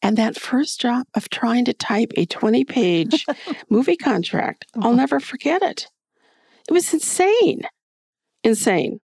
And 0.03 0.19
that 0.19 0.37
first 0.37 0.81
job 0.81 1.07
of 1.15 1.31
trying 1.31 1.65
to 1.65 1.73
type 1.73 2.13
a 2.17 2.27
20 2.27 2.65
page 2.65 3.25
movie 3.71 3.97
contract, 3.97 4.67
I'll 4.75 4.89
uh-huh. 4.89 4.97
never 4.97 5.21
forget 5.21 5.63
it. 5.63 5.89
It 6.69 6.73
was 6.73 6.93
insane. 6.93 7.63
Insane. 8.45 9.01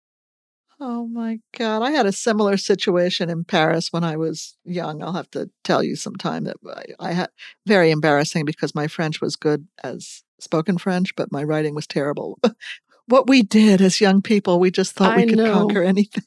Oh 0.83 1.05
my 1.05 1.39
God. 1.55 1.83
I 1.83 1.91
had 1.91 2.07
a 2.07 2.11
similar 2.11 2.57
situation 2.57 3.29
in 3.29 3.43
Paris 3.43 3.89
when 3.93 4.03
I 4.03 4.17
was 4.17 4.57
young. 4.65 5.03
I'll 5.03 5.13
have 5.13 5.29
to 5.31 5.47
tell 5.63 5.83
you 5.83 5.95
sometime 5.95 6.45
that 6.45 6.57
I, 6.67 7.09
I 7.09 7.11
had 7.11 7.29
very 7.67 7.91
embarrassing 7.91 8.45
because 8.45 8.73
my 8.73 8.87
French 8.87 9.21
was 9.21 9.35
good 9.35 9.67
as 9.83 10.23
spoken 10.39 10.79
French, 10.79 11.15
but 11.15 11.31
my 11.31 11.43
writing 11.43 11.75
was 11.75 11.85
terrible. 11.85 12.39
what 13.05 13.29
we 13.29 13.43
did 13.43 13.79
as 13.79 14.01
young 14.01 14.23
people, 14.23 14.59
we 14.59 14.71
just 14.71 14.93
thought 14.93 15.17
we 15.17 15.27
could 15.27 15.37
know. 15.37 15.53
conquer 15.53 15.83
anything. 15.83 16.23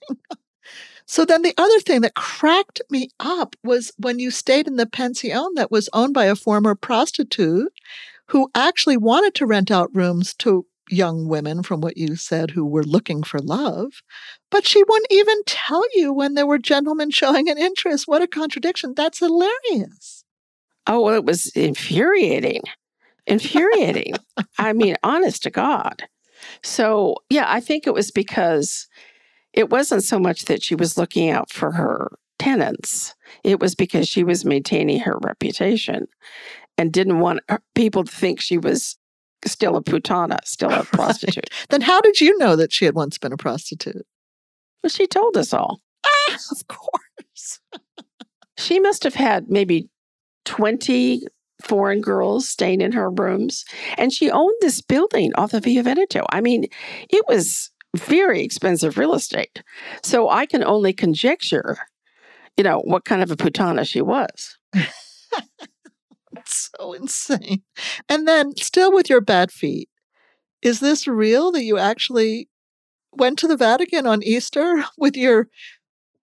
so 1.05 1.25
then 1.25 1.43
the 1.43 1.55
other 1.59 1.81
thing 1.81 2.03
that 2.03 2.15
cracked 2.15 2.81
me 2.91 3.09
up 3.19 3.57
was 3.65 3.91
when 3.99 4.21
you 4.21 4.31
stayed 4.31 4.69
in 4.69 4.77
the 4.77 4.87
pension 4.87 5.49
that 5.57 5.73
was 5.73 5.89
owned 5.93 6.15
by 6.15 6.27
a 6.27 6.37
former 6.37 6.77
prostitute 6.77 7.73
who 8.29 8.49
actually 8.55 8.97
wanted 8.97 9.35
to 9.35 9.47
rent 9.47 9.73
out 9.73 9.91
rooms 9.93 10.33
to 10.35 10.65
young 10.89 11.29
women, 11.29 11.63
from 11.63 11.81
what 11.81 11.97
you 11.97 12.17
said, 12.17 12.51
who 12.51 12.65
were 12.65 12.85
looking 12.85 13.23
for 13.23 13.39
love, 13.39 14.03
but 14.51 14.67
she 14.67 14.83
wouldn't 14.83 15.13
even 15.13 15.43
tell 15.47 15.83
you 15.95 16.13
when 16.13 16.35
there 16.35 16.47
were 16.47 16.59
gentlemen 16.59 17.11
showing 17.13 17.49
an 17.49 17.59
interest. 17.59 18.07
What 18.07 18.23
a 18.23 18.27
contradiction. 18.27 18.95
That's 18.95 19.19
hilarious. 19.19 20.25
Oh, 20.87 21.01
well, 21.01 21.15
it 21.15 21.25
was 21.25 21.47
infuriating. 21.55 22.63
Infuriating. 23.27 24.15
I 24.59 24.73
mean, 24.75 24.97
honest 25.03 25.43
to 25.45 25.51
God. 25.51 26.05
So, 26.63 27.17
yeah, 27.31 27.47
I 27.49 27.61
think 27.61 27.87
it 27.87 27.95
was 27.95 28.11
because 28.11 28.87
it 29.55 29.71
wasn't 29.71 30.05
so 30.05 30.19
much 30.19 30.45
that 30.45 30.63
she 30.63 30.75
was 30.75 30.99
looking 30.99 31.31
out 31.31 31.51
for 31.51 31.73
her 31.73 32.11
tenants, 32.39 33.15
it 33.43 33.61
was 33.61 33.75
because 33.75 34.09
she 34.09 34.25
was 34.25 34.45
maintaining 34.45 35.01
her 35.01 35.17
reputation 35.23 36.07
and 36.77 36.93
didn't 36.93 37.21
want 37.21 37.41
people 37.75 38.05
to 38.05 38.13
think 38.13 38.41
she 38.41 38.59
was 38.59 38.99
still 39.45 39.77
a 39.77 39.83
puttana, 39.83 40.39
still 40.45 40.71
a 40.71 40.85
prostitute. 40.93 41.49
Right. 41.51 41.67
Then 41.71 41.81
how 41.83 42.01
did 42.01 42.21
you 42.21 42.37
know 42.39 42.57
that 42.57 42.73
she 42.73 42.85
had 42.85 42.95
once 42.95 43.19
been 43.19 43.33
a 43.33 43.37
prostitute? 43.37 44.07
Well, 44.83 44.91
she 44.91 45.07
told 45.07 45.37
us 45.37 45.53
all. 45.53 45.81
Ah, 46.05 46.37
of 46.51 46.69
course. 46.69 47.61
she 48.59 48.79
must 48.81 49.05
have 49.05 49.15
had 49.15 49.49
maybe 49.49 49.89
20 50.45 51.23
foreign 51.63 52.01
girls 52.01 52.49
staying 52.49 52.81
in 52.81 52.93
her 52.93 53.11
rooms. 53.11 53.65
And 53.97 54.13
she 54.13 54.31
owned 54.31 54.57
this 54.61 54.81
building 54.81 55.33
off 55.37 55.55
of 55.55 55.65
Via 55.65 55.83
Veneto. 55.83 56.27
I 56.31 56.41
mean, 56.41 56.67
it 57.09 57.25
was 57.29 57.71
very 57.97 58.43
expensive 58.43 58.99
real 58.99 59.15
estate. 59.15 59.63
So 60.03 60.29
I 60.29 60.47
can 60.47 60.65
only 60.65 60.93
conjecture, 60.93 61.79
you 62.57 62.65
know, 62.65 62.81
what 62.81 63.05
kind 63.05 63.23
of 63.23 63.31
a 63.31 63.37
puttana 63.37 63.87
she 63.87 64.03
was. 64.03 64.59
so 66.47 66.93
insane. 66.93 67.63
And 68.09 68.27
then, 68.29 68.57
still 68.57 68.93
with 68.93 69.09
your 69.11 69.21
bad 69.21 69.51
feet, 69.51 69.89
is 70.63 70.81
this 70.81 71.07
real 71.07 71.53
that 71.53 71.65
you 71.65 71.79
actually 71.79 72.49
went 73.13 73.39
to 73.41 73.49
the 73.49 73.57
Vatican 73.57 74.07
on 74.07 74.23
Easter 74.23 74.85
with 74.99 75.17
your 75.17 75.49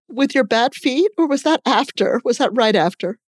with 0.07 0.34
your 0.34 0.43
bad 0.43 0.74
feet, 0.74 1.12
or 1.18 1.28
was 1.28 1.43
that 1.43 1.62
after? 1.66 2.20
Was 2.26 2.39
that 2.39 2.49
right 2.53 2.76
after? 2.76 3.20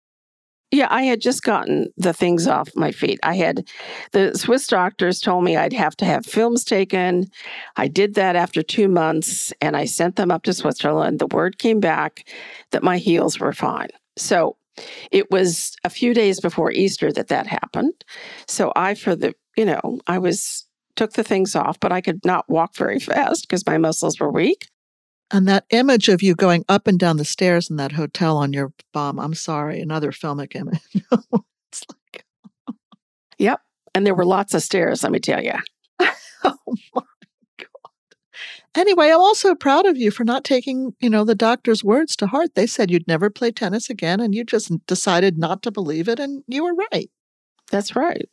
Yeah, 0.72 0.86
I 0.88 1.02
had 1.02 1.20
just 1.20 1.42
gotten 1.42 1.88
the 1.96 2.12
things 2.12 2.46
off 2.46 2.68
my 2.76 2.92
feet. 2.92 3.18
I 3.24 3.34
had 3.34 3.68
the 4.12 4.36
Swiss 4.38 4.68
doctors 4.68 5.18
told 5.18 5.42
me 5.42 5.56
I'd 5.56 5.72
have 5.72 5.96
to 5.96 6.04
have 6.04 6.24
films 6.24 6.62
taken. 6.62 7.26
I 7.76 7.88
did 7.88 8.14
that 8.14 8.36
after 8.36 8.62
two 8.62 8.86
months 8.86 9.52
and 9.60 9.76
I 9.76 9.84
sent 9.84 10.14
them 10.14 10.30
up 10.30 10.44
to 10.44 10.52
Switzerland. 10.52 11.18
The 11.18 11.26
word 11.26 11.58
came 11.58 11.80
back 11.80 12.28
that 12.70 12.84
my 12.84 12.98
heels 12.98 13.40
were 13.40 13.52
fine. 13.52 13.88
So 14.16 14.56
it 15.10 15.30
was 15.30 15.76
a 15.84 15.90
few 15.90 16.14
days 16.14 16.40
before 16.40 16.70
Easter 16.72 17.12
that 17.12 17.28
that 17.28 17.46
happened. 17.46 18.04
So 18.46 18.72
I, 18.76 18.94
for 18.94 19.16
the, 19.16 19.34
you 19.56 19.64
know, 19.64 20.00
I 20.06 20.18
was, 20.18 20.66
took 20.96 21.12
the 21.12 21.24
things 21.24 21.54
off, 21.56 21.78
but 21.80 21.92
I 21.92 22.00
could 22.00 22.24
not 22.24 22.48
walk 22.48 22.74
very 22.76 22.98
fast 23.00 23.48
because 23.48 23.66
my 23.66 23.78
muscles 23.78 24.18
were 24.20 24.30
weak. 24.30 24.68
And 25.32 25.46
that 25.46 25.64
image 25.70 26.08
of 26.08 26.22
you 26.22 26.34
going 26.34 26.64
up 26.68 26.88
and 26.88 26.98
down 26.98 27.16
the 27.16 27.24
stairs 27.24 27.70
in 27.70 27.76
that 27.76 27.92
hotel 27.92 28.36
on 28.36 28.52
your 28.52 28.72
bum, 28.92 29.20
I'm 29.20 29.34
sorry, 29.34 29.80
another 29.80 30.10
filmic 30.10 30.56
image. 30.56 30.80
it's 30.92 31.84
like, 31.88 32.24
yep. 33.38 33.60
And 33.94 34.04
there 34.04 34.14
were 34.14 34.24
lots 34.24 34.54
of 34.54 34.62
stairs, 34.62 35.04
let 35.04 35.12
me 35.12 35.20
tell 35.20 35.42
you. 35.42 35.54
oh 36.44 36.56
my. 36.94 37.02
Anyway, 38.76 39.10
I'm 39.10 39.18
also 39.18 39.54
proud 39.54 39.84
of 39.86 39.96
you 39.96 40.12
for 40.12 40.22
not 40.22 40.44
taking, 40.44 40.94
you 41.00 41.10
know, 41.10 41.24
the 41.24 41.34
doctor's 41.34 41.82
words 41.82 42.14
to 42.16 42.28
heart. 42.28 42.54
They 42.54 42.66
said 42.66 42.90
you'd 42.90 43.08
never 43.08 43.28
play 43.28 43.50
tennis 43.50 43.90
again, 43.90 44.20
and 44.20 44.34
you 44.34 44.44
just 44.44 44.70
decided 44.86 45.38
not 45.38 45.62
to 45.62 45.72
believe 45.72 46.08
it, 46.08 46.20
and 46.20 46.44
you 46.46 46.62
were 46.62 46.74
right. 46.92 47.10
That's 47.70 47.96
right. 47.96 48.28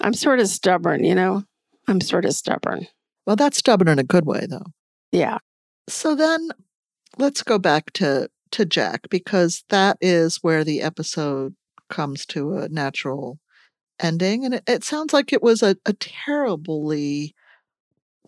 I'm 0.00 0.14
sort 0.14 0.40
of 0.40 0.48
stubborn, 0.48 1.04
you 1.04 1.14
know? 1.14 1.44
I'm 1.88 2.00
sort 2.00 2.24
of 2.24 2.32
stubborn. 2.32 2.86
Well, 3.26 3.36
that's 3.36 3.58
stubborn 3.58 3.88
in 3.88 3.98
a 3.98 4.04
good 4.04 4.24
way, 4.24 4.46
though. 4.48 4.66
Yeah. 5.12 5.38
So 5.88 6.14
then 6.14 6.48
let's 7.18 7.42
go 7.42 7.58
back 7.58 7.92
to 7.94 8.30
to 8.52 8.64
Jack 8.64 9.10
because 9.10 9.64
that 9.68 9.98
is 10.00 10.38
where 10.40 10.64
the 10.64 10.80
episode 10.80 11.54
comes 11.90 12.24
to 12.26 12.56
a 12.56 12.68
natural 12.68 13.38
ending. 14.00 14.44
And 14.44 14.54
it, 14.54 14.62
it 14.66 14.84
sounds 14.84 15.12
like 15.12 15.32
it 15.32 15.42
was 15.42 15.62
a, 15.62 15.76
a 15.84 15.92
terribly 15.92 17.34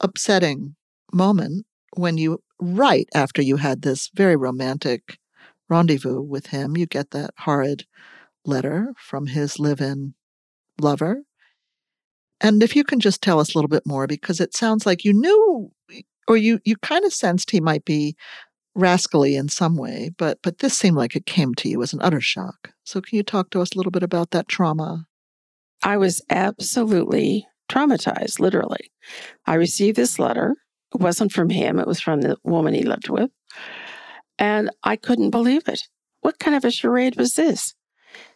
upsetting 0.01 0.77
moment 1.13 1.67
when 1.97 2.19
you, 2.19 2.43
right 2.61 3.09
after 3.15 3.43
you 3.43 3.57
had 3.57 3.83
this 3.83 4.11
very 4.15 4.37
romantic 4.37 5.19
rendezvous 5.69 6.21
with 6.21 6.47
him, 6.47 6.77
you 6.77 6.87
get 6.87 7.11
that 7.11 7.31
horrid 7.39 7.85
letter 8.45 8.93
from 8.97 9.27
his 9.27 9.59
live 9.59 9.81
in 9.81 10.15
lover. 10.81 11.23
And 12.41 12.63
if 12.63 12.75
you 12.75 12.85
can 12.85 13.01
just 13.01 13.23
tell 13.23 13.39
us 13.39 13.55
a 13.55 13.59
little 13.59 13.69
bit 13.69 13.87
more, 13.87 14.07
because 14.07 14.41
it 14.41 14.57
sounds 14.57 14.87
like 14.87 15.05
you 15.05 15.13
knew 15.13 15.71
or 16.27 16.37
you 16.37 16.61
you 16.65 16.77
kind 16.77 17.05
of 17.05 17.13
sensed 17.13 17.51
he 17.51 17.61
might 17.61 17.85
be 17.85 18.17
rascally 18.75 19.37
in 19.37 19.49
some 19.49 19.77
way, 19.77 20.11
but 20.17 20.39
but 20.43 20.59
this 20.59 20.77
seemed 20.77 20.97
like 20.97 21.15
it 21.17 21.27
came 21.27 21.55
to 21.57 21.69
you 21.69 21.83
as 21.83 21.93
an 21.93 22.01
utter 22.03 22.21
shock. 22.21 22.71
So 22.85 23.01
can 23.01 23.17
you 23.17 23.23
talk 23.23 23.51
to 23.51 23.61
us 23.61 23.73
a 23.73 23.77
little 23.77 23.93
bit 23.93 24.03
about 24.03 24.31
that 24.31 24.49
trauma? 24.49 25.07
I 25.83 25.97
was 25.97 26.23
absolutely 26.31 27.47
traumatized, 27.71 28.41
literally. 28.41 28.91
I 29.47 29.55
received 29.55 29.97
this 29.97 30.19
letter. 30.19 30.57
It 30.95 31.01
wasn't 31.01 31.33
from 31.33 31.51
him, 31.51 31.79
it 31.79 31.87
was 31.87 32.01
from 32.01 32.21
the 32.21 32.37
woman 32.45 32.75
he 32.75 32.83
lived 32.83 33.09
with. 33.09 33.31
And 34.39 34.71
I 34.83 34.97
couldn't 34.97 35.31
believe 35.31 35.69
it. 35.69 35.89
What 36.21 36.39
kind 36.39 36.57
of 36.57 36.65
a 36.65 36.71
charade 36.71 37.17
was 37.17 37.35
this? 37.35 37.75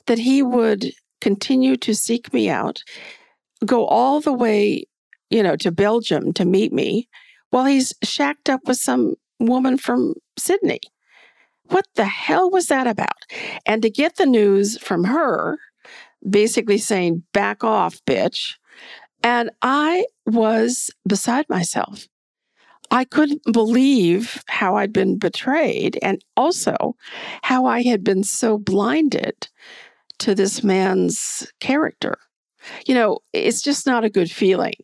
That 0.07 0.19
he 0.19 0.43
would 0.43 0.93
continue 1.21 1.77
to 1.79 1.95
seek 1.95 2.33
me 2.33 2.49
out, 2.49 2.83
go 3.65 3.87
all 3.87 4.21
the 4.21 4.33
way, 4.33 4.85
you 5.31 5.43
know, 5.43 5.57
to 5.57 5.73
Belgium 5.73 6.33
to 6.35 6.45
meet 6.45 6.73
me, 6.73 7.09
while 7.51 7.65
he's 7.65 7.95
shacked 8.03 8.51
up 8.51 8.61
with 8.67 8.77
some 8.77 9.15
woman 9.39 9.79
from 9.79 10.15
Sydney. 10.39 10.81
What 11.69 11.87
the 11.95 12.05
hell 12.05 12.51
was 12.51 12.67
that 12.67 12.87
about? 12.87 13.17
And 13.65 13.81
to 13.83 13.91
get 13.91 14.17
the 14.17 14.27
news 14.27 14.77
from 14.79 15.05
her, 15.05 15.59
basically 16.29 16.79
saying, 16.79 17.23
back 17.33 17.65
off, 17.65 18.01
bitch. 18.07 18.55
And 19.23 19.51
I 19.63 20.05
was 20.27 20.91
beside 21.09 21.49
myself. 21.49 22.07
I 22.95 23.05
couldn't 23.05 23.43
believe 23.53 24.45
how 24.47 24.77
I'd 24.77 24.93
been 24.93 25.19
betrayed 25.19 25.99
and 26.01 26.25
also 26.37 26.95
how 27.43 27.67
I 27.67 27.83
had 27.83 28.05
been 28.05 28.23
so 28.23 28.57
blinded 28.57 29.49
to 30.21 30.33
this 30.33 30.63
man's 30.63 31.53
character. 31.59 32.17
You 32.87 32.95
know, 32.95 33.19
it's 33.33 33.63
just 33.63 33.85
not 33.85 34.05
a 34.05 34.11
good 34.11 34.31
feeling 34.31 34.75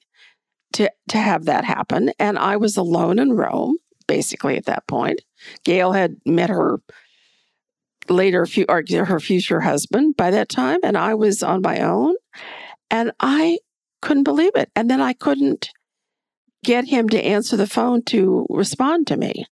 to 0.72 0.90
to 1.10 1.18
have 1.18 1.44
that 1.44 1.64
happen. 1.64 2.10
And 2.18 2.36
I 2.36 2.56
was 2.56 2.76
alone 2.76 3.20
in 3.20 3.34
Rome, 3.34 3.76
basically 4.08 4.56
at 4.56 4.66
that 4.66 4.88
point. 4.88 5.22
Gail 5.64 5.92
had 5.92 6.16
met 6.26 6.50
her 6.50 6.80
later, 8.08 8.44
her 8.44 9.20
future 9.20 9.60
husband 9.60 10.16
by 10.16 10.32
that 10.32 10.48
time, 10.48 10.80
and 10.82 10.98
I 10.98 11.14
was 11.14 11.44
on 11.44 11.62
my 11.62 11.78
own, 11.78 12.16
and 12.90 13.12
I 13.20 13.60
couldn't 14.02 14.24
believe 14.24 14.56
it. 14.56 14.68
And 14.74 14.90
then 14.90 15.00
I 15.00 15.12
couldn't 15.12 15.70
get 16.64 16.86
him 16.86 17.08
to 17.08 17.24
answer 17.24 17.56
the 17.56 17.66
phone 17.66 18.02
to 18.04 18.46
respond 18.50 19.06
to 19.08 19.16
me. 19.16 19.46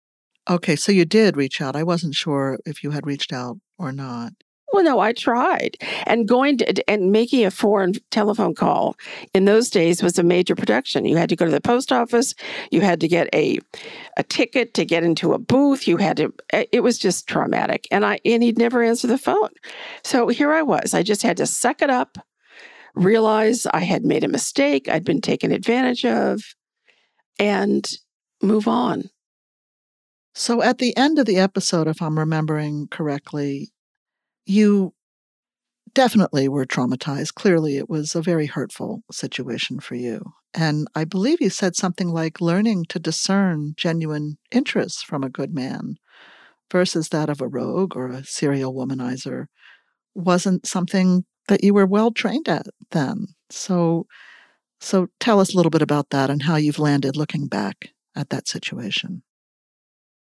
Okay, 0.49 0.75
so 0.75 0.91
you 0.91 1.05
did 1.05 1.35
reach 1.35 1.61
out. 1.61 1.75
I 1.75 1.83
wasn't 1.83 2.15
sure 2.15 2.57
if 2.65 2.83
you 2.83 2.91
had 2.91 3.05
reached 3.05 3.33
out 3.33 3.57
or 3.77 3.91
not. 3.91 4.33
Well, 4.73 4.83
no, 4.83 4.99
I 4.99 5.13
tried. 5.13 5.77
And 6.05 6.27
going 6.27 6.57
to, 6.57 6.89
and 6.89 7.11
making 7.11 7.45
a 7.45 7.51
foreign 7.51 7.93
telephone 8.11 8.53
call 8.53 8.95
in 9.33 9.45
those 9.45 9.69
days 9.69 10.03
was 10.03 10.19
a 10.19 10.23
major 10.23 10.55
production. 10.55 11.05
You 11.05 11.15
had 11.15 11.29
to 11.29 11.35
go 11.35 11.45
to 11.45 11.51
the 11.51 11.61
post 11.61 11.91
office. 11.91 12.35
You 12.69 12.81
had 12.81 12.99
to 12.99 13.07
get 13.07 13.29
a, 13.33 13.59
a 14.17 14.23
ticket 14.23 14.73
to 14.73 14.85
get 14.85 15.03
into 15.03 15.33
a 15.33 15.39
booth. 15.39 15.87
You 15.87 15.97
had 15.97 16.17
to, 16.17 16.33
eh, 16.51 16.65
it 16.71 16.81
was 16.81 16.99
just 16.99 17.27
traumatic. 17.27 17.87
And 17.91 18.05
I, 18.05 18.19
and 18.25 18.43
he'd 18.43 18.57
never 18.57 18.83
answer 18.83 19.07
the 19.07 19.17
phone. 19.17 19.49
So 20.03 20.27
here 20.27 20.51
I 20.51 20.63
was. 20.63 20.93
I 20.93 21.01
just 21.01 21.23
had 21.23 21.37
to 21.37 21.47
suck 21.47 21.81
it 21.81 21.89
up, 21.89 22.17
realize 22.93 23.65
I 23.67 23.79
had 23.79 24.03
made 24.03 24.25
a 24.25 24.29
mistake. 24.29 24.89
I'd 24.89 25.05
been 25.05 25.21
taken 25.21 25.53
advantage 25.53 26.03
of 26.03 26.41
and 27.39 27.89
move 28.41 28.67
on. 28.67 29.09
So 30.33 30.61
at 30.61 30.77
the 30.77 30.95
end 30.95 31.17
of 31.17 31.25
the 31.25 31.37
episode, 31.37 31.87
if 31.87 32.01
I'm 32.01 32.19
remembering 32.19 32.87
correctly, 32.89 33.71
you 34.45 34.93
definitely 35.93 36.47
were 36.47 36.65
traumatized. 36.65 37.33
Clearly, 37.33 37.77
it 37.77 37.89
was 37.89 38.13
a 38.13 38.21
very 38.21 38.45
hurtful 38.45 39.01
situation 39.11 39.79
for 39.79 39.95
you. 39.95 40.21
And 40.53 40.87
I 40.95 41.05
believe 41.05 41.41
you 41.41 41.49
said 41.49 41.75
something 41.75 42.09
like 42.09 42.39
learning 42.39 42.85
to 42.89 42.99
discern 42.99 43.73
genuine 43.77 44.37
interests 44.51 45.01
from 45.01 45.23
a 45.23 45.29
good 45.29 45.53
man 45.53 45.95
versus 46.71 47.09
that 47.09 47.29
of 47.29 47.41
a 47.41 47.47
rogue 47.47 47.95
or 47.95 48.09
a 48.09 48.23
serial 48.23 48.73
womanizer 48.73 49.45
wasn't 50.13 50.65
something 50.65 51.25
that 51.47 51.63
you 51.63 51.73
were 51.73 51.85
well 51.85 52.11
trained 52.11 52.47
at 52.47 52.67
then. 52.91 53.27
So 53.49 54.05
so 54.79 55.07
tell 55.19 55.39
us 55.39 55.53
a 55.53 55.57
little 55.57 55.69
bit 55.69 55.81
about 55.81 56.09
that 56.11 56.29
and 56.29 56.43
how 56.43 56.55
you've 56.55 56.79
landed 56.79 57.15
looking 57.15 57.47
back 57.47 57.89
at 58.15 58.29
that 58.29 58.47
situation. 58.47 59.23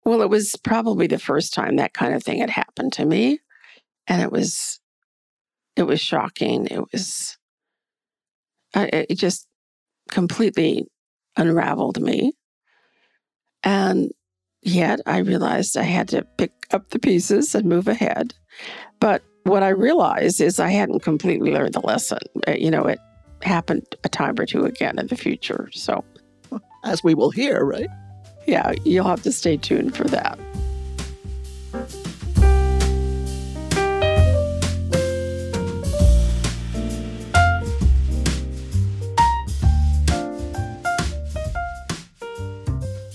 Well, 0.06 0.22
it 0.22 0.30
was 0.30 0.56
probably 0.64 1.08
the 1.08 1.20
first 1.20 1.54
time 1.54 1.76
that 1.76 1.94
kind 1.94 2.14
of 2.14 2.24
thing 2.24 2.40
had 2.40 2.50
happened 2.50 2.94
to 2.94 3.06
me 3.06 3.40
and 4.08 4.22
it 4.22 4.32
was 4.32 4.80
it 5.76 5.84
was 5.84 6.02
shocking. 6.02 6.68
It 6.68 6.82
was 6.92 7.38
it 8.76 9.16
just 9.16 9.48
completely 10.10 10.86
unraveled 11.36 12.02
me. 12.02 12.34
And 13.64 14.12
yet 14.64 15.00
i 15.06 15.20
realized 15.20 15.78
i 15.78 15.84
had 15.84 16.08
to 16.10 16.26
pick 16.38 16.52
up 16.72 16.90
the 16.90 17.00
pieces 17.00 17.54
and 17.54 17.68
move 17.68 17.88
ahead. 17.88 18.34
But 19.00 19.24
what 19.44 19.64
i 19.64 19.70
realized 19.70 20.42
is 20.42 20.60
i 20.60 20.70
hadn't 20.70 21.02
completely 21.02 21.52
learned 21.52 21.74
the 21.74 21.82
lesson. 21.82 22.20
Uh, 22.48 22.54
you 22.54 22.72
know 22.72 22.86
it 22.86 23.00
happen 23.42 23.84
a 24.04 24.10
time 24.10 24.40
or 24.40 24.46
two 24.46 24.66
again 24.66 25.00
in 25.00 25.08
the 25.08 25.16
future. 25.16 25.70
So, 25.74 26.04
as 26.84 27.04
we 27.04 27.14
will 27.14 27.32
hear, 27.32 27.64
right? 27.64 27.90
Yeah, 28.46 28.74
you'll 28.86 29.08
have 29.08 29.24
to 29.24 29.32
stay 29.32 29.58
tuned 29.58 29.96
for 29.96 30.06
that. 30.06 30.40